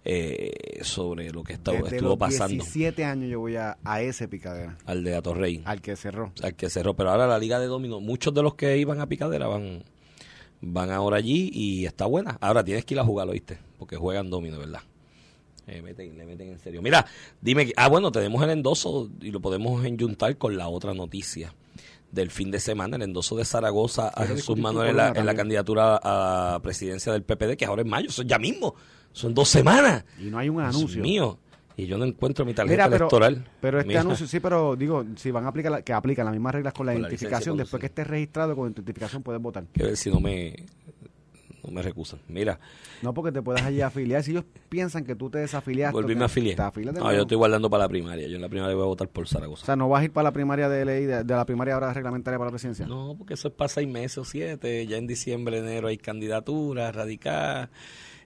eh, 0.05 0.81
sobre 0.83 1.31
lo 1.31 1.43
que 1.43 1.55
estaba, 1.55 1.79
Desde 1.79 1.97
estuvo 1.97 2.11
los 2.11 2.19
pasando 2.19 2.63
17 2.63 3.05
años 3.05 3.31
yo 3.31 3.41
voy 3.41 3.57
a, 3.57 3.79
a 3.85 4.03
ese 4.03 4.29
Picadera, 4.29 4.77
al 4.85 5.03
de 5.03 5.15
Atorrey 5.17 5.63
al 5.65 5.81
que 5.81 5.97
cerró. 5.97 6.33
al 6.43 6.55
que 6.55 6.69
cerró. 6.69 6.95
Pero 6.95 7.11
ahora 7.11 7.27
la 7.27 7.39
liga 7.39 7.59
de 7.59 7.67
domino, 7.67 8.01
muchos 8.01 8.35
de 8.35 8.43
los 8.43 8.55
que 8.55 8.77
iban 8.77 9.01
a 9.01 9.07
picadera 9.09 9.47
van 9.47 9.83
van 10.61 10.91
ahora 10.91 11.17
allí 11.19 11.51
y 11.53 11.87
está 11.87 12.05
buena. 12.07 12.37
Ahora 12.41 12.65
tienes 12.65 12.85
que 12.85 12.95
ir 12.95 13.01
a 13.01 13.05
jugar, 13.05 13.29
¿oíste? 13.29 13.59
Porque 13.79 13.97
juegan 13.97 14.29
domino, 14.31 14.59
¿verdad? 14.59 14.81
Meten- 15.67 16.17
le 16.17 16.27
meten 16.27 16.49
en 16.51 16.59
serio. 16.59 16.83
Mira, 16.83 17.07
dime, 17.41 17.73
ah, 17.77 17.89
bueno, 17.89 18.13
tenemos 18.13 18.43
el 18.43 18.51
endoso 18.51 19.09
y 19.21 19.31
lo 19.31 19.41
podemos 19.41 19.85
enyuntar 19.85 20.37
con 20.37 20.57
la 20.57 20.69
otra 20.69 20.93
noticia 20.95 21.55
del 22.13 22.31
fin 22.31 22.51
de 22.51 22.61
semana, 22.61 22.97
el 22.97 23.03
endoso 23.03 23.35
de 23.37 23.45
Zaragoza 23.45 24.09
a 24.09 24.25
Jesús 24.27 24.57
Manuel 24.59 24.91
en 24.91 24.97
la, 24.97 25.09
en 25.09 25.37
candidatura 25.37 25.99
a 26.03 26.61
presidencia 26.63 27.13
del 27.13 27.23
PPD, 27.25 27.57
que 27.57 27.65
ahora 27.65 27.83
es 27.83 27.89
mayo, 27.89 28.09
es 28.09 28.23
ya 28.27 28.39
mismo, 28.39 28.75
son 29.13 29.35
dos 29.35 29.49
semanas. 29.49 30.05
Y 30.21 30.25
no 30.25 30.39
hay 30.39 30.49
un 30.49 30.59
Dios 30.63 30.77
anuncio. 30.77 31.03
mío. 31.03 31.39
Y 31.77 31.87
yo 31.87 31.99
no 31.99 32.05
encuentro 32.05 32.45
mi 32.45 32.55
tarjeta 32.55 32.73
Mira, 32.73 32.85
pero, 32.89 33.05
electoral. 33.07 33.45
pero 33.61 33.79
este 33.81 33.89
Mira. 33.89 34.03
anuncio 34.03 34.29
sí, 34.29 34.39
pero 34.39 34.77
digo, 34.77 35.05
si 35.17 35.33
van 35.33 35.45
a 35.45 35.49
aplicar, 35.49 35.73
la- 35.73 35.83
que 35.83 35.93
aplican 35.93 36.25
las 36.25 36.33
mismas 36.35 36.55
reglas 36.55 36.73
con 36.73 36.87
la 36.87 36.93
Con 36.93 37.03
identificación, 37.03 37.57
después 37.57 37.81
que 37.81 37.87
estés 37.87 38.07
registrado 38.07 38.55
con 38.55 38.67
identificación 38.71 39.25
puedes 39.25 39.43
votar. 39.43 39.65
que 39.73 39.83
ver 39.83 39.97
si 39.97 40.09
no 40.09 40.21
me 40.21 40.55
no 41.65 41.73
me 41.73 41.83
recusan. 41.83 42.21
Mira, 42.29 42.59
No 43.03 43.13
porque 43.15 43.33
te 43.33 43.43
puedas 43.43 43.63
allí 43.63 43.81
afiliar. 43.81 44.23
Si 44.23 44.31
ellos 44.33 44.45
piensan 44.69 45.05
que 45.05 45.15
tú 45.15 45.31
te 45.31 45.39
desafiliaste, 45.39 45.93
volví 45.93 46.15
me 46.15 46.25
afilié. 46.25 46.57
No, 46.57 46.73
nuevo. 46.93 47.13
yo 47.13 47.23
estoy 47.23 47.37
guardando 47.37 47.69
para 47.71 47.85
la 47.85 47.89
primaria. 47.89 48.27
Yo 48.29 48.37
en 48.37 48.43
la 48.43 48.49
primaria 48.49 48.75
voy 48.75 48.85
a 48.85 48.87
votar 48.87 49.09
por 49.09 49.25
O 49.25 49.27
Zaragoza. 49.27 49.67
sea, 49.67 49.77
no 49.77 49.89
vas 49.89 50.03
a 50.03 50.05
ir 50.05 50.13
para 50.13 50.25
la 50.25 50.33
primaria 50.33 50.69
de 50.69 50.85
ley, 50.85 51.05
de, 51.05 51.25
de 51.25 51.35
la 51.35 51.45
primaria 51.47 51.75
ahora 51.75 51.93
reglamentaria 51.93 52.39
para 52.39 52.49
la 52.49 52.53
presidencia. 52.53 52.87
No, 52.87 53.15
porque 53.19 53.35
eso 53.35 53.49
es 53.49 53.55
para 53.55 53.69
seis 53.69 53.89
meses 53.89 54.19
o 54.19 54.25
siete. 54.25 54.87
Ya 54.87 54.97
en 54.97 55.07
diciembre, 55.07 55.59
enero 55.59 55.89
hay 55.89 55.97
candidaturas 55.99 56.95
radicadas. 56.95 57.71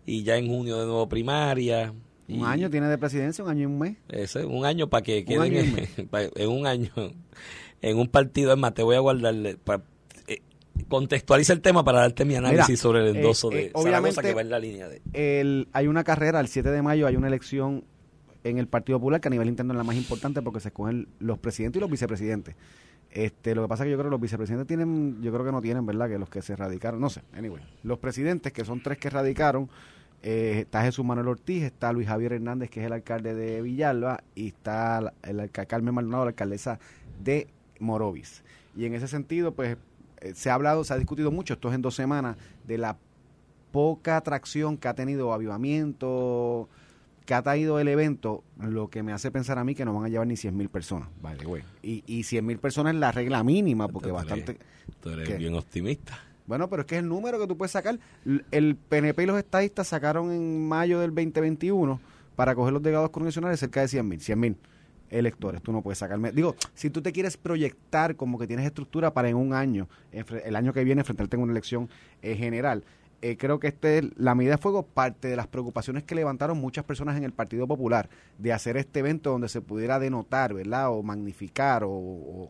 Y 0.07 0.23
ya 0.23 0.37
en 0.37 0.49
junio 0.49 0.79
de 0.79 0.87
nuevo 0.87 1.09
primaria. 1.09 1.93
Un 2.29 2.45
año 2.45 2.69
tiene 2.69 2.89
de 2.89 2.99
presidencia, 2.99 3.43
un 3.43 3.51
año 3.51 3.63
y 3.63 3.67
un 3.67 3.79
mes. 3.79 3.97
Ese, 4.09 4.45
un 4.45 4.65
año 4.67 4.89
para 4.89 5.03
que 5.03 5.25
queden 5.25 5.41
un 5.41 6.09
en, 6.37 6.49
un 6.51 6.67
año 6.67 6.91
en 7.81 7.99
un 7.99 8.07
partido. 8.09 8.53
Es 8.53 8.59
más, 8.59 8.75
te 8.75 8.83
voy 8.83 8.97
a 8.97 9.01
guardarle. 9.01 9.57
pa- 9.57 9.77
eh, 9.77 9.81
contextualiza 10.89 11.53
el 11.53 11.61
tema 11.61 11.85
para 11.85 12.01
darte 12.01 12.25
mi 12.25 12.35
análisis 12.35 12.69
Mira, 12.69 12.77
sobre 12.83 13.01
el 13.01 13.07
eh, 13.17 13.19
endoso 13.21 13.53
eh, 13.53 13.55
de 13.57 13.63
Zaragoza 13.71 13.89
obviamente- 13.89 14.23
que 14.23 14.35
va 14.35 14.41
en 14.41 14.51
la 14.51 14.59
línea 14.59 14.89
de. 14.89 15.01
El, 15.13 15.69
hay 15.73 15.87
una 15.87 16.05
carrera, 16.05 16.41
el 16.41 16.49
7 16.49 16.71
de 16.71 16.83
mayo 16.83 17.07
hay 17.07 17.17
una 17.17 17.27
elección 17.29 17.85
en 18.45 18.59
el 18.59 18.67
Partido 18.69 18.99
Popular 18.99 19.21
que 19.21 19.29
a 19.29 19.31
nivel 19.31 19.49
interno 19.49 19.73
es 19.75 19.79
la 19.79 19.85
más 19.85 19.97
importante 19.97 20.41
porque 20.43 20.61
se 20.61 20.69
escogen 20.69 21.09
los 21.19 21.39
presidentes 21.39 21.79
y 21.79 21.81
los 21.81 21.91
vicepresidentes. 21.91 22.55
Este, 23.11 23.55
lo 23.55 23.63
que 23.63 23.69
pasa 23.69 23.83
es 23.85 23.87
que 23.87 23.91
yo 23.93 23.97
creo 23.97 24.09
que 24.11 24.13
los 24.13 24.21
vicepresidentes 24.21 24.67
tienen, 24.67 25.21
yo 25.23 25.33
creo 25.33 25.45
que 25.45 25.53
no 25.53 25.61
tienen, 25.63 25.85
¿verdad? 25.87 26.09
Que 26.09 26.19
los 26.19 26.29
que 26.29 26.43
se 26.43 26.55
radicaron, 26.57 27.01
no 27.01 27.09
sé, 27.11 27.23
anyway. 27.37 27.63
Los 27.83 27.99
presidentes, 27.99 28.53
que 28.53 28.65
son 28.65 28.83
tres 28.83 28.99
que 28.99 29.09
radicaron, 29.11 29.69
eh, 30.23 30.59
está 30.61 30.83
Jesús 30.83 31.05
Manuel 31.05 31.29
Ortiz, 31.29 31.63
está 31.65 31.93
Luis 31.93 32.07
Javier 32.07 32.35
Hernández, 32.35 32.69
que 32.71 32.81
es 32.81 32.87
el 32.87 32.93
alcalde 32.93 33.35
de 33.35 33.63
Villalba, 33.63 34.23
y 34.35 34.49
está 34.49 35.13
el 35.23 35.41
alca- 35.41 35.65
Carmen 35.67 35.95
Maldonado, 35.95 36.25
la 36.25 36.31
alcaldesa 36.31 36.79
de 37.23 37.47
Morovis. 37.81 38.43
Y 38.77 38.85
en 38.85 38.95
ese 38.95 39.09
sentido, 39.09 39.53
pues, 39.53 39.73
eh, 39.73 39.77
se 40.35 40.51
ha 40.51 40.55
hablado, 40.55 40.85
se 40.85 40.93
ha 40.95 40.97
discutido 40.97 41.31
mucho, 41.31 41.55
esto 41.55 41.69
es 41.69 41.75
en 41.75 41.83
dos 41.83 41.95
semanas, 41.95 42.37
de 42.67 42.79
la 42.79 42.97
poca 43.71 44.17
atracción 44.17 44.77
que 44.77 44.89
ha 44.89 44.95
tenido 44.95 45.33
avivamiento, 45.33 46.69
que 47.27 47.35
ha 47.35 47.43
traído 47.43 47.79
el 47.79 47.89
evento, 47.89 48.43
lo 48.59 48.89
que 48.89 49.03
me 49.03 49.13
hace 49.13 49.31
pensar 49.31 49.59
a 49.59 49.65
mí 49.65 49.75
que 49.75 49.85
no 49.85 49.93
van 49.93 50.07
a 50.07 50.09
llevar 50.09 50.27
ni 50.27 50.37
100 50.37 50.57
mil 50.57 50.69
personas, 50.69 51.09
the 51.39 51.47
way. 51.47 51.63
Y, 51.83 52.03
y 52.07 52.23
100 52.23 52.47
mil 52.47 52.59
personas 52.59 52.95
es 52.95 53.01
la 53.01 53.13
regla 53.13 53.43
mínima, 53.45 53.89
porque 53.89 54.11
bastante... 54.11 54.59
Tú 55.03 55.11
eres 55.11 55.39
bien 55.39 55.55
optimista. 55.55 56.19
Bueno, 56.47 56.71
pero 56.71 56.83
es 56.83 56.87
que 56.87 56.95
es 56.95 57.03
el 57.03 57.09
número 57.09 57.39
que 57.39 57.47
tú 57.47 57.59
puedes 57.59 57.73
sacar. 57.73 57.99
El 58.51 58.77
PNP 58.77 59.23
y 59.23 59.27
los 59.27 59.37
estadistas 59.37 59.89
sacaron 59.89 60.33
en 60.33 60.67
mayo 60.67 61.01
del 61.01 61.15
2021 61.15 62.01
para 62.35 62.55
coger 62.55 62.73
los 62.73 62.83
delegados 62.83 63.11
congresionales 63.11 63.61
cerca 63.61 63.83
de 63.83 63.89
100 63.89 64.09
mil, 64.09 64.21
100 64.21 64.41
mil 64.41 64.57
electores. 65.11 65.63
Tú 65.63 65.73
no 65.73 65.83
puedes 65.83 65.99
sacarme. 65.99 66.33
Digo, 66.33 66.55
si 66.75 66.91
tú 66.91 67.03
te 67.03 67.13
quieres 67.13 67.37
proyectar 67.37 68.17
como 68.17 68.39
que 68.39 68.47
tienes 68.47 68.67
estructura 68.67 69.13
para 69.13 69.29
en 69.29 69.37
un 69.37 69.55
año, 69.55 69.89
el 70.13 70.57
año 70.57 70.73
que 70.73 70.85
viene, 70.85 71.01
enfrentarte 71.01 71.37
en 71.37 71.43
una 71.43 71.53
elección 71.53 71.89
eh, 72.23 72.35
general, 72.37 72.85
eh, 73.21 73.37
creo 73.37 73.59
que 73.59 73.67
este 73.67 74.09
la 74.17 74.37
medida 74.37 74.53
de 74.53 74.59
fuego 74.59 74.85
parte 74.85 75.27
de 75.27 75.35
las 75.35 75.49
preocupaciones 75.49 76.05
que 76.05 76.15
levantaron 76.15 76.57
muchas 76.59 76.85
personas 76.85 77.17
en 77.17 77.25
el 77.25 77.33
Partido 77.33 77.67
Popular 77.67 78.09
de 78.39 78.53
hacer 78.53 78.77
este 78.77 79.01
evento 79.01 79.31
donde 79.31 79.49
se 79.49 79.61
pudiera 79.61 79.99
denotar, 79.99 80.55
¿verdad? 80.55 80.93
O 80.93 81.03
magnificar 81.03 81.83
o, 81.85 82.49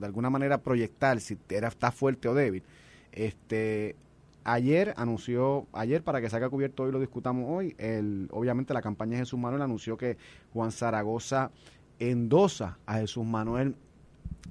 de 0.00 0.06
alguna 0.06 0.30
manera 0.30 0.58
proyectar 0.58 1.20
si 1.20 1.38
era 1.48 1.68
está 1.68 1.92
fuerte 1.92 2.26
o 2.28 2.34
débil. 2.34 2.64
Este 3.12 3.94
ayer 4.42 4.94
anunció, 4.96 5.68
ayer 5.72 6.02
para 6.02 6.20
que 6.20 6.28
se 6.28 6.36
haga 6.36 6.50
cubierto 6.50 6.82
hoy 6.82 6.90
lo 6.90 6.98
discutamos 6.98 7.46
hoy, 7.48 7.76
el, 7.78 8.28
obviamente 8.32 8.74
la 8.74 8.82
campaña 8.82 9.12
de 9.12 9.18
Jesús 9.18 9.38
Manuel 9.38 9.62
anunció 9.62 9.96
que 9.96 10.16
Juan 10.52 10.72
Zaragoza 10.72 11.52
endosa 11.98 12.78
a 12.86 12.98
Jesús 12.98 13.24
Manuel 13.24 13.76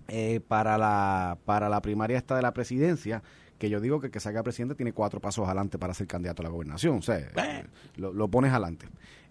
eh, 0.08 0.40
para 0.48 0.78
la 0.78 1.38
para 1.46 1.70
la 1.70 1.82
primaria 1.82 2.18
esta 2.18 2.36
de 2.36 2.42
la 2.42 2.54
presidencia 2.54 3.24
que 3.58 3.70
yo 3.70 3.80
digo 3.80 4.00
que 4.00 4.08
el 4.08 4.12
que 4.12 4.20
salga 4.20 4.44
presidente 4.44 4.76
tiene 4.76 4.92
cuatro 4.92 5.22
pasos 5.22 5.46
adelante 5.46 5.78
para 5.78 5.94
ser 5.94 6.08
candidato 6.08 6.42
a 6.42 6.44
la 6.44 6.50
gobernación, 6.50 6.98
o 6.98 7.02
sea, 7.02 7.30
lo, 7.96 8.12
lo 8.12 8.28
pones 8.28 8.52
adelante. 8.52 8.88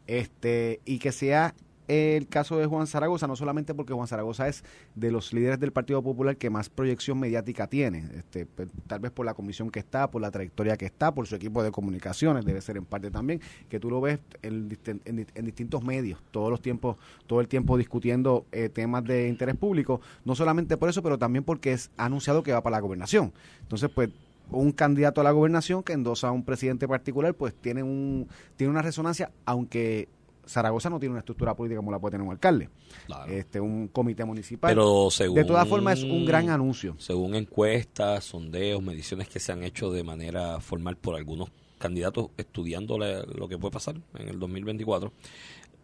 Este, 0.07 0.81
y 0.85 0.98
que 0.98 1.12
sea 1.12 1.55
el 1.88 2.28
caso 2.28 2.56
de 2.58 2.66
Juan 2.66 2.86
Zaragoza, 2.86 3.26
no 3.26 3.36
solamente 3.36 3.74
porque 3.74 3.92
Juan 3.92 4.06
Zaragoza 4.06 4.48
es 4.48 4.64
de 4.94 5.10
los 5.10 5.32
líderes 5.32 5.58
del 5.60 5.72
Partido 5.72 6.02
Popular 6.02 6.36
que 6.36 6.48
más 6.48 6.68
proyección 6.68 7.18
mediática 7.18 7.66
tiene, 7.66 8.04
este, 8.16 8.46
pe- 8.46 8.68
tal 8.86 9.00
vez 9.00 9.10
por 9.10 9.26
la 9.26 9.34
comisión 9.34 9.70
que 9.70 9.80
está, 9.80 10.10
por 10.10 10.22
la 10.22 10.30
trayectoria 10.30 10.76
que 10.76 10.86
está, 10.86 11.12
por 11.12 11.26
su 11.26 11.34
equipo 11.34 11.62
de 11.62 11.70
comunicaciones, 11.72 12.44
debe 12.44 12.60
ser 12.60 12.76
en 12.76 12.84
parte 12.84 13.10
también, 13.10 13.40
que 13.68 13.80
tú 13.80 13.90
lo 13.90 14.00
ves 14.00 14.20
en, 14.42 14.68
en 15.04 15.26
en 15.34 15.44
distintos 15.44 15.82
medios, 15.82 16.20
todos 16.30 16.50
los 16.50 16.62
tiempos, 16.62 16.96
todo 17.26 17.40
el 17.40 17.48
tiempo 17.48 17.76
discutiendo 17.76 18.46
eh, 18.52 18.68
temas 18.68 19.04
de 19.04 19.28
interés 19.28 19.56
público, 19.56 20.00
no 20.24 20.34
solamente 20.34 20.76
por 20.76 20.88
eso, 20.88 21.02
pero 21.02 21.18
también 21.18 21.44
porque 21.44 21.72
es 21.72 21.90
anunciado 21.96 22.42
que 22.42 22.52
va 22.52 22.62
para 22.62 22.76
la 22.76 22.80
gobernación. 22.80 23.32
Entonces, 23.60 23.90
pues 23.94 24.08
un 24.50 24.72
candidato 24.72 25.20
a 25.20 25.24
la 25.24 25.30
gobernación 25.30 25.82
que 25.82 25.92
endosa 25.94 26.28
a 26.28 26.32
un 26.32 26.44
presidente 26.44 26.86
particular, 26.86 27.34
pues 27.34 27.54
tiene 27.54 27.82
un 27.82 28.28
tiene 28.56 28.70
una 28.70 28.82
resonancia, 28.82 29.30
aunque 29.46 30.08
Zaragoza 30.46 30.90
no 30.90 30.98
tiene 30.98 31.12
una 31.12 31.20
estructura 31.20 31.55
política 31.55 31.78
como 31.78 31.90
la 31.92 31.98
puede 31.98 32.12
tener 32.12 32.26
un 32.26 32.33
alcalde, 32.33 32.68
Claro. 33.07 33.31
este 33.33 33.61
un 33.61 33.88
comité 33.88 34.24
municipal. 34.24 34.70
Pero 34.74 35.09
según, 35.11 35.37
de 35.37 35.44
todas 35.44 35.68
formas 35.68 35.98
es 35.98 36.05
un 36.05 36.24
gran 36.24 36.50
anuncio. 36.50 36.94
Según 36.98 37.35
encuestas, 37.35 38.24
sondeos, 38.24 38.83
mediciones 38.83 39.28
que 39.28 39.38
se 39.40 39.52
han 39.52 39.62
hecho 39.62 39.90
de 39.92 40.02
manera 40.02 40.61
formal 40.61 40.96
por 40.96 41.14
algunos 41.16 41.50
candidatos 41.78 42.28
estudiando 42.37 42.98
la- 42.98 43.22
lo 43.22 43.48
que 43.48 43.59
puede 43.59 43.72
pasar 43.72 43.96
en 44.14 44.28
el 44.28 44.38
2024, 44.38 45.12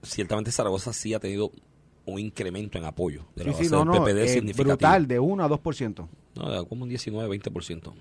ciertamente 0.02 0.50
Zaragoza 0.52 0.92
sí 0.92 1.14
ha 1.14 1.20
tenido 1.20 1.50
un 2.04 2.18
incremento 2.18 2.78
en 2.78 2.84
apoyo 2.84 3.26
de 3.36 3.44
la 3.44 3.50
Sí, 3.52 3.56
base 3.58 3.64
sí, 3.64 3.70
no, 3.70 3.78
del 3.78 3.86
no, 3.86 3.92
PPD 4.04 4.24
eh, 4.24 4.28
significativo. 4.28 4.64
brutal, 4.76 5.06
de 5.06 5.18
1 5.20 5.44
a 5.44 5.48
2%. 5.48 6.08
No, 6.36 6.64
como 6.66 6.84
un 6.84 6.88
19, 6.88 7.28
20%. 7.28 7.92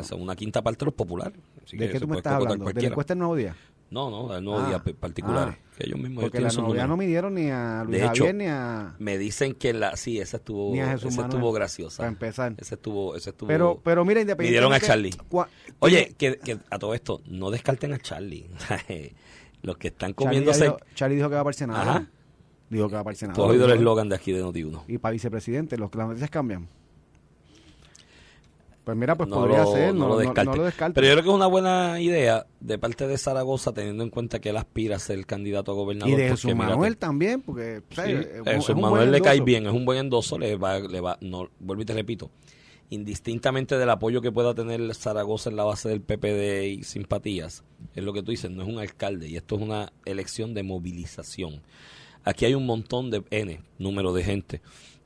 Eso. 0.00 0.16
Una 0.16 0.34
quinta 0.34 0.62
parte 0.62 0.80
de 0.80 0.86
los 0.86 0.94
populares. 0.94 1.38
Así 1.64 1.76
¿De 1.76 1.90
qué 1.90 2.00
tú 2.00 2.08
me 2.08 2.16
estás 2.16 2.32
hablando? 2.34 2.64
¿De 2.64 2.80
la 2.82 2.88
encuesta 2.88 3.12
del 3.14 3.18
Nuevo 3.20 3.36
Día? 3.36 3.54
No, 3.92 4.10
no, 4.10 4.40
nuevo 4.40 4.60
Ah, 4.64 4.68
día 4.68 4.78
pe- 4.78 4.94
particulares. 4.94 5.54
ah. 5.56 5.68
que 5.76 5.84
ellos 5.86 5.98
mismos 5.98 6.22
ellos 6.22 6.30
Porque 6.30 6.38
tienen 6.38 6.68
la 6.68 6.74
Día 6.74 6.86
no 6.86 6.96
midieron 6.96 7.34
ni 7.34 7.50
a 7.50 7.84
Luis 7.86 8.00
De 8.00 8.06
hecho, 8.06 8.32
ni 8.32 8.46
a... 8.46 8.94
Me 8.98 9.18
dicen 9.18 9.54
que 9.54 9.72
la 9.74 9.96
sí, 9.96 10.18
esa 10.18 10.38
estuvo 10.38 10.72
Ni 10.72 10.80
a 10.80 10.88
Jesús 10.92 11.12
esa 11.12 11.22
estuvo 11.22 11.52
graciosa. 11.52 11.98
para 11.98 12.08
empezar. 12.08 12.54
Esa 12.58 12.74
estuvo 12.76 13.14
esa 13.16 13.30
estuvo 13.30 13.48
Pero, 13.48 13.80
pero 13.84 14.04
mira, 14.04 14.20
Midieron 14.20 14.72
a 14.72 14.76
independientemente... 14.78 14.86
Charlie. 14.86 15.10
cua- 15.30 15.48
Oye, 15.80 16.14
que, 16.16 16.38
que 16.38 16.58
a 16.70 16.78
todo 16.78 16.94
esto, 16.94 17.20
no 17.26 17.50
descarten 17.50 17.92
a 17.92 17.98
Charlie. 17.98 18.48
Los 19.62 19.76
que 19.76 19.88
están 19.88 20.14
Charlie, 20.14 20.14
comiéndose. 20.14 20.64
dijo, 20.64 20.78
Charlie 20.94 21.16
dijo 21.16 21.28
que 21.28 21.34
va 21.36 21.42
para 21.44 21.50
el 21.50 21.56
Senado. 21.56 21.80
Ajá. 21.90 22.06
Dijo 22.70 22.88
que 22.88 22.94
va 22.96 23.04
para 23.04 23.12
el 23.12 23.18
Senado. 23.18 23.36
Tú 23.36 23.44
has 23.44 23.50
oído 23.50 23.66
el 23.66 23.72
eslogan 23.72 24.08
de 24.08 24.16
aquí 24.16 24.32
de 24.32 24.42
Noti1. 24.42 24.84
Y 24.88 24.98
para 24.98 25.12
vicepresidente, 25.12 25.76
los, 25.76 25.94
las 25.94 26.06
noticias 26.08 26.30
cambian. 26.30 26.66
Pues 28.84 28.96
mira, 28.96 29.14
pues 29.16 29.28
no 29.28 29.36
podría 29.36 29.62
lo, 29.64 29.72
ser, 29.72 29.94
no 29.94 30.00
no, 30.00 30.08
lo 30.08 30.14
no- 30.14 30.18
descarte. 30.20 30.44
no 30.50 30.56
lo 30.56 30.64
descarte. 30.64 30.94
Pero 30.94 31.06
yo 31.06 31.12
creo 31.14 31.22
que 31.22 31.28
es 31.30 31.34
una 31.36 31.46
buena 31.46 32.00
idea 32.00 32.46
de 32.58 32.78
parte 32.78 33.06
de 33.06 33.16
Zaragoza, 33.16 33.72
teniendo 33.72 34.02
en 34.02 34.10
cuenta 34.10 34.40
que 34.40 34.48
él 34.50 34.56
aspira 34.56 34.96
a 34.96 34.98
ser 34.98 35.24
candidato 35.24 35.70
a 35.70 35.74
gobernador. 35.74 36.12
y 36.12 36.16
de 36.20 36.28
Jesús 36.30 36.46
mírate, 36.52 36.70
Manuel 36.72 36.96
también, 36.96 37.42
porque 37.42 37.82
Sí, 37.90 38.74
Manuel 38.74 39.12
le 39.12 39.20
cae 39.20 39.40
bien, 39.40 39.66
es 39.66 39.72
un 39.72 39.84
buen 39.84 39.98
endoso, 39.98 40.36
le 40.38 40.56
va, 40.56 40.80
le 40.80 41.00
va, 41.00 41.16
no, 41.20 41.48
vuelvo 41.60 41.82
y 41.82 41.84
te 41.86 41.94
repito, 41.94 42.30
indistintamente 42.90 43.78
del 43.78 43.88
apoyo 43.90 44.20
que 44.20 44.32
pueda 44.32 44.54
tener 44.54 44.94
Zaragoza 44.94 45.48
en 45.50 45.56
la 45.56 45.64
base 45.64 45.88
del 45.88 46.00
PPD 46.00 46.64
y 46.66 46.82
simpatías, 46.82 47.64
es 47.94 48.02
lo 48.04 48.12
que 48.12 48.22
tú 48.22 48.32
dices, 48.32 48.50
no 48.50 48.62
es 48.62 48.68
un 48.68 48.78
alcalde 48.78 49.28
y 49.28 49.36
esto 49.36 49.56
es 49.56 49.62
una 49.62 49.92
elección 50.04 50.54
de 50.54 50.62
movilización. 50.62 51.62
Aquí 52.24 52.44
hay 52.44 52.54
un 52.54 52.66
montón 52.66 53.10
de 53.10 53.22
N, 53.30 53.60
número 53.78 54.12
de 54.12 54.24
gente 54.24 54.60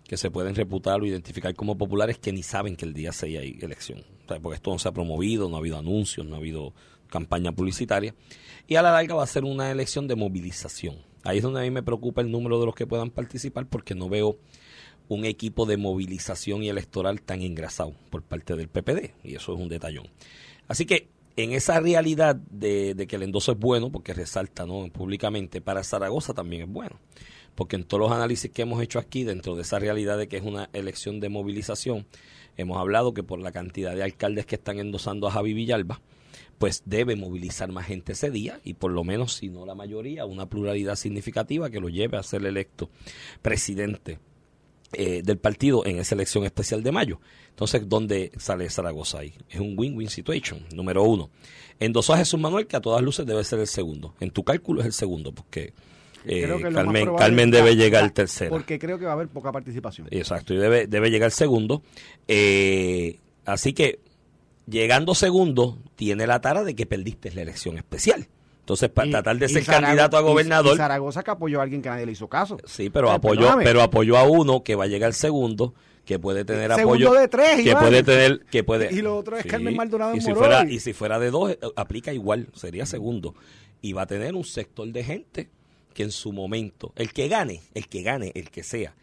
que 0.06 0.16
se 0.16 0.30
pueden 0.30 0.54
reputar 0.54 1.00
o 1.00 1.06
identificar 1.06 1.54
como 1.54 1.76
populares 1.76 2.18
que 2.18 2.32
ni 2.32 2.42
saben 2.42 2.76
que 2.76 2.84
el 2.84 2.94
día 2.94 3.12
6 3.12 3.38
hay 3.38 3.58
elección. 3.60 4.04
O 4.24 4.28
sea, 4.28 4.40
porque 4.40 4.56
esto 4.56 4.70
no 4.70 4.78
se 4.78 4.88
ha 4.88 4.92
promovido, 4.92 5.48
no 5.48 5.56
ha 5.56 5.58
habido 5.58 5.78
anuncios, 5.78 6.26
no 6.26 6.36
ha 6.36 6.38
habido 6.38 6.72
campaña 7.08 7.52
publicitaria. 7.52 8.14
Y 8.68 8.76
a 8.76 8.82
la 8.82 8.92
larga 8.92 9.14
va 9.14 9.24
a 9.24 9.26
ser 9.26 9.44
una 9.44 9.70
elección 9.70 10.06
de 10.06 10.16
movilización. 10.16 10.96
Ahí 11.24 11.38
es 11.38 11.42
donde 11.42 11.60
a 11.60 11.62
mí 11.64 11.70
me 11.70 11.82
preocupa 11.82 12.20
el 12.20 12.30
número 12.30 12.60
de 12.60 12.66
los 12.66 12.74
que 12.74 12.86
puedan 12.86 13.10
participar 13.10 13.66
porque 13.66 13.94
no 13.94 14.08
veo 14.08 14.36
un 15.08 15.24
equipo 15.24 15.66
de 15.66 15.76
movilización 15.76 16.62
y 16.62 16.68
electoral 16.68 17.20
tan 17.22 17.42
engrasado 17.42 17.94
por 18.10 18.22
parte 18.22 18.54
del 18.54 18.68
PPD. 18.68 19.12
Y 19.24 19.34
eso 19.34 19.54
es 19.54 19.60
un 19.60 19.68
detallón. 19.68 20.06
Así 20.68 20.86
que 20.86 21.08
en 21.36 21.52
esa 21.52 21.80
realidad 21.80 22.36
de, 22.36 22.94
de 22.94 23.06
que 23.06 23.16
el 23.16 23.22
endoso 23.22 23.52
es 23.52 23.58
bueno, 23.58 23.90
porque 23.90 24.14
resalta 24.14 24.66
¿no? 24.66 24.88
públicamente, 24.88 25.60
para 25.60 25.84
Zaragoza 25.84 26.32
también 26.32 26.62
es 26.62 26.68
bueno. 26.68 26.98
Porque 27.56 27.74
en 27.74 27.84
todos 27.84 28.00
los 28.00 28.12
análisis 28.12 28.50
que 28.50 28.62
hemos 28.62 28.80
hecho 28.80 29.00
aquí, 29.00 29.24
dentro 29.24 29.56
de 29.56 29.62
esa 29.62 29.80
realidad 29.80 30.16
de 30.18 30.28
que 30.28 30.36
es 30.36 30.44
una 30.44 30.70
elección 30.72 31.18
de 31.18 31.28
movilización, 31.28 32.06
hemos 32.56 32.78
hablado 32.78 33.14
que 33.14 33.24
por 33.24 33.40
la 33.40 33.50
cantidad 33.50 33.96
de 33.96 34.04
alcaldes 34.04 34.46
que 34.46 34.54
están 34.54 34.78
endosando 34.78 35.26
a 35.26 35.32
Javi 35.32 35.54
Villalba, 35.54 36.00
pues 36.58 36.82
debe 36.86 37.16
movilizar 37.16 37.70
más 37.70 37.86
gente 37.86 38.12
ese 38.12 38.30
día 38.30 38.60
y 38.64 38.74
por 38.74 38.92
lo 38.92 39.04
menos, 39.04 39.34
si 39.34 39.48
no 39.48 39.66
la 39.66 39.74
mayoría, 39.74 40.24
una 40.24 40.46
pluralidad 40.46 40.96
significativa 40.96 41.70
que 41.70 41.80
lo 41.80 41.88
lleve 41.88 42.16
a 42.16 42.22
ser 42.22 42.44
electo 42.44 42.88
presidente 43.42 44.18
eh, 44.92 45.22
del 45.22 45.38
partido 45.38 45.84
en 45.84 45.98
esa 45.98 46.14
elección 46.14 46.44
especial 46.44 46.82
de 46.82 46.92
mayo. 46.92 47.20
Entonces, 47.50 47.88
¿dónde 47.88 48.32
sale 48.38 48.70
Zaragoza 48.70 49.18
ahí? 49.18 49.34
Es 49.50 49.60
un 49.60 49.74
win-win 49.76 50.08
situation, 50.08 50.64
número 50.72 51.02
uno. 51.02 51.30
Endosó 51.80 52.14
a 52.14 52.18
Jesús 52.18 52.38
Manuel, 52.38 52.66
que 52.66 52.76
a 52.76 52.80
todas 52.80 53.02
luces 53.02 53.26
debe 53.26 53.42
ser 53.44 53.58
el 53.58 53.66
segundo. 53.66 54.14
En 54.20 54.30
tu 54.30 54.44
cálculo 54.44 54.80
es 54.80 54.86
el 54.86 54.92
segundo, 54.92 55.32
porque 55.32 55.74
Creo 56.26 56.58
que 56.58 56.64
lo 56.70 56.84
más 56.84 57.18
Carmen, 57.18 57.50
debe 57.50 57.76
llegar 57.76 58.04
ya, 58.04 58.10
tercera. 58.10 58.50
Porque 58.50 58.78
creo 58.78 58.98
que 58.98 59.04
va 59.04 59.12
a 59.12 59.14
haber 59.14 59.28
poca 59.28 59.52
participación. 59.52 60.08
Exacto, 60.10 60.52
y 60.54 60.56
debe, 60.58 60.86
debe 60.86 61.10
llegar 61.10 61.30
segundo. 61.30 61.82
Eh, 62.28 63.18
así 63.44 63.72
que, 63.72 64.00
llegando 64.68 65.14
segundo, 65.14 65.78
tiene 65.94 66.26
la 66.26 66.40
tara 66.40 66.64
de 66.64 66.74
que 66.74 66.86
perdiste 66.86 67.30
la 67.32 67.42
elección 67.42 67.76
especial. 67.78 68.26
Entonces, 68.60 68.88
para 68.90 69.06
Y- 69.06 69.10
tratar 69.12 69.38
de 69.38 69.48
ser 69.48 69.64
candidato 69.64 70.16
a 70.16 70.20
gobernador, 70.20 70.74
Y 70.74 70.76
Zaragoza 70.78 71.22
que 71.22 71.30
apoyó 71.30 71.60
a 71.60 71.62
alguien 71.62 71.80
que 71.82 71.88
nadie 71.88 72.04
le 72.04 72.12
hizo 72.12 72.26
caso. 72.28 72.58
Sí, 72.64 72.90
pero 72.90 73.08
Eh, 73.10 73.14
apoyó, 73.14 73.40
perdóname. 73.42 73.64
pero 73.64 73.80
apoyó 73.82 74.16
a 74.16 74.24
uno 74.24 74.64
que 74.64 74.74
va 74.74 74.84
a 74.84 74.88
llegar 74.88 75.12
segundo, 75.14 75.72
que 76.04 76.18
puede 76.18 76.44
tener 76.44 76.72
apoyo, 76.72 77.12
de 77.14 77.28
tres, 77.28 77.56
que 77.62 77.70
Iván. 77.70 77.82
puede 77.84 78.02
tener, 78.02 78.40
que 78.50 78.64
puede. 78.64 78.92
Y 78.92 79.02
lo 79.02 79.16
otro 79.16 79.36
es 79.36 79.46
Carmen 79.46 79.76
Maldonado 79.76 80.12
en 80.12 80.18
y 80.18 80.20
si 80.20 80.28
Moroy. 80.30 80.38
fuera 80.40 80.64
y 80.70 80.80
si 80.80 80.92
fuera 80.92 81.18
de 81.20 81.30
dos 81.30 81.52
eh, 81.52 81.58
aplica 81.76 82.12
igual, 82.12 82.48
sería 82.54 82.86
segundo 82.86 83.34
y 83.82 83.92
va 83.92 84.02
a 84.02 84.06
tener 84.06 84.34
un 84.34 84.44
sector 84.44 84.88
de 84.88 85.04
gente 85.04 85.48
que 85.96 86.02
en 86.02 86.12
su 86.12 86.30
momento, 86.30 86.92
el 86.94 87.10
que 87.10 87.26
gane, 87.26 87.62
el 87.72 87.88
que 87.88 88.02
gane, 88.02 88.30
el 88.34 88.50
que 88.50 88.62
sea, 88.62 88.94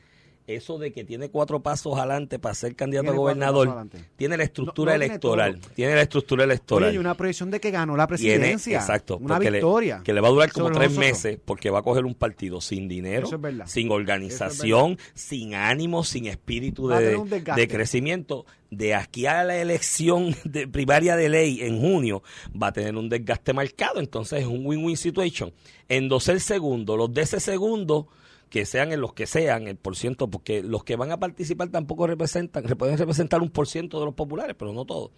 eso 0.45 0.77
de 0.77 0.91
que 0.91 1.03
tiene 1.05 1.29
cuatro 1.29 1.61
pasos 1.61 1.97
adelante 1.97 2.37
para 2.37 2.53
ser 2.53 2.75
candidato 2.75 3.11
a 3.11 3.13
gobernador, 3.13 3.87
tiene 4.17 4.35
la 4.37 4.43
estructura 4.43 4.91
No, 4.93 4.97
no 4.97 4.99
tiene 4.99 5.13
electoral, 5.13 5.59
tiene 5.75 5.95
la 5.95 6.01
estructura 6.01 6.43
electoral. 6.43 6.89
Oye, 6.89 6.95
y 6.95 6.99
una 6.99 7.15
proyección 7.15 7.49
de 7.49 7.59
que 7.61 7.71
ganó 7.71 7.95
la 7.95 8.07
Tiene- 8.07 8.35
presidencia. 8.39 8.77
exacto, 8.79 9.17
Una 9.17 9.39
le- 9.39 9.51
victoria. 9.51 10.01
que 10.03 10.13
le 10.13 10.19
va 10.21 10.27
a 10.27 10.31
durar 10.31 10.51
como 10.51 10.67
tres 10.71 10.89
nosotros. 10.89 10.99
meses 10.99 11.39
porque 11.45 11.69
va 11.69 11.79
a 11.79 11.81
coger 11.81 12.03
un 12.05 12.13
partido 12.15 12.59
sin 12.61 12.87
dinero, 12.89 13.27
es 13.63 13.71
sin 13.71 13.89
organización, 13.91 14.97
sin 15.13 15.55
ánimo, 15.55 16.03
sin 16.03 16.25
espíritu 16.27 16.87
de, 16.89 17.17
de 17.55 17.67
crecimiento. 17.67 18.45
De 18.69 18.95
aquí 18.95 19.27
a 19.27 19.43
la 19.43 19.57
elección 19.61 20.35
de 20.45 20.67
primaria 20.67 21.15
de 21.15 21.29
ley 21.29 21.59
en 21.61 21.79
junio 21.79 22.23
va 22.59 22.67
a 22.67 22.73
tener 22.73 22.95
un 22.95 23.07
desgaste 23.07 23.53
marcado. 23.53 23.99
Entonces 23.99 24.41
es 24.41 24.47
un 24.47 24.65
win-win 24.65 24.97
situation. 24.97 25.53
Endosé 25.87 26.31
el 26.31 26.41
segundo, 26.41 26.97
los 26.97 27.13
de 27.13 27.21
ese 27.21 27.39
segundo 27.39 28.07
que 28.53 28.67
sean 28.67 28.91
en 28.91 29.01
los 29.01 29.13
que 29.13 29.25
sean, 29.25 29.67
el 29.67 29.77
por 29.77 29.95
ciento, 29.95 30.29
porque 30.29 30.61
los 30.61 30.83
que 30.83 30.95
van 30.95 31.11
a 31.11 31.19
participar 31.19 31.69
tampoco 31.69 32.05
representan, 32.05 32.63
pueden 32.77 32.99
representar 32.99 33.41
un 33.41 33.49
por 33.49 33.67
ciento 33.67 33.97
de 33.97 34.05
los 34.05 34.13
populares, 34.13 34.55
pero 34.55 34.73
no 34.73 34.85
todos. 34.85 35.09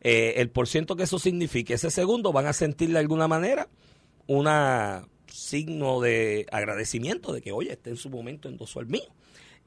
Eh, 0.00 0.36
el 0.38 0.48
por 0.48 0.66
ciento 0.68 0.96
que 0.96 1.02
eso 1.02 1.18
signifique, 1.18 1.74
ese 1.74 1.90
segundo 1.90 2.32
van 2.32 2.46
a 2.46 2.54
sentir 2.54 2.90
de 2.90 2.98
alguna 2.98 3.28
manera 3.28 3.68
una 4.26 5.06
signo 5.26 6.00
de 6.00 6.46
agradecimiento 6.50 7.34
de 7.34 7.42
que, 7.42 7.52
oye, 7.52 7.72
este 7.72 7.90
en 7.90 7.96
su 7.96 8.08
momento 8.08 8.48
endosó 8.48 8.80
el 8.80 8.86
mío. 8.86 9.12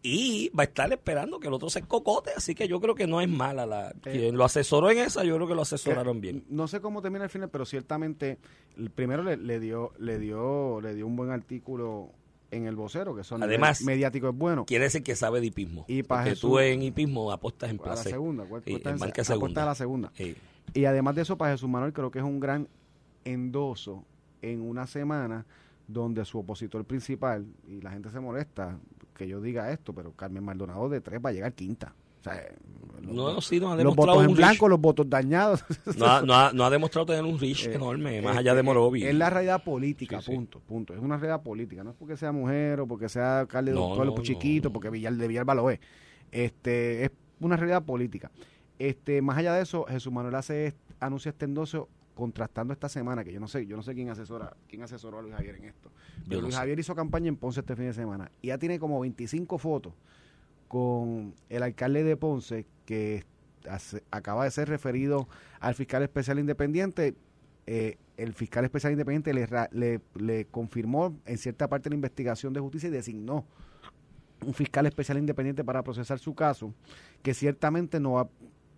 Y 0.01 0.49
va 0.57 0.63
a 0.63 0.65
estar 0.65 0.91
esperando 0.91 1.39
que 1.39 1.47
el 1.47 1.53
otro 1.53 1.69
se 1.69 1.83
cocote, 1.83 2.31
así 2.35 2.55
que 2.55 2.67
yo 2.67 2.81
creo 2.81 2.95
que 2.95 3.05
no 3.05 3.21
es 3.21 3.29
mala 3.29 3.67
la... 3.67 3.93
Quien 4.01 4.35
lo 4.35 4.45
asesoró 4.45 4.89
en 4.89 4.97
esa, 4.97 5.23
yo 5.23 5.35
creo 5.35 5.47
que 5.47 5.53
lo 5.53 5.61
asesoraron 5.61 6.21
bien. 6.21 6.43
No 6.49 6.67
sé 6.67 6.81
cómo 6.81 7.03
termina 7.03 7.25
el 7.25 7.29
final, 7.29 7.51
pero 7.51 7.67
ciertamente 7.67 8.39
el 8.77 8.89
primero 8.89 9.21
le, 9.21 9.37
le 9.37 9.59
dio 9.59 9.91
le 9.99 10.17
dio 10.17 10.81
le 10.81 10.95
dio 10.95 11.05
un 11.05 11.15
buen 11.15 11.29
artículo 11.29 12.13
en 12.51 12.67
el 12.67 12.75
vocero, 12.75 13.15
que 13.15 13.23
son 13.23 13.41
Además, 13.41 13.81
mediático 13.81 14.29
es 14.29 14.35
bueno. 14.35 14.65
Quiere 14.65 14.83
decir 14.85 15.01
que 15.03 15.15
sabe 15.15 15.39
de 15.39 15.47
hipismo. 15.47 15.85
Y 15.87 16.03
pa' 16.03 16.17
porque 16.17 16.29
Jesús- 16.31 16.49
tú 16.51 16.59
en 16.59 16.83
hipismo 16.83 17.31
apuestas 17.31 17.69
en 17.69 17.77
a 17.77 17.79
la 17.79 17.83
placer. 17.83 18.11
segunda, 18.11 18.43
Y 18.65 18.73
en- 18.75 19.25
segunda. 19.25 19.63
a 19.63 19.65
la 19.65 19.75
segunda. 19.75 20.11
Sí. 20.13 20.35
Y 20.73 20.85
además 20.85 21.15
de 21.15 21.21
eso, 21.23 21.37
para 21.37 21.51
Jesús 21.51 21.69
Manuel 21.69 21.93
creo 21.93 22.11
que 22.11 22.19
es 22.19 22.25
un 22.25 22.39
gran 22.39 22.67
endoso 23.25 24.05
en 24.41 24.61
una 24.61 24.87
semana 24.87 25.45
donde 25.87 26.23
su 26.25 26.39
opositor 26.39 26.85
principal, 26.85 27.45
y 27.67 27.81
la 27.81 27.91
gente 27.91 28.09
se 28.09 28.19
molesta 28.19 28.77
que 29.15 29.27
yo 29.27 29.41
diga 29.41 29.71
esto, 29.71 29.93
pero 29.93 30.13
Carmen 30.13 30.43
Maldonado 30.43 30.89
de 30.89 31.01
tres 31.01 31.19
va 31.23 31.29
a 31.29 31.33
llegar 31.33 31.53
quinta. 31.53 31.93
O 32.21 32.23
sea, 32.23 32.43
los, 33.01 33.13
No, 33.15 33.23
votos- 33.23 33.45
sí, 33.47 33.59
no 33.59 33.71
ha 33.71 33.75
los 33.75 33.95
votos 33.95 34.23
en 34.23 34.33
blanco, 34.35 34.69
los 34.69 34.79
votos 34.79 35.09
dañados. 35.09 35.63
No 35.97 36.05
ha, 36.05 36.21
no 36.21 36.33
ha- 36.35 36.53
no 36.53 36.63
ha 36.65 36.69
demostrado 36.69 37.07
tener 37.07 37.25
un 37.25 37.39
reach 37.39 37.65
Eh, 37.65 37.73
enorme, 37.73 38.19
eh, 38.19 38.21
más 38.21 38.37
allá 38.37 38.53
de 38.53 38.59
eh, 38.59 38.63
Morovi. 38.63 39.03
Es 39.03 39.15
la 39.15 39.29
realidad 39.31 39.63
política, 39.63 40.21
Sí, 40.21 40.27
sí. 40.31 40.35
punto, 40.35 40.59
punto. 40.59 40.93
Es 40.93 40.99
una 40.99 41.17
realidad 41.17 41.41
política. 41.41 41.83
No 41.83 41.89
es 41.89 41.95
porque 41.97 42.15
sea 42.15 42.31
mujer 42.31 42.79
o 42.79 42.87
porque 42.87 43.09
sea 43.09 43.39
alcalde 43.39 43.71
no, 43.73 44.13
chiquito, 44.21 44.71
porque 44.71 44.89
Villar, 44.91 45.13
de 45.15 45.27
Villalba 45.27 45.55
lo 45.55 45.69
es. 45.71 45.79
Este, 46.31 47.05
es 47.05 47.11
una 47.39 47.57
realidad 47.57 47.83
política. 47.83 48.31
Este, 48.77 49.21
más 49.21 49.37
allá 49.37 49.53
de 49.55 49.63
eso, 49.63 49.85
Jesús 49.85 50.11
Manuel 50.13 50.35
hace 50.35 50.73
anuncia 50.99 51.29
este 51.29 51.45
endoso 51.45 51.89
contrastando 52.13 52.71
esta 52.73 52.87
semana, 52.89 53.23
que 53.23 53.33
yo 53.33 53.39
no 53.39 53.47
sé, 53.47 53.65
yo 53.65 53.75
no 53.75 53.81
sé 53.83 53.95
quién 53.95 54.09
asesora, 54.09 54.55
quién 54.67 54.83
asesoró 54.83 55.19
a 55.19 55.21
Luis 55.23 55.33
Javier 55.33 55.55
en 55.55 55.65
esto. 55.65 55.89
Pero 56.27 56.41
Luis 56.41 56.53
sé. 56.53 56.59
Javier 56.59 56.79
hizo 56.79 56.93
campaña 56.93 57.27
en 57.29 57.35
Ponce 57.35 57.61
este 57.61 57.75
fin 57.75 57.85
de 57.85 57.93
semana 57.93 58.31
y 58.41 58.47
ya 58.49 58.57
tiene 58.59 58.77
como 58.79 58.99
25 58.99 59.57
fotos 59.57 59.93
con 60.71 61.35
el 61.49 61.63
alcalde 61.63 62.01
de 62.05 62.15
Ponce 62.15 62.65
que 62.85 63.25
hace- 63.69 64.03
acaba 64.09 64.45
de 64.45 64.51
ser 64.51 64.69
referido 64.69 65.27
al 65.59 65.75
fiscal 65.75 66.01
especial 66.01 66.39
independiente. 66.39 67.13
Eh, 67.67 67.97
el 68.15 68.31
fiscal 68.33 68.63
especial 68.63 68.93
independiente 68.93 69.33
le, 69.33 69.49
le, 69.73 69.99
le 70.15 70.45
confirmó 70.45 71.13
en 71.25 71.37
cierta 71.37 71.67
parte 71.67 71.89
la 71.89 71.95
investigación 71.95 72.53
de 72.53 72.61
justicia 72.61 72.87
y 72.87 72.91
designó 72.93 73.45
un 74.45 74.53
fiscal 74.53 74.85
especial 74.85 75.17
independiente 75.17 75.61
para 75.65 75.83
procesar 75.83 76.19
su 76.19 76.33
caso, 76.35 76.73
que 77.21 77.33
ciertamente 77.33 77.99
no 77.99 78.13
va, 78.13 78.29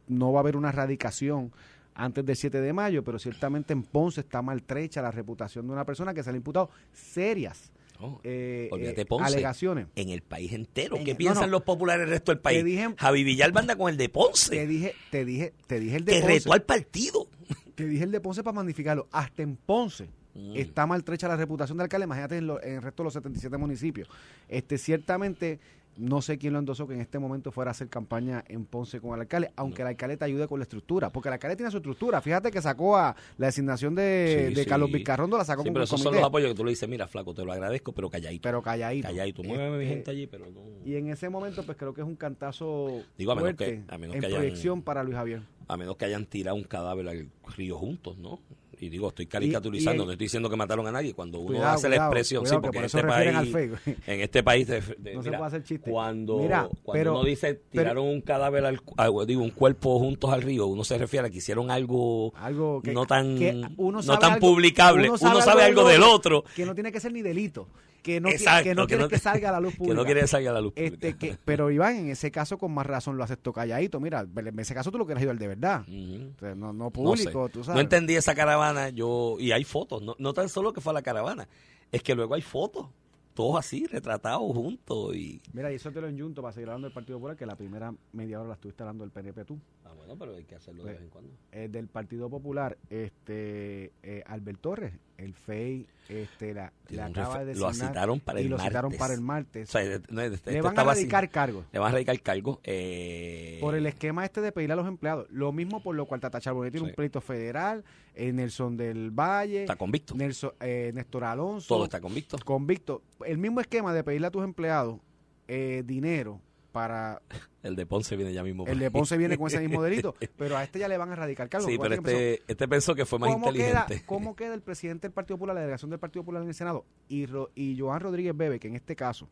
no 0.08 0.32
va 0.34 0.40
a 0.40 0.42
haber 0.42 0.58
una 0.58 0.72
radicación 0.72 1.52
antes 1.94 2.26
del 2.26 2.36
7 2.36 2.60
de 2.60 2.74
mayo, 2.74 3.04
pero 3.04 3.20
ciertamente 3.20 3.72
en 3.72 3.84
Ponce 3.84 4.22
está 4.22 4.42
maltrecha 4.42 5.00
la 5.04 5.12
reputación 5.12 5.68
de 5.68 5.74
una 5.74 5.86
persona 5.86 6.12
que 6.12 6.24
se 6.24 6.32
le 6.32 6.38
ha 6.38 6.38
imputado 6.38 6.72
serias 6.92 7.72
No, 8.00 8.20
eh, 8.24 8.68
olvídate, 8.72 9.02
eh, 9.02 9.06
Ponce. 9.06 9.26
alegaciones. 9.26 9.88
en 9.96 10.10
el 10.10 10.22
país 10.22 10.52
entero. 10.54 10.98
En- 10.98 11.06
¿Qué 11.06 11.16
piensan 11.16 11.46
no. 11.46 11.52
los 11.52 11.64
populares 11.64 12.02
del 12.02 12.10
resto 12.10 12.32
del 12.32 12.40
país? 12.42 12.60
Te 12.60 12.64
dije- 12.66 12.94
Javi 12.98 13.24
Villalba 13.24 13.62
anda 13.62 13.76
con 13.76 13.90
el 13.90 13.98
de 13.98 14.06
Te 14.08 14.14
Ponce, 14.14 14.68
dije, 14.68 14.94
te 15.12 15.24
dije, 15.26 15.54
te 15.68 15.80
dije 15.80 15.96
el 15.98 16.06
de 16.06 16.12
que 16.14 16.20
Ponce. 16.22 16.34
retó 16.36 16.54
al 16.54 16.64
partido. 16.64 17.28
Te 17.76 17.88
dije 17.88 18.04
el 18.04 18.12
de 18.12 18.20
Ponce 18.22 18.44
para 18.44 18.54
magnificarlo. 18.56 19.08
Hasta 19.12 19.42
en 19.42 19.56
Ponce 19.56 20.08
Mm. 20.36 20.56
está 20.58 20.86
maltrecha 20.88 21.28
la 21.28 21.36
reputación 21.38 21.78
del 21.78 21.84
alcalde. 21.86 22.06
Imagínate 22.06 22.38
en, 22.38 22.48
lo- 22.48 22.62
en 22.62 22.76
el 22.76 22.82
resto 22.82 23.04
de 23.04 23.06
los 23.06 23.14
77 23.14 23.56
municipios. 23.58 24.08
Este, 24.50 24.78
ciertamente, 24.78 25.60
no 25.98 26.22
sé 26.22 26.38
quién 26.38 26.54
lo 26.54 26.60
endosó 26.60 26.88
que 26.88 26.94
en 26.96 27.02
este 27.02 27.20
momento 27.20 27.52
fuera 27.52 27.70
a 27.70 27.74
hacer 27.74 27.88
campaña 27.90 28.44
en 28.48 28.66
Ponce 28.66 29.00
con 29.00 29.14
el 29.16 29.22
alcalde, 29.22 29.52
aunque 29.56 29.82
el 29.84 29.90
alcalde 29.90 30.18
te 30.18 30.26
ayude 30.26 30.48
con 30.48 30.60
la 30.60 30.64
estructura. 30.64 31.12
Porque 31.12 31.30
el 31.30 31.34
alcalde 31.34 31.56
tiene 31.56 31.70
su 31.72 31.78
estructura. 31.78 32.22
Fíjate 32.22 32.50
que 32.52 32.62
sacó 32.62 32.98
a 32.98 33.16
la 33.38 33.46
designación 33.48 33.94
de, 33.96 34.48
Sí, 34.50 34.56
de 34.56 34.64
sí. 34.64 34.70
Carlos 34.70 34.92
Vizcarrondo, 34.92 35.38
la 35.38 35.46
sacó 35.46 35.62
Sí, 35.62 35.68
con 35.70 35.74
pero 35.74 35.84
esos 35.84 36.00
son 36.00 36.06
comité. 36.06 36.22
los 36.22 36.28
apoyos 36.30 36.50
que 36.50 36.56
tú 36.56 36.64
le 36.66 36.72
dices, 36.72 36.90
mira, 36.90 37.08
flaco, 37.08 37.34
te 37.34 37.46
lo 37.46 37.52
agradezco, 37.52 37.92
pero 37.94 38.10
calladito. 38.10 38.42
pero 38.42 38.62
calladito. 38.62 39.08
calladito, 39.08 39.44
muéveme 39.44 39.78
mi 39.78 39.84
Este, 39.84 39.96
gente 39.96 40.12
allí, 40.12 40.28
pero 40.28 40.50
no... 40.50 40.62
Y 40.86 40.96
en 40.96 41.10
ese 41.10 41.30
momento, 41.30 41.64
pues 41.64 41.78
creo 41.78 41.94
que 41.94 42.02
es 42.02 42.08
un 42.08 42.16
cantazo 42.16 43.04
Digo, 43.18 43.32
a 43.32 43.36
menos 43.36 43.56
fuerte 43.56 43.84
que- 43.88 43.94
a 43.94 43.98
menos 43.98 44.16
en 44.16 44.22
que 44.22 44.28
hayan- 44.28 44.40
proyección 44.40 44.82
para 44.82 45.04
Luis 45.04 45.16
Javier. 45.16 45.42
A 45.68 45.78
menos 45.78 45.96
que 45.98 46.06
hayan 46.06 46.26
tirado 46.26 46.58
un 46.58 46.64
cadáver 46.64 47.08
al 47.08 47.30
río 47.56 47.78
juntos, 47.78 48.18
¿no? 48.18 48.40
Y 48.84 48.90
digo, 48.90 49.08
estoy 49.10 49.26
caricaturizando, 49.28 50.04
y- 50.04 50.06
no 50.06 50.12
estoy 50.12 50.26
diciendo 50.26 50.50
que 50.50 50.56
mataron 50.56 50.86
a 50.88 50.92
nadie. 50.92 51.14
Cuando 51.14 51.40
uno 51.40 51.48
Cuidado, 51.48 51.76
hace 51.76 51.90
la 51.90 51.96
expresión, 51.96 52.44
cuidado, 52.44 52.56
sí, 52.56 52.62
que 52.62 52.62
porque 52.62 52.78
por 52.78 52.84
en 52.84 53.36
este, 53.38 53.54
país, 53.54 53.98
en 54.08 54.20
este 54.22 54.44
país, 54.44 54.68
de- 54.68 54.82
de- 54.98 55.14
No 55.16 55.24
se 55.24 55.30
mira, 55.30 55.38
puede 55.40 55.48
hacer 55.48 55.64
chiste. 55.64 55.90
Cuando, 55.92 56.38
Mira, 56.40 56.70
cuando 56.84 56.92
pero- 56.94 57.12
uno 57.14 57.24
dice 57.24 57.54
tiraron 57.72 58.06
un 58.08 58.22
cadáver, 58.22 58.66
al, 58.66 58.82
ah, 58.98 59.10
digo, 59.26 59.42
un 59.44 59.52
cuerpo 59.52 60.00
juntos 60.00 60.32
al 60.32 60.42
río, 60.42 60.68
uno 60.68 60.84
se 60.84 60.98
refiere 60.98 61.28
a 61.28 61.30
que 61.30 61.38
hicieron 61.38 61.72
algo, 61.72 62.34
algo 62.36 62.82
que, 62.82 62.92
no 62.94 63.06
tan, 63.06 63.38
uno 63.78 64.02
no 64.02 64.20
tan 64.20 64.34
algo- 64.34 64.48
publicable. 64.48 65.10
Uno 65.10 65.18
sabe, 65.42 65.64
algo 65.64 65.88
del 65.88 66.04
otro. 66.04 66.44
que 66.56 66.66
no 66.66 66.74
tiene 66.74 66.92
que 66.92 67.00
ser 67.00 67.12
ni 67.12 67.22
delito 67.22 67.68
que 68.04 68.20
no, 68.22 68.30
Exacto, 68.30 68.64
que 68.64 68.76
no 68.76 68.82
que 68.84 68.88
quiere 68.90 69.04
no 69.04 69.10
que 69.10 69.18
salga 69.18 69.50
a 69.50 69.52
la 69.54 69.60
luz 69.60 69.72
Que 69.74 69.78
pública 69.80 69.96
no 69.96 70.06
quiere 70.06 70.28
salir 70.28 70.50
a 70.50 70.54
la 70.54 70.62
luz 70.62 70.74
este 70.76 71.14
pública. 71.14 71.18
que 71.18 71.38
pero 71.44 71.72
Iván 71.72 71.96
en 71.96 72.10
ese 72.10 72.30
caso 72.32 72.58
con 72.60 72.72
más 72.74 72.86
razón 72.86 73.18
lo 73.18 73.24
aceptó 73.24 73.52
calladito 73.54 74.00
mira 74.00 74.22
en 74.36 74.60
ese 74.60 74.74
caso 74.76 74.92
tú 74.92 74.98
lo 75.00 75.06
quieres 75.06 75.22
ayudar 75.22 75.38
de 75.40 75.48
verdad 75.48 75.88
no, 75.88 76.56
no 76.56 76.74
No 76.74 76.92
público 76.92 77.48
sé. 77.48 77.54
tú 77.54 77.60
No 77.60 77.66
sabes 77.66 77.82
entendí 77.82 78.16
esa 78.16 78.36
caravana, 78.36 78.90
yo 78.90 79.38
y 79.40 79.52
hay 79.52 79.64
fotos, 79.64 80.04
no, 80.04 80.16
no 80.20 80.34
tan 80.34 80.50
solo 80.50 80.74
que 80.74 80.82
fue 80.82 80.92
a 80.92 80.94
la 80.94 81.02
caravana, 81.02 81.48
es 81.92 82.04
que 82.04 82.14
luego 82.16 82.36
hay 82.36 82.42
fotos, 82.42 82.88
todos 83.34 83.58
así, 83.58 83.86
retratados 83.88 84.42
juntos 84.54 85.16
y... 85.16 85.42
mira 85.54 85.72
y 85.72 85.76
eso 85.76 85.92
te 85.92 86.02
lo 86.02 86.08
enyunto 86.08 86.42
para 86.42 86.52
seguir 86.54 86.70
hablando 86.70 86.88
del 86.88 86.94
Partido 86.94 87.18
Popular 87.18 87.36
que 87.38 87.46
la 87.46 87.56
primera 87.56 87.94
media 88.12 88.40
hora 88.40 88.50
la 88.50 88.56
estuviste 88.56 88.84
hablando 88.84 89.04
del 89.04 89.12
PNP 89.12 89.46
tú 89.46 89.58
Ah, 89.86 89.92
bueno, 89.96 90.16
pero 90.18 90.36
hay 90.36 90.44
que 90.44 90.56
hacerlo 90.56 90.84
de 90.84 90.90
Pues, 90.92 90.96
vez 91.00 91.04
en 91.06 91.10
cuando. 91.10 91.32
Eh, 91.52 91.68
del 91.72 91.88
Partido 91.88 92.30
Popular 92.30 92.78
este 92.90 93.92
eh, 94.04 94.24
Albert 94.28 94.60
Torres 94.62 94.94
el 95.18 95.34
FEI 95.34 95.88
este 96.10 96.54
la, 96.54 96.74
acaba 97.02 97.46
de 97.46 97.56
lo 97.56 97.74
citaron 97.74 98.20
para 98.20 98.42
y 98.42 98.44
el 98.46 98.50
lo 98.50 98.60
citaron 98.60 98.90
martes. 98.92 99.00
para 99.00 99.14
el 99.14 99.22
martes 99.22 99.70
O 99.70 99.72
sea, 99.72 99.82
de- 99.84 100.02
no, 100.10 100.22
este- 100.22 100.52
le 100.52 100.62
van 100.62 100.78
a 100.78 100.84
radicar 100.84 101.30
cargos 101.30 101.66
Le 101.72 101.80
van 101.80 101.90
a 101.90 101.92
radicar 101.94 102.20
cargo. 102.22 102.60
Eh, 102.64 103.58
Por 103.62 103.76
el 103.76 103.86
esquema 103.86 104.26
este 104.26 104.42
de 104.42 104.52
pedirle 104.52 104.74
a 104.74 104.76
los 104.76 104.88
empleados. 104.88 105.28
Lo 105.30 105.52
mismo 105.54 105.82
por 105.82 105.96
lo 105.96 106.06
cual 106.06 106.20
Tata 106.20 106.42
Charbonnier 106.42 106.72
tiene 106.72 106.88
Sí. 106.88 106.90
un 106.92 106.96
pleito 106.96 107.22
federal, 107.22 107.84
eh, 108.16 108.34
Nelson 108.34 108.76
del 108.76 109.12
Valle, 109.12 109.62
Está 109.62 109.76
convicto. 109.78 110.14
Nelson, 110.16 110.52
eh, 110.60 110.92
Néstor 110.94 111.24
Alonso, 111.24 111.68
Todo 111.68 111.86
está 111.86 112.02
convicto. 112.02 112.38
convicto. 112.44 113.02
El 113.26 113.38
mismo 113.38 113.62
esquema 113.62 113.94
de 113.94 114.04
pedirle 114.04 114.28
a 114.28 114.32
tus 114.32 114.44
empleados 114.44 115.00
eh, 115.48 115.84
dinero 115.86 116.42
para... 116.72 117.22
El 117.64 117.76
de 117.78 117.86
Ponce 117.86 118.16
viene 118.18 118.34
ya 118.34 118.44
mismo. 118.44 118.68
El 118.68 118.78
de 118.78 118.92
Ponce 118.92 119.16
viene 119.18 119.38
con 119.38 119.48
ese 119.48 119.60
mismo 119.62 119.82
delito, 119.84 120.16
pero 120.38 120.58
a 120.58 120.64
este 120.66 120.80
ya 120.80 120.88
le 120.90 120.98
van 120.98 121.10
a 121.12 121.16
radicar 121.16 121.48
cargos. 121.48 121.70
Sí, 121.72 121.78
pero 121.82 121.96
este, 121.96 122.44
este 122.46 122.68
pensó 122.68 122.94
que 122.94 123.06
fue 123.06 123.20
más 123.20 123.32
¿Cómo 123.32 123.54
queda, 123.54 123.68
inteligente. 123.84 124.04
¿Cómo 124.06 124.36
queda 124.36 124.54
el 124.54 124.62
presidente 124.62 125.08
del 125.08 125.14
Partido 125.14 125.38
Popular, 125.38 125.56
la 125.56 125.62
delegación 125.62 125.90
del 125.90 126.00
Partido 126.00 126.24
Popular 126.24 126.42
en 126.44 126.50
el 126.50 126.54
Senado? 126.56 126.86
Y, 127.08 127.26
Ro- 127.26 127.52
y 127.56 127.80
Joan 127.80 128.02
Rodríguez 128.02 128.36
Bebe, 128.36 128.60
que 128.60 128.68
en 128.68 128.76
este 128.76 128.96
caso 128.98 129.30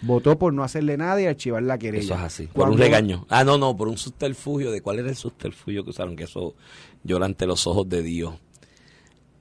votó 0.00 0.38
por 0.38 0.54
no 0.54 0.64
hacerle 0.64 0.96
nada 0.96 1.20
y 1.20 1.26
archivar 1.26 1.62
la 1.62 1.78
querella. 1.78 2.02
Eso 2.04 2.14
es 2.14 2.20
así. 2.20 2.46
Por 2.46 2.70
un 2.70 2.78
regaño. 2.78 3.26
Ah, 3.28 3.44
no, 3.44 3.58
no, 3.58 3.76
por 3.76 3.88
un 3.88 3.98
subterfugio. 3.98 4.70
¿De 4.72 4.80
cuál 4.80 4.98
era 5.00 5.10
el 5.10 5.16
subterfugio 5.16 5.84
que 5.84 5.90
usaron? 5.90 6.16
Que 6.16 6.24
eso 6.24 6.54
llora 7.02 7.26
ante 7.26 7.44
los 7.46 7.66
ojos 7.66 7.86
de 7.88 8.02
Dios. 8.02 8.34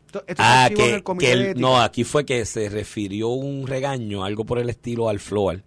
Esto, 0.08 0.24
esto 0.28 0.44
se 0.44 0.48
Ah, 0.50 0.68
en 0.68 0.76
que, 0.76 0.94
el 0.96 1.04
que 1.18 1.32
el- 1.32 1.60
no, 1.62 1.82
aquí 1.82 2.04
fue 2.04 2.26
que 2.26 2.46
se 2.46 2.70
refirió 2.70 3.30
un 3.30 3.66
regaño, 3.68 4.24
algo 4.24 4.46
por 4.46 4.60
el 4.60 4.70
estilo 4.70 5.10
al 5.10 5.20
FLOAR, 5.20 5.64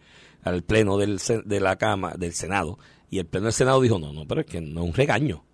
al 0.46 0.62
pleno 0.62 0.96
del, 0.96 1.20
de 1.44 1.60
la 1.60 1.76
Cama, 1.76 2.14
del 2.16 2.32
Senado. 2.32 2.78
Y 3.10 3.18
el 3.18 3.26
pleno 3.26 3.44
del 3.46 3.52
Senado 3.52 3.80
dijo, 3.80 3.98
no, 3.98 4.12
no, 4.12 4.26
pero 4.26 4.40
es 4.40 4.46
que 4.46 4.60
no 4.60 4.82
es 4.82 4.86
un 4.88 4.94
regaño. 4.94 5.44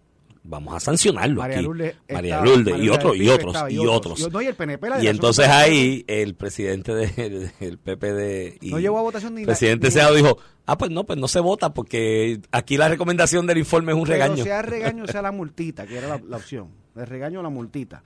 Vamos 0.45 0.75
a 0.75 0.81
sancionarlo 0.81 1.37
María 1.41 1.59
aquí. 1.59 1.65
Lourdes 1.65 1.95
María 2.11 2.31
estaba- 2.35 2.47
Lourdes 2.47 2.73
María 2.73 2.85
y 2.85 2.89
otros, 2.89 3.17
y 3.17 3.29
otros, 3.29 3.55
estaba, 3.55 3.71
y 3.71 3.79
otros. 3.79 4.21
Y, 4.21 4.29
no, 4.29 4.43
y 4.43 5.05
Y 5.05 5.07
entonces 5.07 5.47
ahí 5.49 6.05
el 6.09 6.35
presidente 6.35 6.93
del 6.95 7.53
del 7.61 7.79
PPD 7.79 8.59
y 8.61 8.71
No 8.71 8.81
llevó 8.81 8.99
a 8.99 9.03
votación 9.03 9.35
ni 9.37 9.43
el 9.43 9.47
presidente 9.47 9.85
del 9.87 9.93
Senado 9.93 10.15
dijo, 10.17 10.39
ah, 10.67 10.77
pues 10.77 10.91
no, 10.91 11.05
pues 11.05 11.17
no 11.21 11.29
se 11.29 11.39
vota 11.39 11.73
porque 11.73 12.41
aquí 12.51 12.77
la 12.77 12.89
recomendación 12.89 13.47
del 13.47 13.59
informe 13.59 13.93
es 13.93 13.99
un 13.99 14.03
Pero 14.05 14.15
regaño. 14.15 14.43
sea 14.43 14.63
regaño, 14.63 15.07
sea 15.07 15.23
la 15.23 15.31
multita, 15.31 15.87
que 15.87 15.99
era 15.99 16.09
la, 16.09 16.21
la 16.27 16.37
opción. 16.39 16.71
El 16.95 17.07
regaño 17.07 17.41
o 17.41 17.43
la 17.43 17.49
multita. 17.49 18.03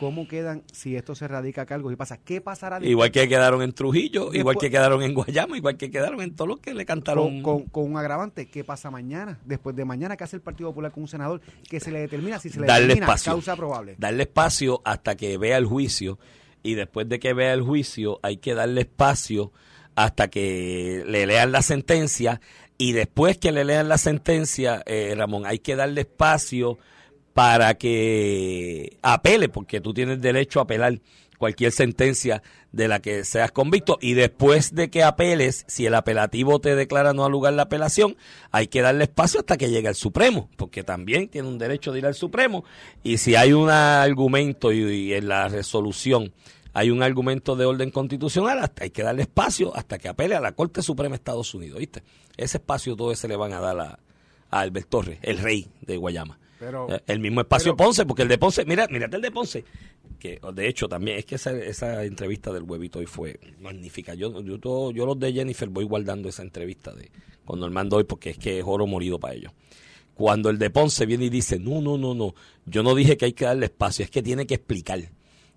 ¿Cómo 0.00 0.26
quedan 0.26 0.62
si 0.72 0.96
esto 0.96 1.14
se 1.14 1.28
radica 1.28 1.62
a 1.62 1.66
cargos 1.66 1.92
y 1.92 1.96
pasa? 1.96 2.16
¿Qué 2.18 2.40
pasará 2.40 2.76
después? 2.76 2.90
Igual 2.90 3.12
que 3.12 3.28
quedaron 3.28 3.62
en 3.62 3.72
Trujillo, 3.72 4.34
igual 4.34 4.56
que 4.58 4.70
quedaron 4.70 5.02
en 5.02 5.14
Guayama, 5.14 5.56
igual 5.56 5.76
que 5.76 5.90
quedaron 5.90 6.20
en 6.20 6.34
todos 6.34 6.48
los 6.48 6.58
que 6.60 6.74
le 6.74 6.84
cantaron. 6.84 7.42
con, 7.42 7.60
con- 7.60 7.68
con 7.68 7.90
un 7.92 7.96
agravante, 7.96 8.46
¿qué 8.46 8.64
pasa 8.64 8.90
mañana? 8.90 9.38
Después 9.44 9.76
de 9.76 9.84
mañana, 9.84 10.16
¿qué 10.16 10.24
hace 10.24 10.34
el 10.36 10.42
Partido 10.42 10.70
Popular 10.70 10.90
con 10.90 11.04
un 11.04 11.08
senador 11.08 11.40
que 11.70 11.78
se 11.78 11.92
le 11.92 12.00
determina 12.00 12.38
si 12.40 12.48
se 12.50 12.58
le 12.60 12.66
darle 12.66 12.88
determina 12.88 13.06
espacio. 13.06 13.32
causa 13.32 13.54
probable? 13.56 13.94
Darle 13.98 14.24
espacio 14.24 14.80
hasta 14.84 15.16
que 15.16 15.38
vea 15.38 15.56
el 15.56 15.66
juicio. 15.66 16.18
Y 16.64 16.74
después 16.74 17.08
de 17.08 17.18
que 17.20 17.34
vea 17.34 17.52
el 17.52 17.62
juicio, 17.62 18.18
hay 18.22 18.38
que 18.38 18.54
darle 18.54 18.80
espacio 18.80 19.52
hasta 19.94 20.28
que 20.28 21.04
le 21.06 21.26
lean 21.26 21.52
la 21.52 21.62
sentencia. 21.62 22.40
Y 22.78 22.92
después 22.92 23.38
que 23.38 23.52
le 23.52 23.64
lean 23.64 23.88
la 23.88 23.98
sentencia, 23.98 24.82
eh, 24.86 25.14
Ramón, 25.16 25.46
hay 25.46 25.60
que 25.60 25.76
darle 25.76 26.00
espacio 26.00 26.78
para 27.34 27.74
que 27.74 28.96
apele, 29.02 29.48
porque 29.48 29.80
tú 29.80 29.92
tienes 29.92 30.20
derecho 30.20 30.60
a 30.60 30.62
apelar 30.62 31.00
cualquier 31.36 31.72
sentencia 31.72 32.42
de 32.70 32.88
la 32.88 33.00
que 33.00 33.24
seas 33.24 33.50
convicto 33.52 33.98
y 34.00 34.14
después 34.14 34.74
de 34.74 34.88
que 34.88 35.02
apeles, 35.02 35.64
si 35.68 35.84
el 35.84 35.94
apelativo 35.94 36.60
te 36.60 36.76
declara 36.76 37.12
no 37.12 37.24
al 37.24 37.32
lugar 37.32 37.52
la 37.52 37.62
apelación, 37.62 38.16
hay 38.52 38.68
que 38.68 38.82
darle 38.82 39.04
espacio 39.04 39.40
hasta 39.40 39.56
que 39.56 39.68
llegue 39.68 39.88
al 39.88 39.96
Supremo, 39.96 40.48
porque 40.56 40.84
también 40.84 41.28
tiene 41.28 41.48
un 41.48 41.58
derecho 41.58 41.92
de 41.92 41.98
ir 41.98 42.06
al 42.06 42.14
Supremo 42.14 42.64
y 43.02 43.18
si 43.18 43.34
hay 43.34 43.52
un 43.52 43.68
argumento 43.68 44.72
y, 44.72 45.12
en 45.12 45.28
la 45.28 45.48
resolución 45.48 46.32
hay 46.72 46.90
un 46.90 47.02
argumento 47.02 47.56
de 47.56 47.66
orden 47.66 47.90
constitucional, 47.90 48.60
hasta 48.60 48.84
hay 48.84 48.90
que 48.90 49.02
darle 49.02 49.22
espacio 49.22 49.76
hasta 49.76 49.98
que 49.98 50.08
apele 50.08 50.36
a 50.36 50.40
la 50.40 50.52
Corte 50.52 50.82
Suprema 50.82 51.10
de 51.10 51.16
Estados 51.16 51.52
Unidos, 51.54 51.78
¿viste? 51.78 52.02
Ese 52.36 52.56
espacio 52.56 52.96
todo 52.96 53.12
ese 53.12 53.28
le 53.28 53.36
van 53.36 53.52
a 53.52 53.60
dar 53.60 53.78
a, 53.78 53.98
a 54.50 54.60
Albert 54.60 54.88
Torres, 54.88 55.18
el 55.22 55.38
rey 55.38 55.68
de 55.82 55.96
Guayama. 55.96 56.38
Pero- 56.64 56.90
Eh, 56.92 57.00
el 57.06 57.20
mismo 57.20 57.40
espacio 57.40 57.76
pero- 57.76 57.86
Ponce, 57.88 58.06
porque 58.06 58.22
el 58.22 58.28
de 58.28 58.38
Ponce, 58.38 58.64
mira, 58.64 58.86
mírate 58.90 59.16
el 59.16 59.22
de 59.22 59.30
Ponce, 59.30 59.64
que 60.18 60.40
de 60.54 60.68
hecho 60.68 60.88
también, 60.88 61.18
es 61.18 61.24
que 61.26 61.34
esa, 61.36 61.52
esa 61.56 62.04
entrevista 62.04 62.52
del 62.52 62.62
huevito 62.64 62.98
hoy 62.98 63.06
fue 63.06 63.38
magnífica. 63.60 64.14
Yo, 64.14 64.40
yo, 64.42 64.58
todo- 64.58 64.90
yo 64.92 65.06
los 65.06 65.18
de 65.18 65.32
Jennifer 65.32 65.68
voy 65.68 65.84
guardando 65.84 66.28
esa 66.28 66.42
entrevista 66.42 66.92
de 66.92 67.10
con 67.44 67.60
Normando 67.60 67.96
hoy 67.96 68.04
porque 68.04 68.30
es 68.30 68.38
que 68.38 68.58
es 68.58 68.64
oro 68.66 68.86
morido 68.86 69.18
para 69.20 69.34
ellos. 69.34 69.52
cuando 70.14 70.48
el 70.48 70.58
de 70.60 70.70
Ponce 70.70 71.06
viene 71.06 71.24
y 71.24 71.28
dice, 71.28 71.58
no, 71.58 71.80
no, 71.80 71.98
no, 71.98 72.14
no, 72.14 72.34
yo 72.66 72.84
no 72.84 72.94
dije 72.94 73.16
que 73.16 73.24
hay 73.24 73.32
que 73.32 73.46
darle 73.46 73.66
espacio, 73.66 74.04
es 74.04 74.10
que 74.12 74.22
tiene 74.22 74.46
que 74.46 74.54
explicar. 74.54 75.00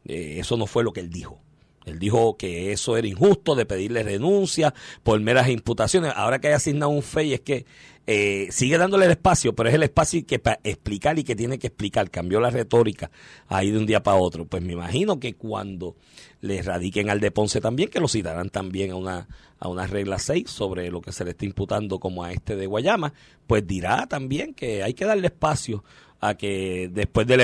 Eh, 0.05 0.37
eso 0.39 0.57
no 0.57 0.65
fue 0.65 0.83
lo 0.83 0.91
que 0.91 0.99
él 1.01 1.11
dijo. 1.11 1.39
Él 1.85 1.99
dijo 1.99 2.37
que 2.37 2.71
eso 2.71 2.97
era 2.97 3.07
injusto 3.07 3.53
de 3.55 3.67
pedirle 3.67 4.01
renuncia 4.01 4.73
por 5.03 5.19
meras 5.19 5.47
imputaciones. 5.49 6.11
Ahora 6.15 6.39
que 6.39 6.47
haya 6.47 6.55
asignado 6.57 6.89
un 6.89 7.03
FEI 7.03 7.33
es 7.35 7.41
que 7.41 7.65
eh, 8.09 8.47
sigue 8.51 8.77
dándole 8.77 9.05
el 9.05 9.11
espacio, 9.11 9.53
pero 9.53 9.67
es 9.67 9.75
el 9.75 9.83
espacio 9.83 10.25
que 10.25 10.39
para 10.39 10.61
explicar 10.63 11.19
y 11.19 11.25
que 11.25 11.35
tiene 11.35 11.59
que 11.59 11.67
explicar. 11.67 12.09
Cambió 12.09 12.39
la 12.39 12.49
retórica 12.49 13.11
ahí 13.49 13.69
de 13.69 13.77
un 13.77 13.85
día 13.85 14.01
para 14.01 14.17
otro. 14.17 14.45
Pues 14.45 14.63
me 14.63 14.73
imagino 14.73 15.19
que 15.19 15.33
cuando 15.33 15.97
le 16.39 16.61
radiquen 16.61 17.09
al 17.09 17.19
de 17.19 17.31
Ponce 17.31 17.59
también, 17.59 17.89
que 17.89 17.99
lo 17.99 18.07
citarán 18.07 18.49
también 18.49 18.91
a 18.91 18.95
una, 18.95 19.27
a 19.59 19.67
una 19.67 19.87
regla 19.87 20.19
6 20.19 20.49
sobre 20.49 20.89
lo 20.89 21.01
que 21.01 21.11
se 21.11 21.25
le 21.25 21.31
está 21.31 21.43
imputando 21.43 21.99
como 21.99 22.23
a 22.23 22.31
este 22.31 22.55
de 22.55 22.65
Guayama, 22.65 23.13
pues 23.45 23.67
dirá 23.67 24.07
también 24.07 24.53
que 24.53 24.83
hay 24.83 24.93
que 24.93 25.05
darle 25.05 25.27
espacio 25.27 25.83
a 26.21 26.35
que 26.35 26.89
después 26.91 27.27
del 27.27 27.41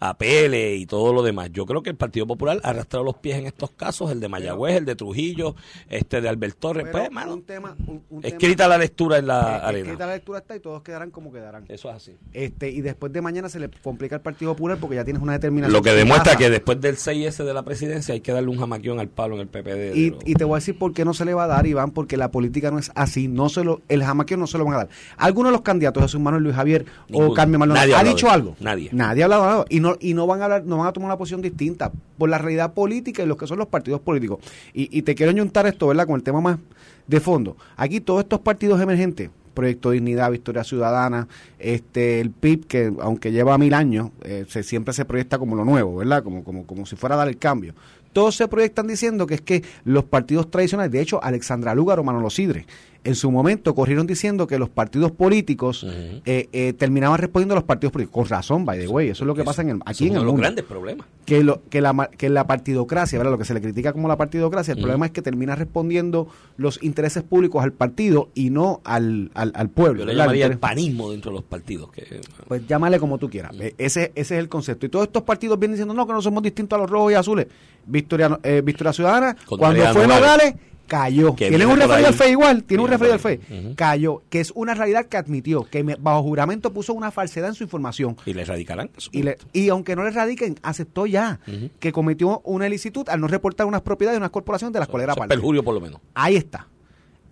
apele 0.00 0.76
y 0.76 0.86
todo 0.86 1.12
lo 1.12 1.22
demás. 1.22 1.50
Yo 1.52 1.66
creo 1.66 1.82
que 1.82 1.90
el 1.90 1.96
Partido 1.96 2.26
Popular 2.26 2.60
ha 2.62 2.70
arrastrado 2.70 3.04
los 3.04 3.16
pies 3.16 3.38
en 3.38 3.46
estos 3.46 3.70
casos, 3.70 4.10
el 4.10 4.20
de 4.20 4.28
Mayagüez, 4.28 4.76
el 4.76 4.84
de 4.84 4.96
Trujillo, 4.96 5.54
este 5.88 6.20
de 6.20 6.28
Albert 6.28 6.58
Torres. 6.58 6.86
pues, 6.90 7.08
un 7.26 7.42
tema, 7.42 7.74
un, 7.86 8.02
un 8.10 8.24
escrita 8.24 8.64
tema- 8.64 8.68
la 8.68 8.78
lectura 8.78 9.18
en 9.18 9.26
la 9.26 9.40
eh, 9.58 9.60
arena. 9.62 9.78
escrita 9.90 10.06
la 10.06 10.14
lectura 10.14 10.38
está 10.38 10.56
y 10.56 10.60
todos 10.60 10.82
quedarán 10.82 11.10
como 11.10 11.32
quedarán. 11.32 11.64
Eso 11.68 11.88
es 11.90 11.96
así. 11.96 12.16
Este, 12.32 12.70
y 12.70 12.80
después 12.80 13.12
de 13.12 13.20
mañana 13.22 13.48
se 13.48 13.58
le 13.60 13.70
complica 13.82 14.16
al 14.16 14.22
Partido 14.22 14.52
Popular 14.52 14.78
porque 14.80 14.96
ya 14.96 15.04
tienes 15.04 15.22
una 15.22 15.32
determinación. 15.32 15.72
Lo 15.72 15.82
que 15.82 15.92
demuestra 15.92 16.32
casa. 16.32 16.38
que 16.38 16.50
después 16.50 16.80
del 16.80 16.96
6S 16.96 17.44
de 17.44 17.54
la 17.54 17.62
presidencia 17.62 18.14
hay 18.14 18.20
que 18.20 18.32
darle 18.32 18.50
un 18.50 18.58
jamaquión 18.58 19.00
al 19.00 19.08
palo 19.08 19.34
en 19.36 19.40
el 19.42 19.48
PPD. 19.48 19.94
Y, 19.96 20.34
te 20.34 20.44
voy 20.44 20.56
a 20.56 20.58
decir 20.58 20.78
por 20.78 20.92
qué 20.92 21.04
no 21.04 21.14
se 21.14 21.24
le 21.24 21.32
va 21.34 21.44
a 21.44 21.46
dar, 21.46 21.66
Iván, 21.66 21.92
porque 21.92 22.16
la 22.16 22.30
política 22.30 22.70
no 22.70 22.78
es 22.78 22.90
así. 22.94 23.28
No 23.28 23.48
se 23.48 23.64
lo, 23.64 23.80
el 23.88 24.02
jamaqueo 24.04 24.36
no 24.36 24.46
se 24.46 24.58
lo 24.58 24.64
van 24.64 24.74
a 24.74 24.76
dar. 24.78 24.88
Algunos 25.16 25.50
de 25.50 25.52
los 25.52 25.62
candidatos, 25.62 26.02
Jesús 26.02 26.20
Manuel 26.20 26.42
Luis 26.42 26.56
Javier 26.56 26.84
Ninguno. 27.08 27.30
o 27.30 27.34
Carmen 27.34 27.60
Maldonado, 27.60 27.92
ha 27.92 27.96
¿ha 27.96 27.98
hablado 28.00 28.16
dicho 28.16 28.30
algo? 28.30 28.56
Nadie. 28.60 28.88
Nadie 28.92 29.22
ha 29.22 29.26
hablado. 29.26 29.64
Y 29.68 29.80
y 30.00 30.14
no 30.14 30.26
van 30.26 30.40
a 30.40 30.44
hablar, 30.44 30.64
no 30.64 30.78
van 30.78 30.88
a 30.88 30.92
tomar 30.92 31.08
una 31.08 31.18
posición 31.18 31.42
distinta 31.42 31.92
por 32.18 32.28
la 32.28 32.38
realidad 32.38 32.74
política 32.74 33.22
y 33.22 33.26
los 33.26 33.36
que 33.36 33.46
son 33.46 33.58
los 33.58 33.68
partidos 33.68 34.00
políticos. 34.00 34.38
Y, 34.72 35.02
te 35.02 35.14
quiero 35.14 35.30
añuntar 35.30 35.66
esto, 35.66 35.86
¿verdad? 35.86 36.06
Con 36.06 36.16
el 36.16 36.22
tema 36.22 36.40
más 36.40 36.58
de 37.06 37.20
fondo. 37.20 37.56
Aquí 37.76 38.00
todos 38.00 38.20
estos 38.20 38.40
partidos 38.40 38.80
emergentes, 38.80 39.30
Proyecto 39.52 39.90
Dignidad, 39.90 40.30
Victoria 40.30 40.64
Ciudadana, 40.64 41.28
este 41.58 42.20
el 42.20 42.30
PIB, 42.30 42.66
que 42.66 42.92
aunque 43.00 43.30
lleva 43.30 43.56
mil 43.58 43.74
años, 43.74 44.10
eh, 44.22 44.46
se, 44.48 44.62
siempre 44.62 44.94
se 44.94 45.04
proyecta 45.04 45.38
como 45.38 45.54
lo 45.54 45.64
nuevo, 45.64 45.96
¿verdad? 45.96 46.22
Como, 46.24 46.42
como, 46.42 46.66
como 46.66 46.86
si 46.86 46.96
fuera 46.96 47.14
a 47.14 47.18
dar 47.18 47.28
el 47.28 47.38
cambio. 47.38 47.74
Todos 48.12 48.36
se 48.36 48.46
proyectan 48.46 48.86
diciendo 48.86 49.26
que 49.26 49.34
es 49.34 49.40
que 49.40 49.64
los 49.84 50.04
partidos 50.04 50.50
tradicionales, 50.50 50.92
de 50.92 51.00
hecho, 51.00 51.22
Alexandra 51.22 51.74
Lúgaro, 51.74 52.04
Manolo 52.04 52.30
Sidre, 52.30 52.66
en 53.04 53.14
su 53.14 53.30
momento 53.30 53.74
corrieron 53.74 54.06
diciendo 54.06 54.46
que 54.46 54.58
los 54.58 54.68
partidos 54.70 55.12
políticos 55.12 55.86
eh, 56.24 56.48
eh, 56.52 56.72
terminaban 56.72 57.18
respondiendo 57.18 57.54
a 57.54 57.56
los 57.56 57.64
partidos 57.64 57.92
políticos. 57.92 58.22
Con 58.22 58.28
razón, 58.28 58.64
by 58.64 58.78
the 58.80 58.88
way, 58.88 59.10
eso 59.10 59.24
es 59.24 59.26
lo 59.26 59.34
que 59.34 59.44
pasa 59.44 59.62
en 59.62 59.68
el, 59.70 59.80
aquí 59.84 60.06
en 60.06 60.12
uno 60.12 60.20
el 60.20 60.22
de 60.22 60.24
los 60.24 60.32
mundo 60.32 60.42
grandes 60.42 60.64
problemas. 60.64 61.06
que, 61.26 61.44
lo, 61.44 61.62
que, 61.68 61.80
la, 61.80 62.10
que 62.16 62.28
la 62.30 62.46
partidocracia, 62.46 63.18
¿verdad? 63.18 63.32
lo 63.32 63.38
que 63.38 63.44
se 63.44 63.54
le 63.54 63.60
critica 63.60 63.92
como 63.92 64.08
la 64.08 64.16
partidocracia, 64.16 64.72
el 64.72 64.80
problema 64.80 65.06
es 65.06 65.12
que 65.12 65.22
termina 65.22 65.54
respondiendo 65.54 66.28
los 66.56 66.82
intereses 66.82 67.22
públicos 67.22 67.62
al 67.62 67.72
partido 67.72 68.30
y 68.34 68.50
no 68.50 68.80
al, 68.84 69.30
al, 69.34 69.52
al 69.54 69.68
pueblo. 69.68 70.00
Yo 70.00 70.06
le 70.06 70.14
llamaría 70.14 70.46
el 70.46 70.58
panismo 70.58 71.10
dentro 71.10 71.30
de 71.30 71.36
los 71.36 71.44
partidos. 71.44 71.90
Que, 71.92 72.20
pues 72.48 72.66
llámale 72.66 72.98
como 72.98 73.18
tú 73.18 73.28
quieras. 73.28 73.52
Eh, 73.60 73.74
Ese, 73.78 74.12
ese 74.14 74.34
es 74.36 74.40
el 74.40 74.48
concepto. 74.48 74.86
Y 74.86 74.88
todos 74.88 75.06
estos 75.06 75.22
partidos 75.24 75.58
vienen 75.58 75.74
diciendo, 75.74 75.94
no, 75.94 76.06
que 76.06 76.12
no 76.12 76.22
somos 76.22 76.42
distintos 76.42 76.76
a 76.78 76.80
los 76.82 76.90
rojos 76.90 77.12
y 77.12 77.14
azules. 77.16 77.46
Victoria, 77.86 78.38
eh, 78.42 78.62
Victoria 78.64 78.92
Ciudadana, 78.92 79.36
cuando 79.46 79.82
fue 79.92 80.06
Nogales. 80.06 80.08
Nogales, 80.08 80.54
cayó. 80.86 81.34
Que 81.34 81.48
Tiene 81.48 81.66
un 81.66 81.76
referido 81.78 82.08
al 82.08 82.14
FE 82.14 82.30
igual, 82.30 82.64
tiene 82.64 82.82
un 82.82 82.88
referido 82.90 83.14
al 83.14 83.20
FE. 83.20 83.40
Cayó, 83.76 84.22
que 84.30 84.40
es 84.40 84.52
una 84.54 84.74
realidad 84.74 85.06
que 85.06 85.16
admitió, 85.16 85.64
que 85.64 85.82
bajo 85.98 86.22
juramento 86.22 86.72
puso 86.72 86.92
una 86.94 87.10
falsedad 87.10 87.48
en 87.48 87.54
su 87.54 87.64
información. 87.64 88.16
y 88.26 88.34
le 88.34 88.42
erradicarán. 88.42 88.90
Y, 89.12 89.22
le- 89.22 89.38
y 89.52 89.68
aunque 89.68 89.96
no 89.96 90.04
le 90.04 90.10
radiquen, 90.10 90.56
aceptó 90.62 91.06
ya 91.06 91.40
que 91.80 91.92
cometió 91.92 92.40
una 92.44 92.66
ilicitud 92.66 93.08
al 93.08 93.20
no 93.20 93.26
reportar 93.28 93.66
unas 93.66 93.82
propiedades 93.82 94.16
de 94.16 94.18
unas 94.18 94.30
corporaciones 94.30 94.72
de 94.72 94.78
las 94.80 94.88
cuales 94.88 95.04
era 95.04 95.14
parte. 95.14 95.34
perjurio 95.34 95.62
por 95.64 95.74
lo 95.74 95.80
menos. 95.80 96.00
Ahí 96.14 96.36
está. 96.36 96.68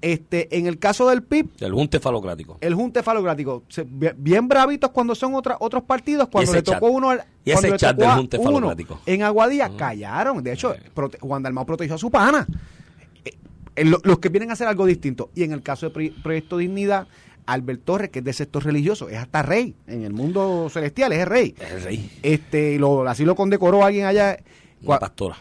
Este, 0.00 0.58
en 0.58 0.66
el 0.66 0.80
caso 0.80 1.08
del 1.08 1.22
PIB, 1.22 1.56
Del 1.58 1.72
junte 1.72 2.00
falocrático. 2.00 2.58
el 2.60 2.74
Junte 2.74 3.04
Falocrático, 3.04 3.62
bien, 4.16 4.48
bravitos 4.48 4.90
cuando 4.90 5.14
son 5.14 5.36
otra- 5.36 5.56
otros 5.60 5.84
partidos, 5.84 6.26
cuando 6.26 6.52
le 6.52 6.60
tocó 6.62 6.86
chat? 6.88 6.90
uno, 6.96 7.10
al- 7.10 7.24
Y 7.44 7.52
ese 7.52 7.76
chat 7.76 7.96
del 7.96 8.10
Junte 8.10 8.36
uno 8.36 8.46
Falocrático. 8.50 8.98
en 9.06 9.22
Aguadilla, 9.22 9.70
callaron. 9.76 10.42
De 10.42 10.52
hecho, 10.54 10.74
prote- 10.92 11.18
Juan 11.20 11.44
Dalmau 11.44 11.64
protegió 11.64 11.94
a 11.94 11.98
su 11.98 12.10
pana. 12.10 12.44
Eh, 13.24 13.32
eh, 13.76 13.84
lo- 13.84 14.00
los 14.04 14.18
que 14.18 14.28
vienen 14.28 14.50
a 14.50 14.52
hacer 14.54 14.66
algo 14.68 14.86
distinto. 14.86 15.30
Y 15.34 15.42
en 15.44 15.52
el 15.52 15.62
caso 15.62 15.86
de 15.86 15.90
Pro- 15.92 16.22
Proyecto 16.22 16.58
Dignidad, 16.58 17.06
Albert 17.46 17.82
Torres, 17.84 18.10
que 18.10 18.20
es 18.20 18.24
del 18.24 18.34
sector 18.34 18.64
religioso, 18.64 19.08
es 19.08 19.16
hasta 19.18 19.42
rey. 19.42 19.74
En 19.86 20.04
el 20.04 20.12
mundo 20.12 20.68
celestial 20.70 21.12
es 21.12 21.20
el 21.20 21.26
rey. 21.26 21.54
Es 21.58 21.70
el 21.72 21.82
rey. 21.82 22.10
Este, 22.22 22.78
lo, 22.78 23.08
así 23.08 23.24
lo 23.24 23.34
condecoró 23.34 23.84
alguien 23.84 24.06
allá. 24.06 24.38
Cua- 24.84 24.98
pastora. 25.00 25.36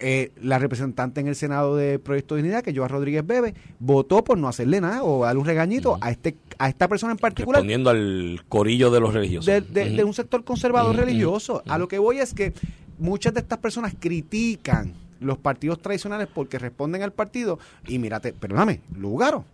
eh, 0.00 0.32
la 0.42 0.58
representante 0.58 1.20
en 1.20 1.28
el 1.28 1.36
Senado 1.36 1.76
de 1.76 1.98
Proyecto 1.98 2.34
de 2.34 2.42
Dignidad, 2.42 2.62
que 2.64 2.74
Joa 2.74 2.88
Rodríguez 2.88 3.24
Bebe, 3.26 3.54
votó 3.78 4.24
por 4.24 4.36
no 4.38 4.48
hacerle 4.48 4.80
nada 4.80 5.02
o 5.04 5.24
darle 5.24 5.40
un 5.40 5.46
regañito 5.46 5.98
a 6.00 6.10
este 6.10 6.34
a 6.58 6.68
esta 6.68 6.88
persona 6.88 7.12
en 7.12 7.18
particular 7.18 7.60
Respondiendo 7.60 7.90
al 7.90 8.42
corillo 8.48 8.90
de 8.90 9.00
los 9.00 9.12
religiosos. 9.14 9.46
de, 9.46 9.60
de- 9.60 9.90
de 9.90 10.04
un 10.04 10.12
sector 10.14 10.42
conservador 10.44 10.96
religioso. 10.96 11.62
A 11.68 11.78
lo 11.78 11.86
que 11.88 11.98
voy 11.98 12.18
es 12.18 12.34
que 12.34 12.52
muchas 12.98 13.34
de 13.34 13.40
estas 13.40 13.58
personas 13.58 13.94
critican 13.98 14.94
los 15.24 15.38
partidos 15.38 15.80
tradicionales 15.80 16.28
porque 16.32 16.58
responden 16.58 17.02
al 17.02 17.12
partido 17.12 17.58
y 17.86 17.98
mírate, 17.98 18.32
perdóname, 18.32 18.80
Lugaro 18.96 19.44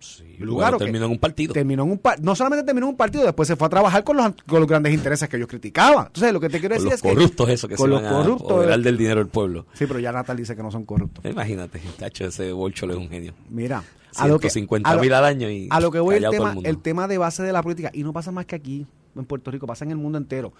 Sí, 0.00 0.36
Lugaro 0.38 0.76
terminó 0.76 1.06
en 1.06 1.12
un 1.12 1.18
partido. 1.18 1.54
terminó 1.54 1.82
en 1.84 1.92
un 1.92 1.98
par- 1.98 2.20
no 2.20 2.34
solamente 2.36 2.62
terminó 2.62 2.88
en 2.88 2.90
un 2.90 2.96
partido, 2.96 3.24
después 3.24 3.48
se 3.48 3.56
fue 3.56 3.68
a 3.68 3.70
trabajar 3.70 4.04
con 4.04 4.18
los, 4.18 4.32
con 4.46 4.60
los 4.60 4.68
grandes 4.68 4.92
intereses 4.92 5.30
que 5.30 5.38
ellos 5.38 5.48
criticaban. 5.48 6.08
Entonces, 6.08 6.30
lo 6.30 6.40
que 6.40 6.50
te 6.50 6.60
quiero 6.60 6.74
Con 6.74 6.84
decir 6.84 6.90
los 6.90 6.96
es 6.96 7.02
que 7.02 7.08
corruptos 7.08 7.48
esos 7.48 7.70
que 7.70 7.76
con 7.76 7.86
se 7.86 7.90
los 7.90 8.02
van 8.02 8.12
a 8.12 8.16
corruptos, 8.18 8.66
eh. 8.66 8.78
del 8.82 8.98
dinero 8.98 9.20
del 9.20 9.28
pueblo. 9.28 9.64
Sí, 9.72 9.86
pero 9.86 9.98
ya 10.00 10.12
Natal 10.12 10.36
dice 10.36 10.54
que 10.54 10.62
no 10.62 10.70
son 10.70 10.84
corruptos. 10.84 11.24
Imagínate, 11.30 11.80
tacho, 11.98 12.26
ese 12.26 12.52
bolcho 12.52 12.84
es 12.90 12.96
un 12.96 13.08
genio. 13.08 13.32
Mira, 13.48 13.82
a 14.16 14.28
lo 14.28 14.38
que 14.38 14.50
150 14.50 14.90
a 14.90 14.94
lo- 14.94 15.00
mil 15.00 15.14
al 15.14 15.24
año 15.24 15.48
y 15.48 15.68
a 15.70 15.80
lo 15.80 15.90
que 15.90 16.00
voy 16.00 16.16
el 16.16 16.28
tema, 16.28 16.54
el 16.62 16.78
tema 16.82 17.08
de 17.08 17.16
base 17.16 17.42
de 17.42 17.52
la 17.54 17.62
política 17.62 17.90
y 17.94 18.02
no 18.02 18.12
pasa 18.12 18.30
más 18.30 18.44
que 18.44 18.56
aquí 18.56 18.86
en 19.16 19.24
Puerto 19.24 19.50
Rico, 19.50 19.66
pasa 19.66 19.86
en 19.86 19.92
el 19.92 19.96
mundo 19.96 20.18
entero. 20.18 20.52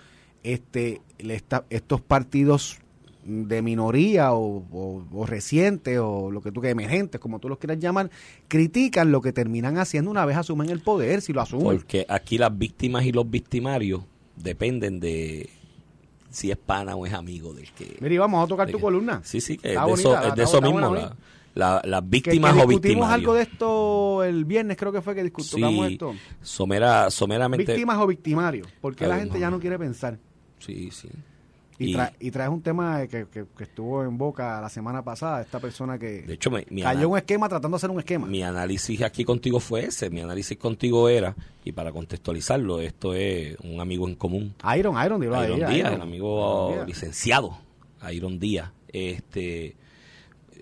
Este, 0.43 1.03
le 1.19 1.35
está- 1.35 1.65
estos 1.69 2.01
partidos 2.01 2.79
de 3.25 3.63
minoría 3.63 4.33
o, 4.35 4.65
o- 4.71 5.05
o 5.13 5.27
recientes 5.27 5.99
o 6.01 6.31
lo 6.31 6.41
que 6.43 6.53
tú 6.53 6.61
que 6.61 6.71
emergentes, 6.71 7.21
como 7.21 7.39
tú 7.39 7.49
los 7.49 7.59
quieras 7.59 7.79
llamar, 7.79 8.11
critican 8.49 9.11
lo 9.13 9.21
que 9.23 9.33
terminan 9.33 9.79
haciendo 9.79 10.11
una 10.11 10.25
vez 10.27 10.37
asumen 10.37 10.69
el 10.71 10.81
poder, 10.81 11.23
si 11.23 11.33
lo 11.33 11.41
asumen. 11.41 11.65
Porque 11.79 12.05
aquí 12.09 12.37
las 12.39 12.57
víctimas 12.57 13.05
y 13.05 13.13
los 13.13 13.29
victimarios 13.31 14.03
dependen 14.37 15.01
de 15.01 15.49
si 16.31 16.51
es 16.51 16.57
pana 16.57 16.97
o 16.97 17.07
es 17.07 17.13
amigo 17.13 17.55
del 17.55 17.71
que... 17.73 17.97
Mira, 18.01 18.15
y 18.15 18.19
vamos 18.19 18.45
a 18.45 18.49
tocar 18.49 18.69
tu 18.71 18.79
que- 18.79 18.83
columna. 18.83 19.21
Sí, 19.25 19.41
sí, 19.41 19.57
que 19.57 19.75
es 19.75 19.81
de 19.87 19.93
eso, 19.93 20.21
es 20.23 20.35
de 20.35 20.43
eso 20.43 20.61
mismo. 20.61 20.89
buena, 20.89 21.15
la- 21.55 21.81
la- 21.81 21.83
las 21.85 22.11
víctimas 22.11 22.53
que 22.53 22.59
o 22.63 22.67
discutimos 22.67 22.81
victimarios. 23.09 23.13
algo 23.15 23.35
de 23.35 23.43
esto 23.43 24.25
el 24.25 24.45
viernes, 24.45 24.77
creo 24.77 24.91
que 24.93 25.01
fue 25.01 25.15
que 25.15 25.23
discutimos 25.23 25.87
Sí, 25.87 25.93
esto. 25.93 26.15
somera, 26.43 27.09
someramente... 27.11 27.73
Víctimas 27.73 27.99
o 28.01 28.07
victimarios, 28.09 28.67
porque 28.81 29.07
la 29.07 29.19
gente 29.19 29.35
no. 29.35 29.41
ya 29.41 29.51
no 29.51 29.61
quiere 29.61 29.79
pensar. 29.79 30.19
Sí, 30.59 30.91
sí. 30.91 31.09
Y, 31.79 31.91
Y- 31.91 31.95
tra- 31.95 32.13
y 32.21 32.31
traes 32.31 32.51
un 32.51 32.63
tema 32.63 33.07
que, 33.09 33.27
que- 33.27 33.47
que 33.57 33.65
estuvo 33.65 34.05
en 34.05 34.17
boca 34.17 34.61
la 34.61 34.69
semana 34.69 35.03
pasada, 35.03 35.41
esta 35.43 35.59
persona 35.59 35.99
que 35.99 36.23
De 36.23 36.35
hecho, 36.35 36.51
cayó 36.83 37.09
un 37.09 37.19
esquema 37.19 37.49
tratando 37.49 37.75
de 37.75 37.79
hacer 37.79 37.91
un 37.91 37.99
esquema. 37.99 38.27
mi 38.29 38.43
análisis 38.45 39.03
aquí 39.03 39.25
contigo 39.25 39.59
fue 39.59 39.87
ese. 39.87 40.09
Mi 40.09 40.21
análisis 40.21 40.57
contigo 40.57 41.09
era, 41.09 41.35
y 41.65 41.73
para 41.73 41.91
contextualizarlo, 41.91 42.81
esto 42.81 43.13
es 43.15 43.57
un 43.65 43.81
amigo 43.81 44.07
en 44.09 44.15
común. 44.15 44.55
Iron, 44.79 44.95
Iron, 45.05 45.21
dilo 45.21 45.45
Iron 45.45 45.59
Díaz, 45.59 45.73
Iron. 45.77 45.93
el 45.95 46.01
amigo 46.03 46.69
Iron 46.71 46.75
Díaz. 46.77 46.87
licenciado, 46.89 47.59
Iron 48.13 48.39
Díaz. 48.39 48.71
Este, 48.93 49.75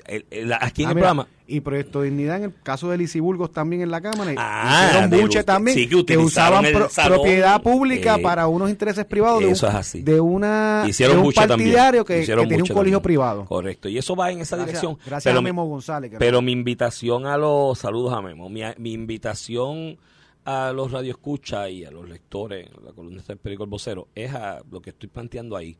el- 0.06 0.26
el- 0.30 0.52
aquí 0.52 0.82
en 0.82 0.88
Ah, 0.88 0.90
el 0.90 0.94
mira, 0.96 1.08
programa, 1.08 1.28
Y 1.46 1.60
Proyecto 1.60 2.00
Dignidad 2.02 2.36
en 2.38 2.44
el 2.44 2.54
caso 2.62 2.88
de 2.88 2.96
Lizy 2.96 3.20
Burgos 3.20 3.52
también 3.52 3.82
en 3.82 3.90
la 3.90 4.00
Cámara. 4.00 4.32
y 4.32 4.36
Ah, 4.38 5.06
Lu- 5.10 5.28
también. 5.44 5.76
sí, 5.76 5.86
que 6.06 6.16
usaban 6.16 6.64
el 6.64 6.72
pro- 6.72 6.88
salón, 6.88 7.18
propiedad 7.18 7.60
pública 7.60 8.16
eh, 8.16 8.22
para 8.22 8.46
unos 8.46 8.70
intereses 8.70 9.04
privados 9.04 9.40
de 9.40 9.46
un, 9.46 9.52
eso 9.52 9.68
es 9.68 9.74
así. 9.74 10.00
de 10.02 10.18
una 10.20 10.84
hicieron 10.88 11.16
de 11.16 11.18
un 11.20 11.24
buche 11.26 11.46
también. 11.46 11.58
partidario 11.70 12.04
que, 12.06 12.20
tenía 12.24 12.36
un 12.40 12.46
colegio 12.48 12.74
también. 12.74 13.00
privado. 13.02 13.44
Correcto, 13.44 13.88
y 13.90 13.98
eso 13.98 14.16
va 14.16 14.30
en 14.30 14.40
esa 14.40 14.56
Gracias, 14.56 14.80
dirección. 14.80 14.98
gracias 15.06 15.30
pero 15.30 15.38
a 15.40 15.42
Memo 15.42 15.66
González. 15.66 16.12
Pero 16.18 16.40
mi 16.40 16.52
invitación 16.52 17.26
a 17.26 17.36
los 17.36 17.78
saludos 17.78 18.14
a 18.14 18.22
Memo, 18.22 18.48
mi, 18.48 18.62
mi 18.78 18.92
invitación 18.92 19.98
a 20.44 20.72
los 20.72 20.90
radioescuchas 20.90 21.70
y 21.70 21.84
a 21.84 21.90
los 21.90 22.08
lectores, 22.08 22.68
la 22.84 22.92
columna 22.92 23.22
del 23.26 23.36
periódico 23.36 23.64
El 23.64 23.70
Vocero, 23.70 24.08
es 24.14 24.32
a 24.34 24.60
lo 24.70 24.80
que 24.80 24.90
estoy 24.90 25.08
planteando 25.08 25.56
ahí, 25.56 25.76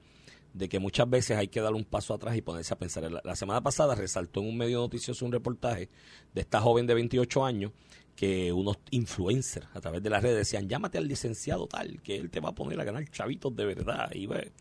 de 0.52 0.68
que 0.68 0.78
muchas 0.78 1.08
veces 1.08 1.36
hay 1.36 1.48
que 1.48 1.60
dar 1.60 1.72
un 1.72 1.84
paso 1.84 2.14
atrás 2.14 2.36
y 2.36 2.42
ponerse 2.42 2.74
a 2.74 2.78
pensar. 2.78 3.10
La, 3.24 3.36
semana 3.36 3.62
pasada 3.62 3.94
resaltó 3.94 4.40
en 4.40 4.48
un 4.48 4.56
medio 4.56 4.80
noticioso 4.80 5.24
un 5.24 5.32
reportaje 5.32 5.88
de 6.34 6.40
esta 6.40 6.60
joven 6.60 6.86
de 6.86 6.94
28 6.94 7.44
años 7.44 7.72
que 8.14 8.52
unos 8.52 8.78
influencers 8.90 9.66
a 9.72 9.80
través 9.80 10.02
de 10.02 10.10
las 10.10 10.22
redes 10.22 10.36
decían, 10.36 10.68
llámate 10.68 10.98
al 10.98 11.08
licenciado 11.08 11.66
tal, 11.66 12.02
que 12.02 12.16
él 12.16 12.30
te 12.30 12.40
va 12.40 12.50
a 12.50 12.54
poner 12.54 12.78
a 12.80 12.84
ganar 12.84 13.08
chavitos 13.10 13.56
de 13.56 13.64
verdad. 13.64 14.10
Y, 14.14 14.26
ve, 14.26 14.52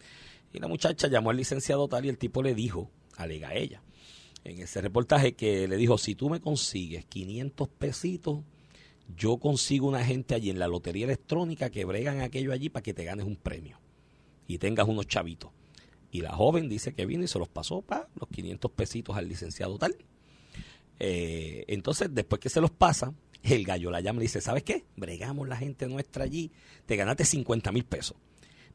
y 0.54 0.60
la 0.60 0.68
muchacha 0.68 1.08
llamó 1.08 1.32
al 1.32 1.38
licenciado 1.38 1.88
tal 1.88 2.06
y 2.06 2.10
el 2.10 2.18
tipo 2.18 2.42
le 2.42 2.56
dijo, 2.56 2.90
alega 3.18 3.54
ella, 3.54 3.84
en 4.46 4.60
ese 4.60 4.80
reportaje 4.82 5.34
que 5.34 5.68
le 5.68 5.76
dijo, 5.76 5.98
si 5.98 6.16
tú 6.16 6.30
me 6.30 6.40
consigues 6.40 7.06
500 7.06 7.68
pesitos, 7.68 8.40
yo 9.16 9.38
consigo 9.38 9.88
una 9.88 10.06
gente 10.06 10.36
allí 10.36 10.50
en 10.50 10.60
la 10.60 10.70
lotería 10.70 11.04
electrónica 11.04 11.70
que 11.70 11.84
bregan 11.84 12.22
aquello 12.22 12.54
allí 12.54 12.70
para 12.70 12.84
que 12.84 12.94
te 12.94 13.04
ganes 13.04 13.26
un 13.26 13.36
premio 13.36 13.80
y 14.48 14.58
tengas 14.58 14.88
unos 14.88 15.08
chavitos. 15.08 15.52
Y 16.12 16.22
la 16.22 16.34
joven 16.34 16.68
dice 16.68 16.94
que 16.94 17.06
vino 17.06 17.24
y 17.24 17.28
se 17.28 17.40
los 17.40 17.48
pasó 17.48 17.82
para 17.82 18.08
los 18.20 18.30
500 18.30 18.72
pesitos 18.72 19.16
al 19.16 19.28
licenciado 19.28 19.78
tal. 19.78 19.96
Eh, 21.00 21.66
entonces, 21.68 22.10
después 22.14 22.40
que 22.40 22.50
se 22.50 22.62
los 22.62 22.72
pasa, 22.72 23.14
el 23.44 23.66
gallo 23.66 23.90
la 23.90 24.02
llama 24.02 24.20
y 24.20 24.24
dice, 24.24 24.42
¿sabes 24.42 24.64
qué? 24.64 24.86
Bregamos 24.98 25.48
la 25.48 25.58
gente 25.58 25.88
nuestra 25.88 26.26
allí, 26.26 26.52
te 26.86 26.96
ganaste 26.96 27.26
50 27.26 27.72
mil 27.72 27.86
pesos. 27.86 28.18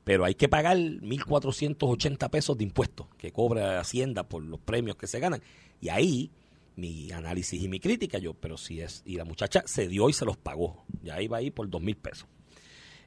Pero 0.02 0.24
hay 0.24 0.34
que 0.34 0.48
pagar 0.48 0.76
1.480 0.76 2.30
pesos 2.30 2.56
de 2.56 2.64
impuestos 2.64 3.08
que 3.18 3.32
cobra 3.32 3.80
Hacienda 3.80 4.28
por 4.28 4.42
los 4.42 4.60
premios 4.60 4.96
que 4.96 5.06
se 5.06 5.18
ganan. 5.18 5.42
Y 5.80 5.88
ahí 5.88 6.30
mi 6.76 7.10
análisis 7.10 7.60
y 7.60 7.68
mi 7.68 7.80
crítica, 7.80 8.18
yo, 8.18 8.34
pero 8.34 8.56
si 8.56 8.80
es, 8.80 9.02
y 9.04 9.16
la 9.16 9.24
muchacha 9.24 9.62
se 9.66 9.88
dio 9.88 10.08
y 10.08 10.12
se 10.12 10.24
los 10.24 10.36
pagó, 10.36 10.84
ya 11.02 11.20
iba 11.20 11.38
ahí 11.38 11.50
por 11.50 11.68
dos 11.68 11.82
mil 11.82 11.96
pesos. 11.96 12.28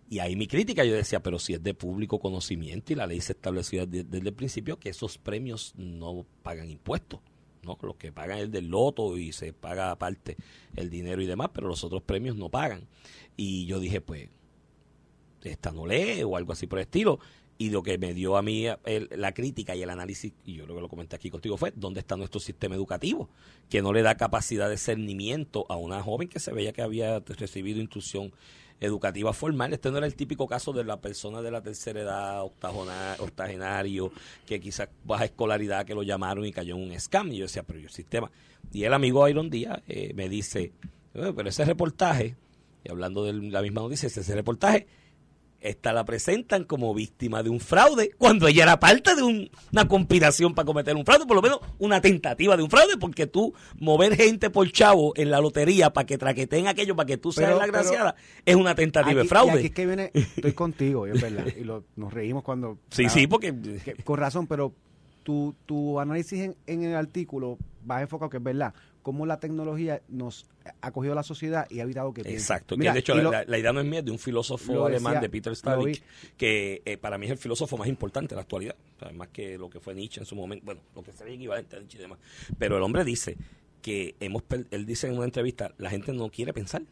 Y 0.10 0.20
ahí 0.20 0.36
mi 0.36 0.48
crítica, 0.48 0.84
yo 0.84 0.96
decía, 0.96 1.22
pero 1.22 1.38
si 1.38 1.54
es 1.54 1.62
de 1.62 1.76
público 1.76 2.20
conocimiento 2.20 2.92
y 2.92 2.96
la 2.96 3.06
ley 3.06 3.22
se 3.22 3.34
estableció 3.34 3.86
desde, 3.86 4.18
el 4.18 4.34
principio 4.34 4.80
que 4.80 4.90
esos 4.90 5.20
premios 5.20 5.74
no 5.78 6.26
pagan 6.42 6.70
impuestos, 6.70 7.20
¿no? 7.62 7.78
Los 7.82 7.96
que 7.96 8.12
pagan 8.12 8.40
es 8.40 8.52
del 8.52 8.70
loto 8.70 9.18
y 9.18 9.32
se 9.34 9.54
paga 9.54 9.92
aparte 9.92 10.36
el 10.76 10.90
dinero 10.90 11.22
y 11.22 11.28
demás, 11.28 11.50
pero 11.54 11.68
los 11.68 11.84
otros 11.84 12.02
premios 12.02 12.36
no 12.36 12.50
pagan. 12.50 12.88
Y 13.38 13.68
yo 13.68 13.80
dije, 13.80 14.02
pues, 14.02 14.30
esta 15.44 15.72
no 15.72 15.86
lee 15.86 16.24
o 16.24 16.36
algo 16.36 16.54
así 16.54 16.66
por 16.66 16.80
el 16.80 16.84
estilo 16.84 17.20
y 17.60 17.72
lo 17.72 17.84
que 17.84 17.98
me 17.98 18.14
dio 18.14 18.38
a 18.38 18.42
mí 18.42 18.66
la 19.12 19.34
crítica 19.34 19.76
y 19.76 19.84
el 19.84 19.90
análisis, 19.90 20.32
y 20.46 20.54
yo 20.54 20.64
creo 20.64 20.78
que 20.78 20.82
lo 20.82 20.88
comenté 20.88 21.18
aquí 21.18 21.30
contigo, 21.30 21.58
fue 21.58 21.74
dónde 21.76 22.00
está 22.00 22.16
nuestro 22.16 22.40
sistema 22.40 22.74
educativo, 22.74 23.30
que 23.70 23.82
no 23.82 23.92
le 23.92 24.02
da 24.02 24.16
capacidad 24.16 24.70
de 24.70 24.78
cernimiento 24.78 25.66
a 25.68 25.76
una 25.76 26.02
joven 26.02 26.30
que 26.30 26.40
se 26.40 26.54
veía 26.54 26.72
que 26.72 26.82
había 26.82 27.20
recibido 27.20 27.82
instrucción 27.82 28.32
educativa 28.80 29.34
formal. 29.34 29.74
Este 29.74 29.92
no 29.92 29.98
era 29.98 30.08
el 30.08 30.16
típico 30.16 30.48
caso 30.48 30.74
de 30.74 30.84
la 30.84 31.00
persona 31.02 31.42
de 31.42 31.52
la 31.52 31.62
tercera 31.62 32.02
edad, 32.02 32.44
octogenario, 32.44 34.12
que 34.46 34.60
quizás 34.60 34.90
baja 35.04 35.26
escolaridad, 35.26 35.86
que 35.86 35.96
lo 35.96 36.04
llamaron 36.04 36.46
y 36.46 36.52
cayó 36.52 36.76
en 36.76 36.84
un 36.84 37.00
scam. 37.00 37.32
Y 37.32 37.38
yo 37.38 37.46
decía, 37.46 37.64
pero 37.64 37.80
yo 37.80 37.90
sistema. 37.90 38.32
Y 38.72 38.84
el 38.84 38.94
amigo 38.94 39.28
Iron 39.28 39.50
Díaz 39.50 39.82
eh, 39.88 40.14
me 40.16 40.30
dice, 40.30 40.74
pero 41.14 41.48
ese 41.48 41.66
reportaje, 41.66 42.36
y 42.84 42.92
hablando 42.92 43.24
de 43.24 43.34
la 43.34 43.62
misma 43.62 43.82
noticia, 43.82 44.08
ese 44.08 44.36
reportaje 44.36 44.88
esta 45.62 45.94
la 45.94 46.06
presentan 46.06 46.64
como 46.64 46.94
víctima 46.94 47.44
de 47.44 47.50
un 47.50 47.60
fraude 47.60 48.12
cuando 48.18 48.48
ella 48.48 48.64
era 48.64 48.80
parte 48.80 49.16
de 49.16 49.24
una 49.24 49.88
conspiración 49.88 50.54
para 50.54 50.66
cometer 50.66 50.96
un 50.96 51.06
fraude, 51.06 51.26
por 51.26 51.36
lo 51.36 51.42
menos 51.42 51.60
una 51.78 52.02
tentativa 52.02 52.56
de 52.56 52.64
un 52.64 52.70
fraude, 52.70 52.98
porque 52.98 53.28
tú 53.28 53.54
mover 53.80 54.16
gente 54.16 54.50
por 54.50 54.72
chavo 54.72 55.14
en 55.16 55.32
la 55.32 55.40
lotería 55.40 55.92
para 55.92 56.06
que 56.06 56.18
traqueten 56.18 56.68
aquello, 56.68 56.96
para 56.96 57.08
que 57.08 57.18
tú 57.18 57.32
seas 57.32 57.58
la 57.58 57.68
graciada, 57.68 58.16
es 58.46 58.56
una 58.56 58.76
tentativa 58.76 59.22
de 59.22 59.28
fraude. 59.28 59.52
aquí 59.52 59.68
es 59.68 59.72
que 59.72 59.86
viene, 59.86 60.12
estoy 60.14 60.54
contigo, 60.54 61.06
es 61.06 61.22
verdad, 61.22 61.48
y 61.48 61.64
nos 61.64 62.14
reímos 62.14 62.44
cuando... 62.44 62.78
Sí, 62.90 63.10
sí, 63.10 63.28
porque... 63.28 63.54
con 64.04 64.18
razón, 64.18 64.48
pero 64.48 64.74
tu, 65.24 65.56
tu 65.66 66.00
análisis 66.00 66.40
en, 66.40 66.56
en 66.66 66.84
el 66.84 66.96
artículo 66.96 67.58
va 67.90 68.02
enfocado 68.02 68.30
que 68.30 68.38
es 68.38 68.44
verdad 68.44 68.74
cómo 69.02 69.26
la 69.26 69.40
tecnología 69.40 70.02
nos 70.08 70.46
ha 70.82 70.92
cogido 70.92 71.16
la 71.16 71.24
sociedad 71.24 71.68
y 71.70 71.80
ha 71.80 71.84
evitado 71.84 72.14
que 72.14 72.22
Exacto, 72.22 72.78
que 72.78 72.92
de 72.92 73.00
hecho 73.00 73.16
la, 73.16 73.58
idea 73.58 73.74
no 73.74 73.80
es 73.80 73.86
mía, 73.86 74.02
de 74.02 74.12
un 74.12 74.20
filósofo 74.20 74.86
alemán, 74.86 75.22
de 75.22 75.30
Peter 75.30 75.54
Stalin, 75.54 75.96
que 76.38 76.82
eh, 76.86 76.98
para 76.98 77.18
mí 77.18 77.26
es 77.26 77.32
el 77.32 77.38
filósofo 77.38 77.78
más 77.78 77.88
importante 77.88 78.30
de 78.30 78.36
la 78.36 78.42
actualidad, 78.42 78.76
más 79.14 79.30
que 79.30 79.58
lo 79.58 79.70
que 79.70 79.80
fue 79.80 79.96
Nietzsche 79.96 80.20
en 80.20 80.26
su 80.26 80.36
momento, 80.36 80.66
bueno, 80.66 80.82
lo 80.96 81.04
que 81.04 81.12
sería 81.12 81.36
equivalente 81.36 81.76
a 81.76 81.80
Nietzsche 81.80 81.98
y 81.98 82.02
demás. 82.02 82.20
Pero 82.58 82.78
el 82.78 82.84
hombre 82.84 83.04
dice 83.04 83.38
que 83.82 84.16
hemos, 84.20 84.44
él 84.72 84.86
dice 84.86 85.08
en 85.08 85.16
una 85.16 85.26
entrevista, 85.26 85.74
la 85.78 85.90
gente 85.90 86.14
no 86.14 86.30
quiere 86.30 86.54
pensar. 86.54 86.84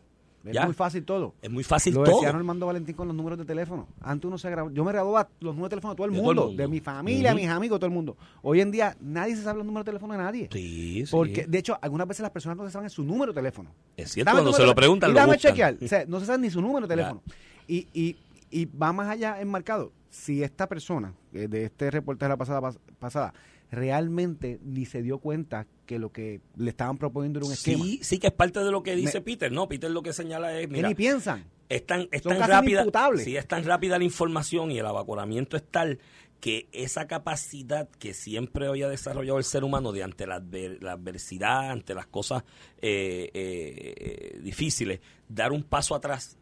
Es 0.52 0.66
muy 0.66 0.74
fácil 0.74 1.04
todo. 1.04 1.36
Es 1.42 1.50
muy 1.50 1.64
fácil 1.64 1.94
Lo 1.94 2.04
todo. 2.04 2.16
decía 2.16 2.30
Armando 2.30 2.66
Valentín 2.66 2.96
con 2.96 3.08
los 3.08 3.16
números 3.16 3.38
de 3.38 3.46
teléfono. 3.46 3.88
Antes 4.02 4.26
uno 4.26 4.38
se 4.38 4.50
grababa. 4.50 4.74
Yo 4.74 4.84
me 4.84 4.92
grababa 4.92 5.30
los 5.40 5.54
números 5.54 5.70
de 5.70 5.76
teléfono 5.76 5.94
de 5.94 5.98
todo 5.98 6.08
el, 6.08 6.12
mundo, 6.14 6.54
de 6.56 6.68
mi 6.68 6.80
familia, 6.80 7.34
mis 7.34 7.48
amigos, 7.48 7.80
todo 7.80 7.88
el 7.88 7.94
mundo. 7.94 8.18
Hoy 8.42 8.62
en 8.62 8.72
día 8.72 8.96
nadie 9.00 9.36
se 9.36 9.44
sabe 9.44 9.58
los 9.58 9.66
números 9.66 9.86
de 9.86 9.92
teléfono 9.92 10.14
de 10.14 10.20
nadie. 10.20 10.50
Sí, 10.52 11.06
sí. 11.06 11.12
Porque, 11.12 11.46
de 11.46 11.58
hecho, 11.58 11.78
algunas 11.82 12.08
veces 12.08 12.22
las 12.22 12.32
personas 12.32 12.58
no 12.58 12.66
se 12.66 12.72
saben 12.72 12.90
su 12.90 13.04
número 13.04 13.34
de 13.34 13.40
teléfono. 13.40 13.72
Es 13.96 14.12
cierto, 14.12 14.32
cuando 14.32 14.54
se 14.54 14.66
lo 14.66 14.76
preguntan, 14.76 15.14
lo 15.14 15.20
buscan. 15.20 15.38
chequear. 15.38 15.78
O 15.82 15.88
sea, 15.88 16.06
no 16.08 16.20
se 16.20 16.26
sabe 16.26 16.40
ni 16.40 16.50
su 16.50 16.62
número 16.62 16.88
de 16.88 16.96
teléfono. 16.96 17.22
Y, 17.68 17.88
y, 17.94 18.16
y 18.50 18.66
va 18.66 18.94
más 18.94 19.10
allá 19.10 19.42
enmarcado. 19.42 19.92
Si 20.10 20.42
esta 20.42 20.68
persona, 20.68 21.14
eh, 21.34 21.48
de 21.48 21.66
este 21.66 21.92
reportaje 21.92 22.28
de 22.28 22.34
la 22.34 22.38
pasada, 22.38 22.72
pasada 22.98 23.34
realmente 23.72 24.60
ni 24.64 24.86
se 24.86 25.02
dio 25.02 25.20
cuenta 25.20 25.68
que 25.86 26.00
lo 26.00 26.12
que 26.12 26.42
le 26.56 26.70
estaban 26.70 26.98
proponiendo 26.98 27.40
era 27.40 27.48
un 27.48 27.54
esquema. 27.54 27.84
Sí, 27.84 28.00
sí 28.02 28.20
que 28.20 28.28
es 28.28 28.34
parte 28.34 28.60
de 28.60 28.72
lo 28.72 28.84
que 28.84 28.96
dice 28.96 29.22
Peter. 29.22 29.52
No, 29.52 29.68
Peter 29.68 29.90
lo 29.92 30.02
que 30.02 30.14
señala 30.14 30.58
es, 30.60 30.70
mira, 30.70 30.88
ni 30.88 30.96
piensan. 30.96 31.46
Es 31.70 31.86
tan, 31.86 32.08
es 32.12 32.22
tan 32.22 32.40
rápida, 32.40 32.86
sí, 33.18 33.36
es 33.36 33.46
tan 33.46 33.66
rápida 33.66 33.98
la 33.98 34.06
información 34.06 34.72
y 34.72 34.80
el 34.80 34.86
evacuamiento 34.86 35.58
es 35.58 35.64
tal 35.70 36.00
que 36.40 36.70
esa 36.72 37.08
capacidad 37.08 37.90
que 38.00 38.14
siempre 38.14 38.68
había 38.68 38.88
desarrollado 38.88 39.38
el 39.38 39.44
ser 39.44 39.64
humano 39.64 39.92
de 39.92 40.04
ante 40.04 40.28
la, 40.28 40.36
adversidad, 40.36 41.72
ante 41.72 41.94
las 41.94 42.08
cosas 42.08 42.44
eh, 42.82 43.30
eh, 43.34 44.40
difíciles, 44.42 45.02
dar 45.28 45.52
un 45.52 45.64
paso 45.64 45.96
atrás, 45.96 46.38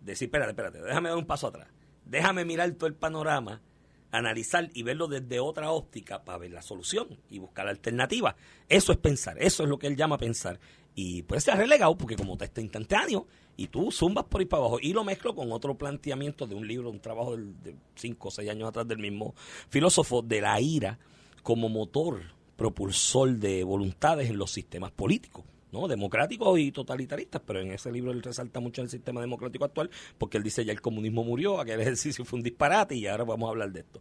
decir, 0.00 0.26
espérate, 0.26 0.50
espérate, 0.50 0.80
déjame 0.82 1.08
dar 1.08 1.18
un 1.18 1.26
paso 1.26 1.48
atrás, 1.48 1.68
déjame 2.04 2.44
mirar 2.44 2.70
todo 2.72 2.86
el 2.86 2.94
panorama 2.94 3.62
analizar 4.10 4.70
y 4.74 4.82
verlo 4.82 5.06
desde 5.06 5.40
otra 5.40 5.70
óptica 5.70 6.24
para 6.24 6.38
ver 6.38 6.52
la 6.52 6.62
solución 6.62 7.08
y 7.30 7.38
buscar 7.38 7.68
alternativas. 7.68 8.34
Eso 8.68 8.92
es 8.92 8.98
pensar, 8.98 9.36
eso 9.40 9.62
es 9.62 9.68
lo 9.68 9.78
que 9.78 9.86
él 9.86 9.96
llama 9.96 10.18
pensar. 10.18 10.58
Y 10.94 11.22
puede 11.22 11.40
ser 11.40 11.56
relegado 11.56 11.96
porque 11.96 12.16
como 12.16 12.36
está 12.40 12.60
instantáneo 12.60 13.26
y 13.56 13.68
tú 13.68 13.90
zumbas 13.92 14.24
por 14.24 14.40
ahí 14.40 14.46
para 14.46 14.62
abajo 14.62 14.78
y 14.80 14.92
lo 14.92 15.04
mezclo 15.04 15.34
con 15.34 15.52
otro 15.52 15.76
planteamiento 15.76 16.46
de 16.46 16.54
un 16.54 16.66
libro, 16.66 16.90
un 16.90 17.00
trabajo 17.00 17.36
de 17.36 17.76
cinco 17.94 18.28
o 18.28 18.30
seis 18.30 18.50
años 18.50 18.68
atrás 18.68 18.88
del 18.88 18.98
mismo 18.98 19.34
filósofo, 19.68 20.22
de 20.22 20.40
la 20.40 20.60
ira 20.60 20.98
como 21.42 21.68
motor 21.68 22.22
propulsor 22.56 23.36
de 23.36 23.62
voluntades 23.62 24.28
en 24.28 24.38
los 24.38 24.50
sistemas 24.50 24.90
políticos. 24.90 25.44
¿No? 25.72 25.88
democráticos 25.88 26.58
y 26.58 26.72
totalitaristas, 26.72 27.42
pero 27.44 27.60
en 27.60 27.72
ese 27.72 27.92
libro 27.92 28.12
él 28.12 28.22
resalta 28.22 28.60
mucho 28.60 28.82
el 28.82 28.90
sistema 28.90 29.20
democrático 29.20 29.64
actual 29.64 29.90
porque 30.16 30.38
él 30.38 30.42
dice 30.42 30.64
ya 30.64 30.72
el 30.72 30.80
comunismo 30.80 31.24
murió, 31.24 31.60
aquel 31.60 31.80
ejercicio 31.82 32.24
fue 32.24 32.38
un 32.38 32.42
disparate 32.42 32.94
y 32.94 33.06
ahora 33.06 33.24
vamos 33.24 33.48
a 33.48 33.50
hablar 33.50 33.72
de 33.72 33.80
esto. 33.80 34.00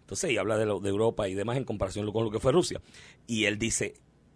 Entonces, 0.00 0.30
y 0.30 0.36
habla 0.36 0.56
de, 0.56 0.66
lo, 0.66 0.80
de 0.80 0.88
Europa 0.88 1.28
y 1.28 1.34
demás 1.34 1.56
en 1.56 1.64
comparación 1.64 2.10
con 2.12 2.24
lo 2.24 2.30
que 2.30 2.40
fue 2.40 2.52
Rusia. 2.52 2.80
Y 3.26 3.44
él 3.44 3.58
dice, 3.58 3.94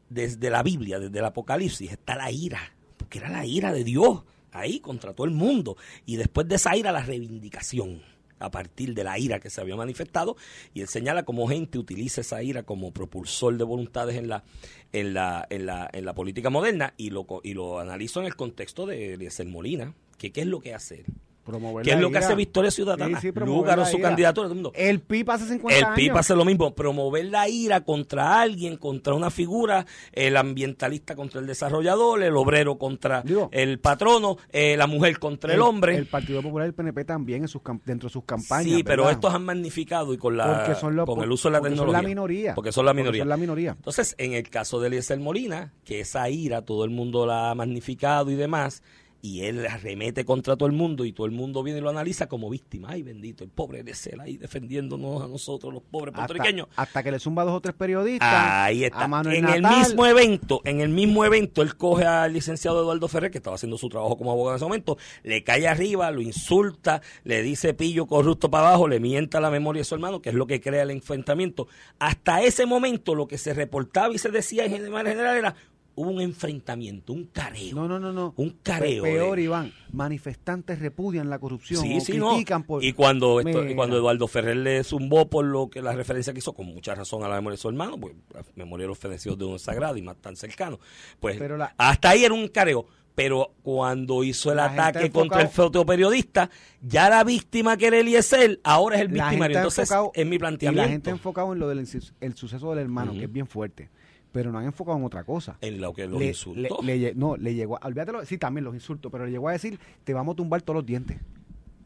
desde 0.08 0.50
la 0.50 0.62
Biblia, 0.62 0.98
desde 0.98 1.18
el 1.18 1.24
Apocalipsis, 1.24 1.90
está 1.90 2.14
la 2.14 2.30
ira, 2.30 2.74
porque 2.96 3.18
era 3.18 3.30
la 3.30 3.46
ira 3.46 3.72
de 3.72 3.84
Dios 3.84 4.24
ahí 4.52 4.80
contra 4.80 5.14
todo 5.14 5.26
el 5.26 5.32
mundo. 5.32 5.76
Y 6.04 6.16
después 6.16 6.46
de 6.48 6.56
esa 6.56 6.76
ira, 6.76 6.92
la 6.92 7.02
reivindicación 7.02 8.02
a 8.42 8.50
partir 8.50 8.94
de 8.94 9.04
la 9.04 9.18
ira 9.18 9.40
que 9.40 9.50
se 9.50 9.60
había 9.60 9.76
manifestado 9.76 10.36
y 10.74 10.80
él 10.80 10.88
señala 10.88 11.24
cómo 11.24 11.48
gente 11.48 11.78
utiliza 11.78 12.20
esa 12.20 12.42
ira 12.42 12.62
como 12.64 12.92
propulsor 12.92 13.56
de 13.56 13.64
voluntades 13.64 14.16
en 14.16 14.28
la 14.28 14.44
en 14.92 15.14
la 15.14 15.46
en 15.50 15.66
la, 15.66 15.88
en 15.92 16.04
la 16.04 16.14
política 16.14 16.50
moderna 16.50 16.94
y 16.96 17.10
lo 17.10 17.26
y 17.42 17.54
lo 17.54 17.78
analizo 17.78 18.20
en 18.20 18.26
el 18.26 18.36
contexto 18.36 18.86
de 18.86 19.14
Eliezer 19.14 19.46
Molina 19.46 19.94
que 20.18 20.32
qué 20.32 20.42
es 20.42 20.46
lo 20.46 20.60
que 20.60 20.74
hace 20.74 21.04
Promover 21.44 21.84
¿Qué 21.84 21.92
es 21.92 22.00
lo 22.00 22.10
que 22.10 22.18
hace 22.18 22.34
Victoria 22.34 22.70
Ciudadana? 22.70 23.20
Sí, 23.20 23.28
su 23.28 23.98
candidatura. 24.00 24.32
Todo 24.32 24.46
el, 24.46 24.54
mundo. 24.54 24.72
el 24.74 25.00
PIB 25.00 25.30
hace 25.30 25.46
50 25.46 25.78
el 25.78 25.94
PIB 25.94 26.16
hace 26.16 26.36
lo 26.36 26.44
mismo. 26.44 26.74
Promover 26.74 27.24
la 27.26 27.48
ira 27.48 27.82
contra 27.82 28.40
alguien, 28.40 28.76
contra 28.76 29.14
una 29.14 29.30
figura, 29.30 29.84
el 30.12 30.36
ambientalista 30.36 31.16
contra 31.16 31.40
el 31.40 31.46
desarrollador, 31.46 32.22
el 32.22 32.36
obrero 32.36 32.78
contra 32.78 33.24
el 33.50 33.78
patrono, 33.80 34.36
eh, 34.50 34.76
la 34.76 34.86
mujer 34.86 35.18
contra 35.18 35.52
el, 35.52 35.60
hombre. 35.60 35.96
El 35.96 36.06
Partido 36.06 36.42
Popular 36.42 36.66
y 36.66 36.68
el 36.68 36.74
PNP 36.74 37.04
también 37.04 37.42
en 37.42 37.48
sus, 37.48 37.62
dentro 37.84 38.08
de 38.08 38.12
sus 38.12 38.24
campañas. 38.24 38.64
Sí, 38.64 38.82
pero 38.84 39.10
estos 39.10 39.34
han 39.34 39.44
magnificado 39.44 40.14
y 40.14 40.18
con, 40.18 40.36
la, 40.36 40.76
con 41.04 41.22
el 41.22 41.32
uso 41.32 41.48
de 41.48 41.52
la 41.52 41.60
tecnología. 41.60 41.84
Son 41.84 41.92
la 41.92 42.08
minoría. 42.08 42.54
Porque 42.54 42.72
son 42.72 42.86
la 42.86 42.94
minoría. 42.94 43.22
Son 43.22 43.28
la 43.28 43.36
minoría. 43.36 43.70
Entonces, 43.72 44.14
en 44.18 44.32
el 44.32 44.48
caso 44.48 44.80
de 44.80 44.88
Eliezer 44.88 45.18
Molina, 45.18 45.72
que 45.84 46.00
esa 46.00 46.28
ira 46.30 46.62
todo 46.62 46.84
el 46.84 46.90
mundo 46.90 47.26
la 47.26 47.50
ha 47.50 47.54
magnificado 47.54 48.30
y 48.30 48.34
demás, 48.34 48.82
y 49.24 49.44
él 49.44 49.64
arremete 49.64 50.24
contra 50.24 50.56
todo 50.56 50.66
el 50.66 50.74
mundo 50.74 51.04
y 51.04 51.12
todo 51.12 51.26
el 51.26 51.32
mundo 51.32 51.62
viene 51.62 51.78
y 51.78 51.82
lo 51.82 51.90
analiza 51.90 52.26
como 52.26 52.50
víctima. 52.50 52.88
Ay, 52.90 53.04
bendito, 53.04 53.44
el 53.44 53.50
pobre 53.50 53.84
de 53.84 53.94
ser 53.94 54.20
ahí 54.20 54.36
defendiéndonos 54.36 55.22
a 55.22 55.28
nosotros, 55.28 55.72
los 55.72 55.82
pobres 55.84 56.12
puertorriqueños. 56.12 56.66
Hasta, 56.74 57.04
que 57.04 57.12
le 57.12 57.20
zumba 57.20 57.44
dos 57.44 57.54
o 57.54 57.60
tres 57.60 57.76
periodistas. 57.76 58.28
Ahí 58.28 58.82
está. 58.82 59.08
en 59.26 59.48
el 59.48 59.62
mismo 59.62 60.06
evento, 60.06 60.60
en 60.64 60.80
el 60.80 60.88
mismo 60.88 61.24
evento, 61.24 61.62
él 61.62 61.76
coge 61.76 62.04
al 62.04 62.32
licenciado 62.32 62.82
Eduardo 62.82 63.06
Ferrer, 63.06 63.30
que 63.30 63.38
estaba 63.38 63.54
haciendo 63.54 63.78
su 63.78 63.88
trabajo 63.88 64.18
como 64.18 64.32
abogado 64.32 64.54
en 64.54 64.56
ese 64.56 64.64
momento, 64.64 64.98
le 65.22 65.44
cae 65.44 65.68
arriba, 65.68 66.10
lo 66.10 66.20
insulta, 66.20 67.00
le 67.22 67.42
dice 67.42 67.74
pillo 67.74 68.06
corrupto 68.06 68.50
para 68.50 68.70
abajo, 68.70 68.88
le 68.88 68.98
mienta 68.98 69.40
la 69.40 69.50
memoria 69.50 69.82
de 69.82 69.84
su 69.84 69.94
hermano, 69.94 70.20
que 70.20 70.30
es 70.30 70.34
lo 70.34 70.48
que 70.48 70.60
crea 70.60 70.82
el 70.82 70.90
enfrentamiento. 70.90 71.68
Hasta 72.00 72.42
ese 72.42 72.66
momento, 72.66 73.14
lo 73.14 73.28
que 73.28 73.38
se 73.38 73.54
reportaba 73.54 74.12
y 74.12 74.18
se 74.18 74.30
decía 74.30 74.64
en 74.64 74.72
general 74.72 75.06
era 75.36 75.54
hubo 75.94 76.10
un 76.10 76.20
enfrentamiento, 76.20 77.12
un 77.12 77.24
careo. 77.26 77.74
No, 77.74 77.88
no, 77.88 77.98
no, 77.98 78.12
no. 78.12 78.34
Un 78.36 78.50
careo. 78.62 79.02
Peor, 79.02 79.38
Iván. 79.38 79.72
Manifestantes 79.92 80.78
repudian 80.78 81.28
la 81.30 81.38
corrupción. 81.38 81.82
Sí, 81.82 82.00
sí, 82.00 82.12
critican 82.18 82.62
por. 82.64 82.82
Y 82.84 82.92
cuando, 82.92 83.40
esto, 83.40 83.62
cuando 83.74 83.96
Eduardo 83.96 84.26
Ferrer 84.28 84.56
le 84.56 84.84
zumbó 84.84 85.28
por 85.28 85.44
lo 85.44 85.68
que 85.70 85.82
la 85.82 85.92
referencia 85.92 86.32
que 86.32 86.38
hizo, 86.40 86.52
con 86.52 86.66
mucha 86.66 86.94
razón 86.94 87.22
a 87.24 87.28
la 87.28 87.36
memoria 87.36 87.54
de 87.56 87.60
su 87.62 87.68
hermano, 87.68 87.98
pues 87.98 88.14
la 88.34 88.42
memoria 88.56 88.84
de 88.84 88.88
los 88.88 88.98
fenecidos 88.98 89.38
de 89.38 89.44
uno 89.44 89.58
sagrado 89.58 89.96
y 89.96 90.02
más 90.02 90.16
tan 90.16 90.36
cercano. 90.36 90.78
Pues 91.20 91.40
hasta 91.76 92.10
ahí 92.10 92.24
era 92.24 92.34
un 92.34 92.48
careo. 92.48 92.86
pero 93.14 93.52
cuando 93.62 94.24
hizo 94.24 94.50
el 94.52 94.56
La 94.56 94.66
ataque 94.72 95.10
contra 95.10 95.42
el 95.42 95.48
fotoperiodista, 95.48 96.48
ya 96.80 97.10
la 97.10 97.22
víctima 97.24 97.76
que 97.76 97.88
era 97.88 97.98
Eliezer, 97.98 98.58
ahora 98.64 98.96
es 98.96 99.02
el 99.02 99.08
victimario. 99.08 99.58
Entonces, 99.58 99.90
enfocado- 99.90 100.10
es 100.14 100.26
mi 100.26 100.36
Y 100.36 100.38
planteamiento. 100.38 100.82
la 100.82 100.88
gente 100.88 101.10
enfocado 101.10 101.52
en 101.52 101.58
lo 101.58 101.68
del 101.68 101.80
el 102.20 102.34
suceso 102.36 102.70
del 102.70 102.78
hermano, 102.78 103.12
que 103.12 103.24
es 103.24 103.32
bien 103.32 103.46
fuerte. 103.46 103.90
Pero 104.32 104.50
no 104.50 104.58
han 104.58 104.64
enfocado 104.64 104.96
en 104.98 105.04
otra 105.04 105.24
cosa. 105.24 105.58
en 105.60 105.80
lo 105.80 105.92
que 105.92 106.06
los 106.06 106.18
Le- 106.18 106.28
insultó. 106.28 106.80
le- 106.82 106.96
le 106.96 107.14
no, 107.14 107.36
le 107.36 107.54
llegó, 107.54 107.76
a- 107.82 108.24
sí, 108.24 108.38
también 108.38 108.64
los 108.64 108.74
insultos, 108.74 109.12
pero 109.12 109.26
le 109.26 109.30
llegó 109.30 109.48
a 109.48 109.52
decir, 109.52 109.78
te 110.04 110.14
vamos 110.14 110.32
a 110.32 110.36
tumbar 110.36 110.62
todos 110.62 110.76
los 110.76 110.86
dientes. 110.86 111.18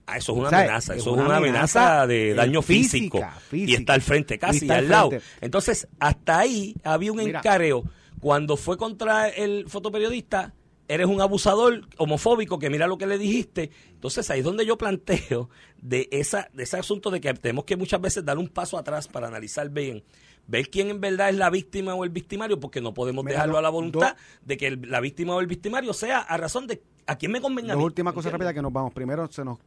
Ah, 0.07 0.18
eso 0.18 0.32
es 0.32 0.38
una 0.38 0.47
O 0.47 0.51
sea, 0.51 0.59
amenaza, 0.61 0.94
es 0.94 1.01
eso 1.01 1.11
es 1.16 1.16
una 1.26 1.36
amenaza, 1.36 1.80
amenaza, 2.03 2.07
de 2.07 2.30
eh, 2.30 2.34
daño 2.34 2.62
físico. 2.62 3.18
física. 3.51 3.72
Y 3.72 3.74
está 3.74 3.94
al 3.94 4.03
frente 4.03 4.38
casi, 4.38 4.70
al 4.70 4.88
lado. 4.88 5.11
Entonces, 5.40 5.88
hasta 5.99 6.38
ahí 6.38 6.76
había 6.84 7.11
un 7.11 7.18
Mira. 7.18 7.40
encareo. 7.40 7.82
Cuando 8.20 8.57
fue 8.57 8.76
contra 8.76 9.28
el 9.28 9.68
fotoperiodista, 9.68 10.55
eres 10.86 11.09
un 11.09 11.20
abusador 11.20 11.88
homofóbico 11.99 12.61
que 12.61 12.70
mira 12.70 12.86
lo 12.86 12.97
que 12.99 13.07
le 13.09 13.18
dijiste. 13.18 13.70
Entonces, 13.90 14.30
ahí 14.30 14.38
es 14.38 14.44
donde 14.44 14.64
yo 14.64 14.78
planteo 14.78 15.51
de, 15.82 16.09
esa, 16.12 16.49
de 16.53 16.62
ese 16.62 16.76
asunto 16.78 17.11
de 17.11 17.20
que 17.20 17.34
tenemos 17.34 17.64
que 17.64 17.76
muchas 17.76 18.01
veces 18.01 18.24
dar 18.24 18.38
un 18.38 18.47
paso 18.49 18.78
atrás 18.78 19.09
para 19.09 19.26
analizar 19.26 19.68
bien. 19.70 20.05
Ver 20.49 20.70
quién 20.70 20.88
en 20.90 21.01
verdad 21.01 21.30
es 21.30 21.36
la 21.36 21.51
víctima 21.51 21.94
o 21.94 22.05
el 22.05 22.11
victimario, 22.11 22.61
porque 22.61 22.80
no 22.80 22.94
podemos 22.94 23.24
Mira, 23.24 23.34
dejarlo 23.36 23.59
a 23.59 23.62
la 23.62 23.68
voluntad 23.70 24.14
dos- 24.14 24.47
de 24.47 24.57
que 24.57 24.68
el- 24.68 24.90
la 24.90 25.01
víctima 25.01 25.34
o 25.34 25.40
el 25.40 25.47
victimario 25.47 25.92
sea 25.92 26.20
a 26.20 26.36
razón 26.36 26.66
de 26.66 26.82
a 27.07 27.16
quién 27.16 27.32
me 27.32 27.40
convenga. 27.40 27.74
Dos 27.74 27.82
últimas 27.84 28.14
cosas 28.14 28.32
rápidas 28.32 28.55
que 28.55 28.62
nos 28.62 28.72
vamos. 28.72 28.92
Primero, 28.92 29.26
se 29.30 29.44
nos 29.44 29.59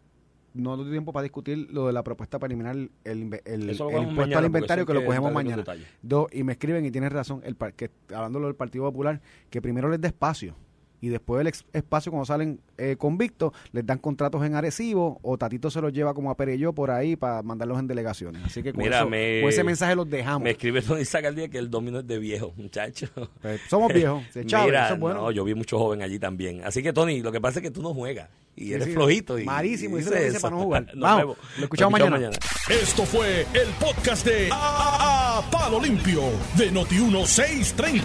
no 0.54 0.76
dio 0.78 0.90
tiempo 0.90 1.14
para 1.14 1.24
discutir 1.24 1.68
lo 1.72 1.88
de 1.88 1.94
la 1.94 2.04
propuesta 2.04 2.40
para 2.40 2.52
eliminar 2.52 2.76
el, 2.76 2.92
el, 3.04 3.32
impuesto 3.70 3.92
mañana, 3.92 4.38
al 4.40 4.46
inventario, 4.46 4.86
que 4.86 4.94
lo 4.94 5.06
cogemos 5.06 5.32
mañana. 5.32 5.64
Dos, 6.02 6.28
y 6.34 6.44
me 6.44 6.54
escriben 6.54 6.86
y 6.86 6.92
tienes 6.92 7.12
razón, 7.12 7.42
el, 7.44 7.56
que, 7.76 7.92
hablándolo 8.14 8.48
del 8.48 8.56
Partido 8.56 8.86
Popular, 8.86 9.22
que 9.50 9.62
primero 9.62 9.90
les 9.90 10.02
dé 10.02 10.08
espacio 10.08 10.56
y 11.02 11.10
después 11.10 11.38
del 11.40 11.48
ex- 11.48 11.66
espacio, 11.74 12.12
cuando 12.12 12.26
salen 12.26 12.60
eh, 12.78 12.96
convictos, 12.98 13.54
les 13.72 13.86
dan 13.86 13.98
contratos 14.00 14.46
en 14.46 14.56
Arecibo 14.56 15.20
o 15.22 15.38
Tatito 15.38 15.70
se 15.72 15.82
los 15.82 15.94
lleva 15.94 16.14
como 16.14 16.30
a 16.32 16.36
Pereyó 16.38 16.74
por 16.74 16.92
ahí 16.92 17.16
para 17.16 17.42
mandarlos 17.42 17.80
en 17.80 17.88
delegaciones. 17.88 18.42
Así 18.46 18.62
que 18.64 18.74
con, 18.74 18.84
Mira, 18.84 19.00
eso- 19.00 19.10
me- 19.10 19.42
con 19.42 19.50
ese 19.50 19.64
mensaje 19.64 19.96
los 19.96 20.10
dejamos. 20.10 20.44
Me 20.44 20.52
escribe 20.52 20.82
Tony 20.82 21.06
Zacardía 21.06 21.48
que 21.50 21.58
el 21.58 21.70
domino 21.70 22.00
es 22.00 22.08
de 22.08 22.20
viejo, 22.20 22.54
muchacho. 22.58 23.08
Pues, 23.42 23.62
somos 23.70 23.94
viejos. 23.94 24.24
Mira, 24.66 24.86
eso 24.86 24.94
es 24.96 25.00
bueno. 25.00 25.22
no, 25.22 25.32
yo 25.32 25.44
vi 25.44 25.56
mucho 25.56 25.78
joven 25.80 26.02
allí 26.02 26.20
también. 26.20 26.62
Así 26.64 26.82
que, 26.84 26.92
Tony, 26.94 27.22
lo 27.22 27.32
que 27.32 27.40
pasa 27.42 27.60
es 27.60 27.64
que 27.64 27.72
tú 27.72 27.82
no 27.82 27.94
juegas. 27.94 28.30
Y 28.56 28.66
Sí, 28.66 28.74
eres 28.74 28.88
sí, 28.88 28.94
flojito. 28.94 29.40
Y, 29.40 29.46
malísimo, 29.46 29.98
y 29.98 30.02
eso 30.02 30.14
es 30.14 30.20
lo 30.20 30.26
dice 30.28 30.40
para 30.42 30.56
no 30.56 30.62
jugar. 30.64 30.86
Nos 30.94 31.00
Vamos, 31.00 31.20
vemos. 31.22 31.38
lo 31.58 31.64
escuchamos 31.64 32.00
mañana. 32.00 32.38
Esto 32.70 33.06
fue 33.06 33.48
el 33.54 33.68
podcast 33.80 34.26
de 34.26 34.50
A, 34.52 35.42
Palo 35.52 35.80
Limpio 35.80 36.24
de 36.58 36.72
Noti1630. 36.72 38.04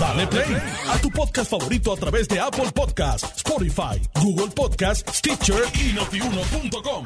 Dale 0.00 0.26
play 0.28 0.56
a 0.88 0.98
tu 0.98 1.10
podcast 1.10 1.50
favorito 1.50 1.92
a 1.92 1.96
través 1.96 2.26
de 2.28 2.40
Apple 2.40 2.70
Podcasts, 2.74 3.36
Spotify, 3.36 4.00
Google 4.22 4.48
Podcasts, 4.54 5.18
Stitcher 5.18 5.62
y 5.74 5.92
notiuno.com. 5.92 7.04